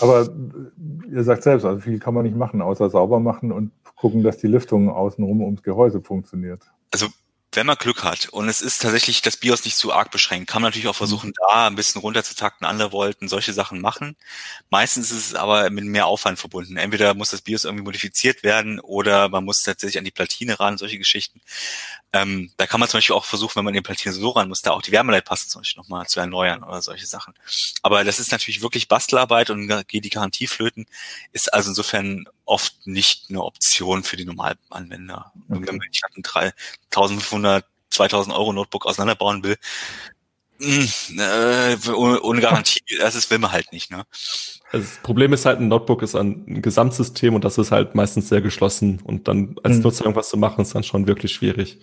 Aber 0.00 0.28
ihr 1.10 1.22
sagt 1.22 1.44
selbst, 1.44 1.64
also 1.64 1.80
viel 1.80 1.98
kann 1.98 2.14
man 2.14 2.24
nicht 2.24 2.36
machen, 2.36 2.60
außer 2.60 2.90
sauber 2.90 3.20
machen 3.20 3.52
und 3.52 3.70
gucken, 3.94 4.22
dass 4.22 4.38
die 4.38 4.48
Lüftung 4.48 4.90
außenrum 4.90 5.40
ums 5.42 5.62
Gehäuse 5.62 6.02
funktioniert. 6.02 6.62
Also 6.90 7.06
wenn 7.56 7.66
man 7.66 7.76
Glück 7.76 8.04
hat 8.04 8.28
und 8.28 8.48
es 8.48 8.60
ist 8.60 8.82
tatsächlich 8.82 9.22
das 9.22 9.36
BIOS 9.36 9.64
nicht 9.64 9.76
zu 9.76 9.92
arg 9.92 10.10
beschränkt, 10.10 10.48
kann 10.48 10.62
man 10.62 10.70
natürlich 10.70 10.88
auch 10.88 10.96
versuchen, 10.96 11.28
mhm. 11.28 11.34
da 11.48 11.66
ein 11.66 11.76
bisschen 11.76 12.00
runterzutakten, 12.00 12.66
andere 12.66 12.92
wollten 12.92 13.28
solche 13.28 13.52
Sachen 13.52 13.80
machen. 13.80 14.16
Meistens 14.70 15.10
ist 15.10 15.26
es 15.26 15.34
aber 15.34 15.70
mit 15.70 15.84
mehr 15.84 16.06
Aufwand 16.06 16.38
verbunden. 16.38 16.76
Entweder 16.76 17.14
muss 17.14 17.30
das 17.30 17.42
BIOS 17.42 17.64
irgendwie 17.64 17.84
modifiziert 17.84 18.42
werden 18.42 18.80
oder 18.80 19.28
man 19.28 19.44
muss 19.44 19.62
tatsächlich 19.62 19.98
an 19.98 20.04
die 20.04 20.10
Platine 20.10 20.58
ran, 20.60 20.78
solche 20.78 20.98
Geschichten. 20.98 21.40
Ähm, 22.12 22.52
da 22.56 22.66
kann 22.66 22.80
man 22.80 22.88
zum 22.88 22.98
Beispiel 22.98 23.16
auch 23.16 23.24
versuchen, 23.24 23.56
wenn 23.56 23.64
man 23.64 23.74
die 23.74 23.80
Platine 23.80 24.14
so 24.14 24.30
ran 24.30 24.48
muss, 24.48 24.62
da 24.62 24.70
auch 24.70 24.82
die 24.82 24.92
Wärmeleitpaste 24.92 25.48
zum 25.48 25.62
Beispiel 25.62 25.80
nochmal 25.80 26.06
zu 26.06 26.20
erneuern 26.20 26.62
oder 26.62 26.80
solche 26.80 27.06
Sachen. 27.06 27.34
Aber 27.82 28.04
das 28.04 28.20
ist 28.20 28.30
natürlich 28.30 28.62
wirklich 28.62 28.88
Bastelarbeit 28.88 29.50
und 29.50 29.68
geht 29.88 30.04
die 30.04 30.10
Garantie 30.10 30.46
flöten, 30.46 30.86
ist 31.32 31.52
also 31.52 31.70
insofern 31.70 32.26
oft 32.44 32.86
nicht 32.86 33.26
eine 33.28 33.42
Option 33.42 34.02
für 34.02 34.16
die 34.16 34.24
Normalanwender. 34.24 35.32
Okay. 35.48 35.66
Wenn 35.66 35.76
man 35.76 35.88
nicht 35.88 36.04
ein 36.04 36.22
3500, 36.22 37.64
2000 37.90 38.36
Euro 38.36 38.52
Notebook 38.52 38.86
auseinanderbauen 38.86 39.44
will, 39.44 39.56
mh, 40.58 40.84
hm, 41.08 41.18
äh, 41.18 41.90
ohne 41.92 42.40
Garantie, 42.40 42.82
das 42.98 43.14
ist, 43.14 43.30
will 43.30 43.38
man 43.38 43.52
halt 43.52 43.72
nicht. 43.72 43.90
Ne? 43.90 44.04
Also 44.72 44.86
das 44.86 45.02
Problem 45.02 45.32
ist 45.32 45.46
halt, 45.46 45.60
ein 45.60 45.68
Notebook 45.68 46.02
ist 46.02 46.14
ein 46.14 46.62
Gesamtsystem 46.62 47.34
und 47.34 47.44
das 47.44 47.58
ist 47.58 47.70
halt 47.70 47.94
meistens 47.94 48.28
sehr 48.28 48.40
geschlossen 48.40 49.00
und 49.04 49.28
dann 49.28 49.56
als 49.62 49.76
hm. 49.76 49.82
Nutzer 49.82 50.04
irgendwas 50.04 50.28
zu 50.28 50.36
machen, 50.36 50.62
ist 50.62 50.74
dann 50.74 50.84
schon 50.84 51.06
wirklich 51.06 51.32
schwierig. 51.32 51.80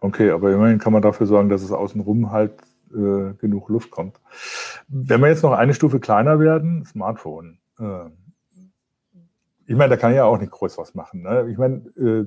Okay, 0.00 0.30
aber 0.30 0.52
immerhin 0.52 0.78
kann 0.78 0.92
man 0.92 1.02
dafür 1.02 1.26
sorgen, 1.26 1.48
dass 1.48 1.62
es 1.62 1.72
außenrum 1.72 2.30
halt 2.30 2.52
äh, 2.92 3.34
genug 3.40 3.68
Luft 3.70 3.90
kommt. 3.90 4.20
Wenn 4.86 5.20
wir 5.20 5.28
jetzt 5.28 5.42
noch 5.42 5.52
eine 5.52 5.74
Stufe 5.74 5.98
kleiner 5.98 6.38
werden, 6.38 6.84
Smartphone. 6.84 7.58
Äh, 7.78 8.10
ich 9.66 9.76
meine, 9.76 9.90
da 9.90 9.96
kann 9.96 10.10
ich 10.10 10.16
ja 10.16 10.24
auch 10.24 10.38
nicht 10.38 10.52
groß 10.52 10.78
was 10.78 10.94
machen. 10.94 11.22
Ne? 11.22 11.48
Ich 11.50 11.58
meine, 11.58 11.82
äh, 11.96 12.26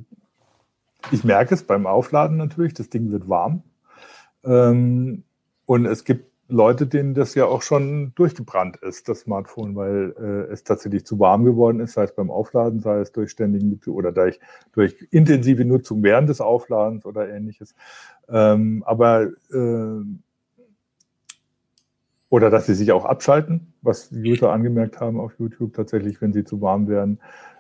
ich 1.12 1.24
merke 1.24 1.54
es 1.54 1.64
beim 1.64 1.86
Aufladen 1.86 2.38
natürlich, 2.38 2.74
das 2.74 2.90
Ding 2.90 3.12
wird 3.12 3.30
warm. 3.30 3.64
Ähm, 4.44 5.24
und 5.66 5.86
es 5.86 6.04
gibt 6.04 6.32
Leute, 6.50 6.88
denen 6.88 7.14
das 7.14 7.36
ja 7.36 7.46
auch 7.46 7.62
schon 7.62 8.14
durchgebrannt 8.16 8.78
ist, 8.78 9.10
das 9.10 9.22
Smartphone, 9.22 9.76
weil 9.76 10.16
äh, 10.18 10.52
es 10.52 10.64
tatsächlich 10.64 11.06
zu 11.06 11.20
warm 11.20 11.44
geworden 11.44 11.82
ist, 11.82 11.94
sei 11.94 12.04
es 12.04 12.16
beim 12.16 12.32
Aufladen, 12.32 12.80
sei 12.80 13.00
es 13.00 13.12
durch 13.12 13.32
ständigen 13.32 13.80
oder 13.88 14.14
durch, 14.14 14.40
durch 14.72 14.96
intensive 15.12 15.66
Nutzung 15.66 16.04
während 16.04 16.30
des 16.30 16.40
Aufladens 16.40 17.06
oder 17.06 17.28
ähnliches. 17.30 17.76
Ähm, 18.30 18.84
aber 18.86 19.24
äh, 19.52 20.02
Oder 22.30 22.49
dass 22.49 22.65
sie 22.65 22.73
sich 22.73 22.91
auch 22.91 23.05
abschalten, 23.05 23.73
was 23.82 24.11
User 24.11 24.51
angemerkt 24.51 24.99
haben 24.99 25.19
auf 25.19 25.34
YouTube 25.39 25.73
tatsächlich, 25.73 26.21
wenn 26.21 26.34
sie 26.34 26.43
zu 26.43 26.61
warm 26.61 26.88
werden. 26.88 27.19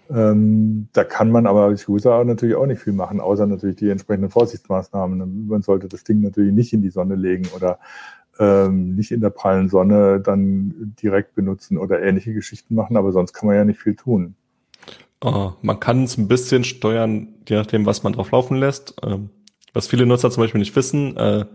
Ähm, 0.09 0.87
da 0.93 1.03
kann 1.03 1.31
man 1.31 1.47
aber 1.47 1.63
als 1.63 1.87
User 1.87 2.23
natürlich 2.23 2.55
auch 2.55 2.65
nicht 2.65 2.81
viel 2.81 2.93
machen, 2.93 3.19
außer 3.19 3.45
natürlich 3.45 3.77
die 3.77 3.89
entsprechenden 3.89 4.29
Vorsichtsmaßnahmen. 4.29 5.47
Man 5.47 5.61
sollte 5.61 5.87
das 5.87 6.03
Ding 6.03 6.21
natürlich 6.21 6.53
nicht 6.53 6.73
in 6.73 6.81
die 6.81 6.89
Sonne 6.89 7.15
legen 7.15 7.47
oder 7.55 7.79
ähm, 8.39 8.95
nicht 8.95 9.11
in 9.11 9.21
der 9.21 9.29
prallen 9.29 9.69
Sonne 9.69 10.19
dann 10.19 10.95
direkt 11.01 11.35
benutzen 11.35 11.77
oder 11.77 12.01
ähnliche 12.01 12.33
Geschichten 12.33 12.75
machen, 12.75 12.97
aber 12.97 13.11
sonst 13.11 13.33
kann 13.33 13.47
man 13.47 13.55
ja 13.55 13.65
nicht 13.65 13.79
viel 13.79 13.95
tun. 13.95 14.35
Uh, 15.23 15.53
man 15.61 15.79
kann 15.79 16.03
es 16.03 16.17
ein 16.17 16.27
bisschen 16.27 16.63
steuern, 16.63 17.29
je 17.47 17.55
nachdem, 17.55 17.85
was 17.85 18.03
man 18.03 18.13
drauf 18.13 18.31
laufen 18.31 18.57
lässt. 18.57 18.95
Ähm, 19.03 19.29
was 19.73 19.87
viele 19.87 20.05
Nutzer 20.05 20.29
zum 20.29 20.43
Beispiel 20.43 20.59
nicht 20.59 20.75
wissen, 20.75 21.17
äh, 21.17 21.45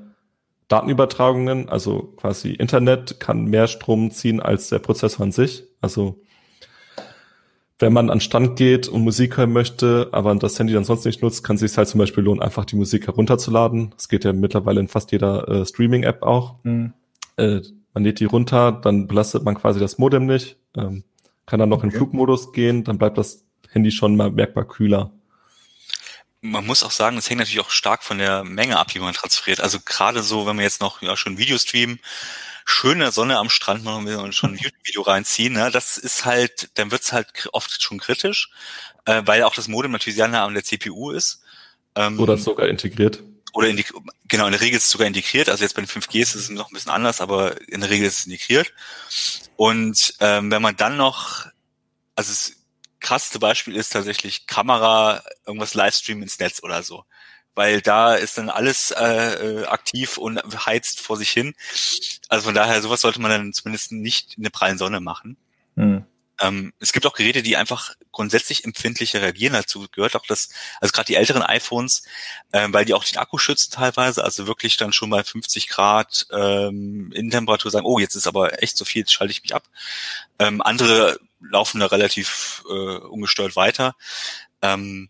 Datenübertragungen, 0.72 1.68
also 1.68 2.14
quasi 2.16 2.52
Internet, 2.52 3.20
kann 3.20 3.44
mehr 3.44 3.66
Strom 3.66 4.10
ziehen 4.10 4.40
als 4.40 4.70
der 4.70 4.78
Prozessor 4.78 5.24
an 5.24 5.30
sich. 5.30 5.64
Also 5.82 6.22
wenn 7.78 7.92
man 7.92 8.08
an 8.08 8.20
Stand 8.20 8.56
geht 8.56 8.88
und 8.88 9.02
Musik 9.02 9.36
hören 9.36 9.52
möchte, 9.52 10.08
aber 10.12 10.34
das 10.36 10.58
Handy 10.58 10.72
dann 10.72 10.84
sonst 10.84 11.04
nicht 11.04 11.20
nutzt, 11.20 11.44
kann 11.44 11.56
es 11.56 11.60
sich 11.60 11.76
halt 11.76 11.88
zum 11.88 11.98
Beispiel 11.98 12.24
lohnen, 12.24 12.40
einfach 12.40 12.64
die 12.64 12.76
Musik 12.76 13.06
herunterzuladen. 13.06 13.90
Das 13.96 14.08
geht 14.08 14.24
ja 14.24 14.32
mittlerweile 14.32 14.80
in 14.80 14.88
fast 14.88 15.12
jeder 15.12 15.46
äh, 15.46 15.66
Streaming-App 15.66 16.22
auch. 16.22 16.54
Mhm. 16.62 16.94
Äh, 17.36 17.60
man 17.92 18.04
lädt 18.04 18.20
die 18.20 18.24
runter, 18.24 18.72
dann 18.72 19.08
belastet 19.08 19.44
man 19.44 19.56
quasi 19.56 19.78
das 19.78 19.98
Modem 19.98 20.24
nicht, 20.24 20.56
ähm, 20.74 21.04
kann 21.44 21.60
dann 21.60 21.68
noch 21.68 21.78
okay. 21.78 21.88
in 21.88 21.92
Flugmodus 21.92 22.52
gehen, 22.52 22.84
dann 22.84 22.96
bleibt 22.96 23.18
das 23.18 23.44
Handy 23.68 23.90
schon 23.90 24.16
mal 24.16 24.30
merkbar 24.30 24.64
kühler. 24.64 25.10
Man 26.44 26.66
muss 26.66 26.82
auch 26.82 26.90
sagen, 26.90 27.16
es 27.16 27.30
hängt 27.30 27.38
natürlich 27.38 27.60
auch 27.60 27.70
stark 27.70 28.02
von 28.02 28.18
der 28.18 28.42
Menge 28.42 28.76
ab, 28.78 28.88
die 28.88 28.98
man 28.98 29.14
transferiert. 29.14 29.60
Also 29.60 29.78
gerade 29.80 30.22
so, 30.22 30.44
wenn 30.44 30.56
wir 30.56 30.64
jetzt 30.64 30.80
noch 30.80 31.00
ja, 31.00 31.16
schon 31.16 31.38
Video 31.38 31.56
streamen, 31.56 32.00
schöne 32.64 33.12
Sonne 33.12 33.38
am 33.38 33.48
Strand 33.48 33.84
machen 33.84 34.06
wir 34.06 34.20
und 34.20 34.34
schon 34.34 34.50
ein 34.50 34.58
YouTube-Video 34.58 35.02
reinziehen, 35.02 35.52
ne, 35.52 35.70
das 35.70 35.98
ist 35.98 36.24
halt, 36.24 36.70
dann 36.74 36.90
wird's 36.90 37.12
halt 37.12 37.48
oft 37.52 37.80
schon 37.80 38.00
kritisch, 38.00 38.50
äh, 39.04 39.22
weil 39.24 39.44
auch 39.44 39.54
das 39.54 39.68
Modem 39.68 39.92
natürlich 39.92 40.16
sehr 40.16 40.28
nah 40.28 40.44
an 40.44 40.54
der 40.54 40.64
CPU 40.64 41.12
ist. 41.12 41.42
Ähm, 41.94 42.18
oder 42.18 42.36
sogar 42.36 42.68
integriert. 42.68 43.22
Oder 43.52 43.68
in 43.68 43.76
die, 43.76 43.84
genau, 44.26 44.46
in 44.46 44.52
der 44.52 44.60
Regel 44.60 44.78
ist 44.78 44.84
es 44.84 44.90
sogar 44.90 45.06
integriert. 45.06 45.48
Also 45.48 45.62
jetzt 45.62 45.74
bei 45.74 45.82
den 45.82 45.88
5G 45.88 46.20
ist 46.20 46.34
es 46.34 46.48
noch 46.48 46.70
ein 46.70 46.74
bisschen 46.74 46.90
anders, 46.90 47.20
aber 47.20 47.60
in 47.68 47.82
der 47.82 47.90
Regel 47.90 48.08
ist 48.08 48.20
es 48.20 48.26
integriert. 48.26 48.72
Und 49.56 50.14
ähm, 50.20 50.50
wenn 50.50 50.62
man 50.62 50.76
dann 50.76 50.96
noch, 50.96 51.46
also 52.16 52.32
das 52.32 52.56
krasseste 53.02 53.38
Beispiel 53.38 53.76
ist 53.76 53.90
tatsächlich 53.90 54.46
Kamera, 54.46 55.22
irgendwas 55.46 55.74
Livestream 55.74 56.22
ins 56.22 56.38
Netz 56.38 56.62
oder 56.62 56.82
so 56.82 57.04
weil 57.54 57.80
da 57.80 58.14
ist 58.14 58.38
dann 58.38 58.48
alles 58.48 58.90
äh, 58.92 59.04
äh, 59.04 59.66
aktiv 59.66 60.16
und 60.16 60.40
heizt 60.66 61.00
vor 61.00 61.16
sich 61.16 61.30
hin. 61.30 61.54
Also 62.28 62.44
von 62.46 62.54
daher, 62.54 62.80
sowas 62.80 63.00
sollte 63.00 63.20
man 63.20 63.30
dann 63.30 63.52
zumindest 63.52 63.92
nicht 63.92 64.34
in 64.36 64.42
der 64.42 64.50
prallen 64.50 64.78
Sonne 64.78 65.00
machen. 65.00 65.36
Mhm. 65.74 66.06
Ähm, 66.40 66.72
es 66.80 66.92
gibt 66.92 67.06
auch 67.06 67.12
Geräte, 67.12 67.42
die 67.42 67.56
einfach 67.56 67.94
grundsätzlich 68.10 68.64
empfindlicher 68.64 69.20
reagieren. 69.20 69.52
Dazu 69.52 69.86
gehört 69.92 70.16
auch 70.16 70.26
das, 70.26 70.48
also 70.80 70.92
gerade 70.92 71.06
die 71.06 71.14
älteren 71.14 71.42
iPhones, 71.42 72.04
äh, 72.52 72.66
weil 72.70 72.84
die 72.86 72.94
auch 72.94 73.04
den 73.04 73.18
Akku 73.18 73.36
schützen 73.38 73.70
teilweise, 73.72 74.24
also 74.24 74.46
wirklich 74.46 74.76
dann 74.78 74.92
schon 74.92 75.10
bei 75.10 75.22
50 75.22 75.68
Grad 75.68 76.26
ähm, 76.32 77.12
Innentemperatur 77.12 77.70
sagen, 77.70 77.86
oh, 77.86 77.98
jetzt 77.98 78.16
ist 78.16 78.26
aber 78.26 78.62
echt 78.62 78.76
so 78.76 78.84
viel, 78.84 79.00
jetzt 79.00 79.12
schalte 79.12 79.30
ich 79.30 79.42
mich 79.42 79.54
ab. 79.54 79.64
Ähm, 80.38 80.62
andere 80.62 81.20
laufen 81.50 81.80
da 81.80 81.86
relativ 81.86 82.64
äh, 82.68 82.96
ungestört 82.98 83.56
weiter. 83.56 83.94
Ähm, 84.62 85.08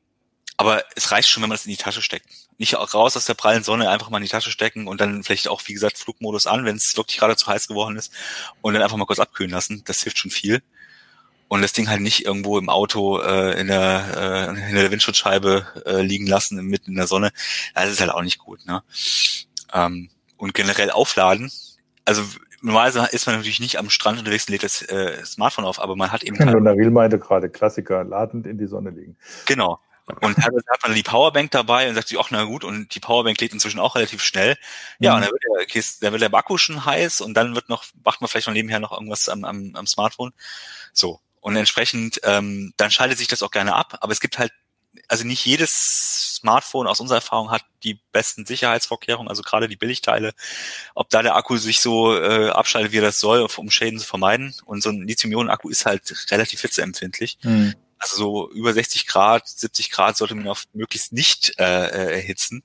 aber 0.57 0.85
es 0.95 1.11
reicht 1.11 1.29
schon, 1.29 1.43
wenn 1.43 1.49
man 1.49 1.57
es 1.57 1.65
in 1.65 1.71
die 1.71 1.77
Tasche 1.77 2.03
steckt. 2.03 2.27
Nicht 2.59 2.77
auch 2.77 2.95
raus 2.95 3.17
aus 3.17 3.25
der 3.25 3.35
prallen 3.35 3.65
Sonne, 3.65 3.91
einfach 3.91 4.11
mal 4.11 4.19
in 4.19 4.25
die 4.25 4.29
Tasche 4.29 4.51
stecken 4.51 4.87
und 4.87 5.01
dann 5.01 5.25
vielleicht 5.25 5.49
auch, 5.49 5.63
wie 5.67 5.73
gesagt, 5.73 5.99
Flugmodus 5.99 6.47
an, 6.47 6.65
wenn 6.65 6.77
es 6.77 6.97
wirklich 6.97 7.19
gerade 7.19 7.37
zu 7.37 7.47
heiß 7.47 7.67
geworden 7.67 7.97
ist 7.97 8.13
und 8.61 8.75
dann 8.75 8.83
einfach 8.83 8.97
mal 8.97 9.07
kurz 9.07 9.19
abkühlen 9.19 9.51
lassen. 9.51 9.83
Das 9.87 10.03
hilft 10.03 10.19
schon 10.19 10.31
viel. 10.31 10.63
Und 11.49 11.63
das 11.63 11.73
Ding 11.73 11.89
halt 11.89 12.01
nicht 12.01 12.25
irgendwo 12.25 12.59
im 12.59 12.71
Auto 12.71 13.19
äh, 13.21 13.61
in, 13.61 13.67
der, 13.67 14.55
äh, 14.57 14.71
in 14.71 14.75
der 14.75 14.91
Windschutzscheibe 14.91 15.83
äh, 15.85 16.01
liegen 16.01 16.27
lassen, 16.27 16.65
mitten 16.65 16.93
in 16.93 16.97
der 16.97 17.07
Sonne. 17.07 17.31
Das 17.75 17.91
ist 17.91 18.01
halt 18.01 18.11
auch 18.11 18.23
nicht 18.23 18.39
gut. 18.39 18.65
Ne? 18.65 18.83
Ähm, 19.73 20.11
und 20.37 20.55
generell 20.55 20.91
aufladen. 20.91 21.53
Also 22.05 22.25
normalerweise 22.63 23.09
ist 23.13 23.27
man 23.27 23.37
natürlich 23.37 23.61
nicht 23.61 23.79
am 23.79 23.91
Strand 23.91 24.19
unterwegs 24.19 24.47
und 24.47 24.53
lädt 24.53 24.63
das 24.63 24.83
äh, 24.83 25.25
Smartphone 25.25 25.65
auf, 25.65 25.81
aber 25.81 25.97
man 25.97 26.13
hat 26.13 26.23
eben... 26.23 26.39
Halt, 26.39 26.53
Luna 26.53 26.75
meinte 26.91 27.19
gerade, 27.19 27.49
Klassiker, 27.51 28.05
ladend 28.05 28.47
in 28.47 28.59
die 28.59 28.67
Sonne 28.67 28.91
liegen. 28.91 29.17
Genau. 29.47 29.79
Und 30.07 30.35
teilweise 30.35 30.65
hat 30.71 30.83
man 30.83 30.95
die 30.95 31.03
Powerbank 31.03 31.51
dabei 31.53 31.89
und 31.89 31.95
sagt 31.95 32.09
sich, 32.09 32.19
ach 32.19 32.31
na 32.31 32.45
gut, 32.45 32.65
und 32.65 32.95
die 32.95 33.01
Powerbank 33.01 33.41
lädt 33.41 33.53
inzwischen 33.53 33.79
auch 33.79 33.95
relativ 33.95 34.23
schnell. 34.23 34.57
Ja, 34.99 35.13
mhm. 35.13 35.17
und 35.17 35.23
dann 35.23 35.33
wird, 35.33 35.43
der, 35.45 35.63
okay, 35.63 35.85
dann 36.01 36.13
wird 36.13 36.23
der 36.23 36.35
Akku 36.35 36.59
schon 36.59 36.85
heiß 36.85 37.21
und 37.21 37.35
dann 37.35 37.55
wird 37.55 37.69
noch, 37.69 37.85
macht 38.05 38.21
man 38.21 38.29
vielleicht 38.29 38.49
noch 38.49 38.55
nebenher 38.55 38.81
noch 38.81 38.93
irgendwas 38.93 39.29
am, 39.29 39.45
am, 39.45 39.75
am 39.75 39.87
Smartphone. 39.87 40.33
So. 40.93 41.21
Und 41.41 41.57
entsprechend, 41.57 42.21
ähm, 42.25 42.73
dann 42.77 42.91
schaltet 42.91 43.19
sich 43.19 43.29
das 43.29 43.43
auch 43.43 43.51
gerne 43.51 43.75
ab. 43.75 43.99
Aber 44.01 44.13
es 44.13 44.21
gibt 44.21 44.39
halt, 44.39 44.53
also 45.09 45.27
nicht 45.27 45.45
jedes 45.45 46.37
Smartphone 46.37 46.87
aus 46.87 47.01
unserer 47.01 47.19
Erfahrung 47.19 47.51
hat 47.51 47.65
die 47.83 48.01
besten 48.13 48.47
Sicherheitsvorkehrungen, 48.47 49.29
also 49.29 49.43
gerade 49.43 49.69
die 49.69 49.77
Billigteile. 49.77 50.33
Ob 50.95 51.09
da 51.11 51.23
der 51.23 51.37
Akku 51.37 51.57
sich 51.57 51.81
so 51.81 52.17
äh, 52.17 52.51
abschaltet, 52.51 52.93
wie 52.93 52.99
er 52.99 53.03
das 53.03 53.21
soll, 53.21 53.47
um 53.57 53.71
Schäden 53.71 53.99
zu 53.99 54.07
vermeiden. 54.07 54.55
Und 54.65 54.83
so 54.83 54.91
ein 54.91 55.07
Lithium-Ionen-Akku 55.07 55.69
ist 55.69 55.87
halt 55.87 56.31
relativ 56.31 56.61
hitzeempfindlich. 56.61 57.39
Mhm. 57.43 57.75
Also 57.99 58.17
so 58.17 58.51
über 58.51 58.73
60 58.73 59.07
Grad, 59.07 59.47
70 59.47 59.91
Grad 59.93 60.17
sollte 60.17 60.35
man 60.35 60.49
auf 60.49 60.65
möglichst 60.73 61.13
nicht 61.13 61.55
äh, 61.59 61.87
äh, 61.87 62.15
erhitzen. 62.15 62.65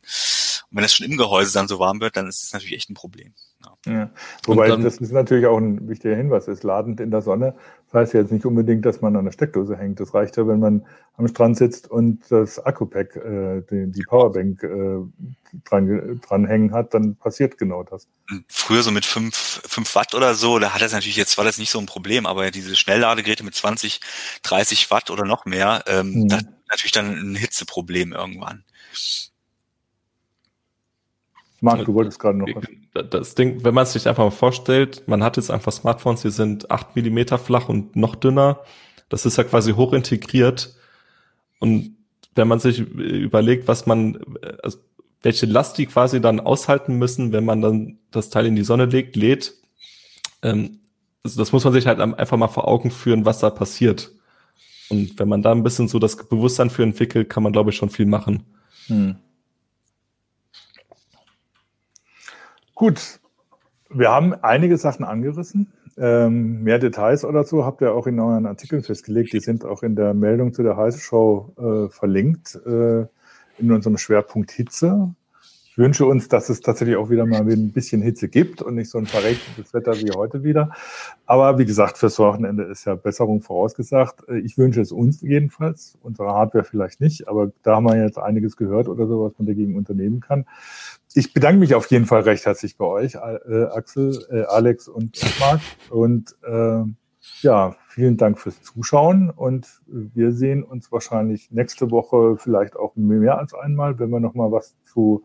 Und 0.71 0.77
wenn 0.77 0.83
es 0.83 0.95
schon 0.95 1.05
im 1.05 1.15
Gehäuse 1.15 1.53
dann 1.53 1.67
so 1.67 1.77
warm 1.77 2.01
wird, 2.01 2.17
dann 2.17 2.27
ist 2.27 2.41
es 2.41 2.53
natürlich 2.53 2.75
echt 2.75 2.89
ein 2.89 2.95
Problem. 2.95 3.35
Ja. 3.63 3.93
Ja. 3.93 4.09
Wobei 4.45 4.67
dann, 4.67 4.83
das 4.83 4.97
ist 4.97 5.11
natürlich 5.11 5.45
auch 5.45 5.57
ein 5.57 5.87
wichtiger 5.87 6.15
Hinweis, 6.15 6.47
ist 6.47 6.63
ladend 6.63 6.99
in 6.99 7.11
der 7.11 7.21
Sonne. 7.21 7.55
Das 7.91 8.01
heißt 8.01 8.13
ja 8.13 8.21
jetzt 8.21 8.31
nicht 8.31 8.45
unbedingt, 8.45 8.85
dass 8.85 9.01
man 9.01 9.15
an 9.15 9.25
der 9.25 9.31
Steckdose 9.31 9.77
hängt. 9.77 9.99
Das 9.99 10.13
reicht 10.13 10.35
ja, 10.35 10.45
wenn 10.47 10.59
man 10.59 10.85
am 11.15 11.27
Strand 11.27 11.57
sitzt 11.57 11.89
und 11.89 12.21
das 12.29 12.59
Akku-Pack, 12.59 13.15
äh, 13.15 13.61
die, 13.71 13.91
die 13.91 14.03
Powerbank 14.03 14.61
äh, 14.63 14.97
dran, 15.63 16.21
dran 16.21 16.45
hängen 16.45 16.73
hat, 16.73 16.93
dann 16.93 17.15
passiert 17.15 17.57
genau 17.57 17.83
das. 17.83 18.07
Früher 18.49 18.83
so 18.83 18.91
mit 18.91 19.05
fünf 19.05 19.61
fünf 19.65 19.95
Watt 19.95 20.15
oder 20.15 20.33
so, 20.33 20.59
da 20.59 20.73
hat 20.73 20.81
das 20.81 20.91
natürlich 20.91 21.15
jetzt 21.15 21.37
war 21.37 21.45
das 21.45 21.57
nicht 21.57 21.71
so 21.71 21.79
ein 21.79 21.85
Problem, 21.85 22.25
aber 22.25 22.51
diese 22.51 22.75
Schnellladegeräte 22.75 23.43
mit 23.43 23.55
20, 23.55 24.01
30 24.43 24.91
Watt 24.91 25.09
oder 25.09 25.23
noch 25.23 25.45
mehr, 25.45 25.83
ähm, 25.87 26.23
mhm. 26.23 26.27
das 26.27 26.43
natürlich 26.69 26.91
dann 26.91 27.11
ein 27.11 27.35
Hitzeproblem 27.35 28.13
irgendwann. 28.13 28.63
Marc, 31.61 31.85
du 31.85 31.93
wolltest 31.93 32.19
gerade 32.19 32.37
noch 32.37 32.47
was. 32.93 33.09
Das 33.09 33.35
Ding, 33.35 33.63
wenn 33.63 33.73
man 33.73 33.83
es 33.83 33.93
sich 33.93 34.07
einfach 34.07 34.23
mal 34.23 34.31
vorstellt, 34.31 35.07
man 35.07 35.23
hat 35.23 35.37
jetzt 35.37 35.49
einfach 35.49 35.71
Smartphones, 35.71 36.21
die 36.21 36.29
sind 36.29 36.69
acht 36.69 36.95
Millimeter 36.95 37.37
flach 37.37 37.69
und 37.69 37.95
noch 37.95 38.15
dünner. 38.15 38.59
Das 39.09 39.25
ist 39.25 39.37
ja 39.37 39.43
quasi 39.43 39.73
hoch 39.73 39.93
integriert. 39.93 40.75
Und 41.59 41.95
wenn 42.35 42.47
man 42.47 42.59
sich 42.59 42.79
überlegt, 42.79 43.67
was 43.67 43.85
man, 43.85 44.19
also 44.61 44.77
welche 45.23 45.47
Last 45.47 45.77
die 45.77 45.87
quasi 45.87 46.21
dann 46.21 46.39
aushalten 46.39 46.97
müssen, 46.97 47.31
wenn 47.31 47.45
man 47.45 47.61
dann 47.61 47.97
das 48.11 48.29
Teil 48.29 48.45
in 48.45 48.55
die 48.55 48.63
Sonne 48.63 48.85
legt, 48.85 49.15
lädt, 49.15 49.55
ähm, 50.43 50.79
also 51.23 51.39
das 51.39 51.51
muss 51.51 51.63
man 51.63 51.73
sich 51.73 51.87
halt 51.87 51.99
einfach 51.99 52.37
mal 52.37 52.47
vor 52.47 52.67
Augen 52.67 52.91
führen, 52.91 53.25
was 53.25 53.39
da 53.39 53.49
passiert. 53.49 54.11
Und 54.89 55.19
wenn 55.19 55.27
man 55.27 55.41
da 55.41 55.51
ein 55.51 55.63
bisschen 55.63 55.87
so 55.87 55.99
das 55.99 56.15
Bewusstsein 56.15 56.69
für 56.69 56.83
entwickelt, 56.83 57.29
kann 57.29 57.43
man, 57.43 57.51
glaube 57.51 57.71
ich, 57.71 57.75
schon 57.75 57.89
viel 57.89 58.05
machen. 58.05 58.43
Hm. 58.87 59.15
Gut, 62.77 63.21
wir 63.89 64.11
haben 64.11 64.35
einige 64.35 64.77
Sachen 64.77 65.03
angerissen. 65.03 65.73
Ähm, 65.97 66.61
mehr 66.61 66.77
Details 66.77 67.21
so 67.21 67.65
habt 67.65 67.81
ihr 67.81 67.91
auch 67.91 68.05
in 68.05 68.19
euren 68.19 68.45
Artikeln 68.45 68.83
festgelegt. 68.83 69.33
Die 69.33 69.39
sind 69.39 69.65
auch 69.65 69.81
in 69.81 69.95
der 69.95 70.13
Meldung 70.13 70.53
zu 70.53 70.61
der 70.61 70.77
Heiße 70.77 70.99
Show 70.99 71.55
äh, 71.57 71.91
verlinkt, 71.91 72.53
äh, 72.67 73.07
in 73.57 73.71
unserem 73.71 73.97
Schwerpunkt 73.97 74.51
Hitze. 74.51 75.09
Ich 75.77 75.83
wünsche 75.83 76.07
uns, 76.07 76.27
dass 76.27 76.49
es 76.49 76.61
tatsächlich 76.61 76.97
auch 76.97 77.11
wieder 77.11 77.27
mal 77.27 77.41
ein 77.41 77.71
bisschen 77.71 78.01
Hitze 78.01 78.29
gibt 78.29 78.63
und 78.63 78.73
nicht 78.73 78.89
so 78.89 78.97
ein 78.97 79.05
verregnetes 79.05 79.75
Wetter 79.75 79.93
wie 79.93 80.09
heute 80.09 80.41
wieder. 80.41 80.71
Aber 81.27 81.59
wie 81.59 81.65
gesagt, 81.65 81.99
fürs 81.99 82.17
Wochenende 82.17 82.63
ist 82.63 82.85
ja 82.85 82.95
Besserung 82.95 83.43
vorausgesagt. 83.43 84.23
Ich 84.43 84.57
wünsche 84.57 84.81
es 84.81 84.91
uns 84.91 85.21
jedenfalls, 85.21 85.95
unsere 86.01 86.29
Hardware 86.29 86.63
vielleicht 86.63 86.99
nicht, 86.99 87.27
aber 87.27 87.51
da 87.61 87.75
haben 87.75 87.83
wir 87.83 87.95
jetzt 87.95 88.17
einiges 88.17 88.57
gehört 88.57 88.87
oder 88.87 89.05
so, 89.05 89.23
was 89.23 89.37
man 89.37 89.45
dagegen 89.45 89.77
unternehmen 89.77 90.19
kann 90.19 90.45
ich 91.13 91.33
bedanke 91.33 91.59
mich 91.59 91.73
auf 91.73 91.89
jeden 91.89 92.05
Fall 92.05 92.21
recht 92.21 92.45
herzlich 92.45 92.77
bei 92.77 92.85
euch, 92.85 93.15
äh, 93.15 93.63
Axel, 93.71 94.23
äh, 94.29 94.43
Alex 94.43 94.87
und 94.87 95.19
Marc. 95.39 95.61
Und 95.89 96.35
äh, 96.43 96.83
ja, 97.41 97.75
vielen 97.87 98.17
Dank 98.17 98.39
fürs 98.39 98.61
Zuschauen. 98.61 99.29
Und 99.29 99.81
wir 99.87 100.31
sehen 100.31 100.63
uns 100.63 100.91
wahrscheinlich 100.91 101.51
nächste 101.51 101.91
Woche 101.91 102.37
vielleicht 102.37 102.75
auch 102.75 102.95
mehr 102.95 103.39
als 103.39 103.53
einmal, 103.53 103.97
wenn 103.99 104.09
wir 104.09 104.19
nochmal 104.19 104.51
was 104.51 104.75
zu 104.83 105.23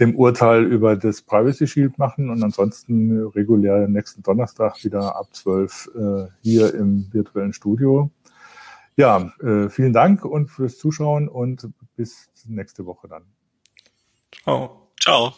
dem 0.00 0.16
Urteil 0.16 0.64
über 0.64 0.96
das 0.96 1.22
Privacy 1.22 1.66
Shield 1.66 1.98
machen. 1.98 2.30
Und 2.30 2.42
ansonsten 2.42 3.26
regulär 3.28 3.88
nächsten 3.88 4.22
Donnerstag 4.22 4.82
wieder 4.84 5.16
ab 5.16 5.28
12 5.32 5.90
äh, 5.94 6.26
hier 6.42 6.74
im 6.74 7.12
virtuellen 7.12 7.52
Studio. 7.52 8.10
Ja, 8.96 9.32
äh, 9.42 9.68
vielen 9.68 9.92
Dank 9.92 10.24
und 10.24 10.48
fürs 10.48 10.78
Zuschauen 10.78 11.28
und 11.28 11.68
bis 11.96 12.30
nächste 12.46 12.84
Woche 12.84 13.08
dann. 13.08 13.24
Ciao. 14.42 14.90
Ciao. 15.00 15.32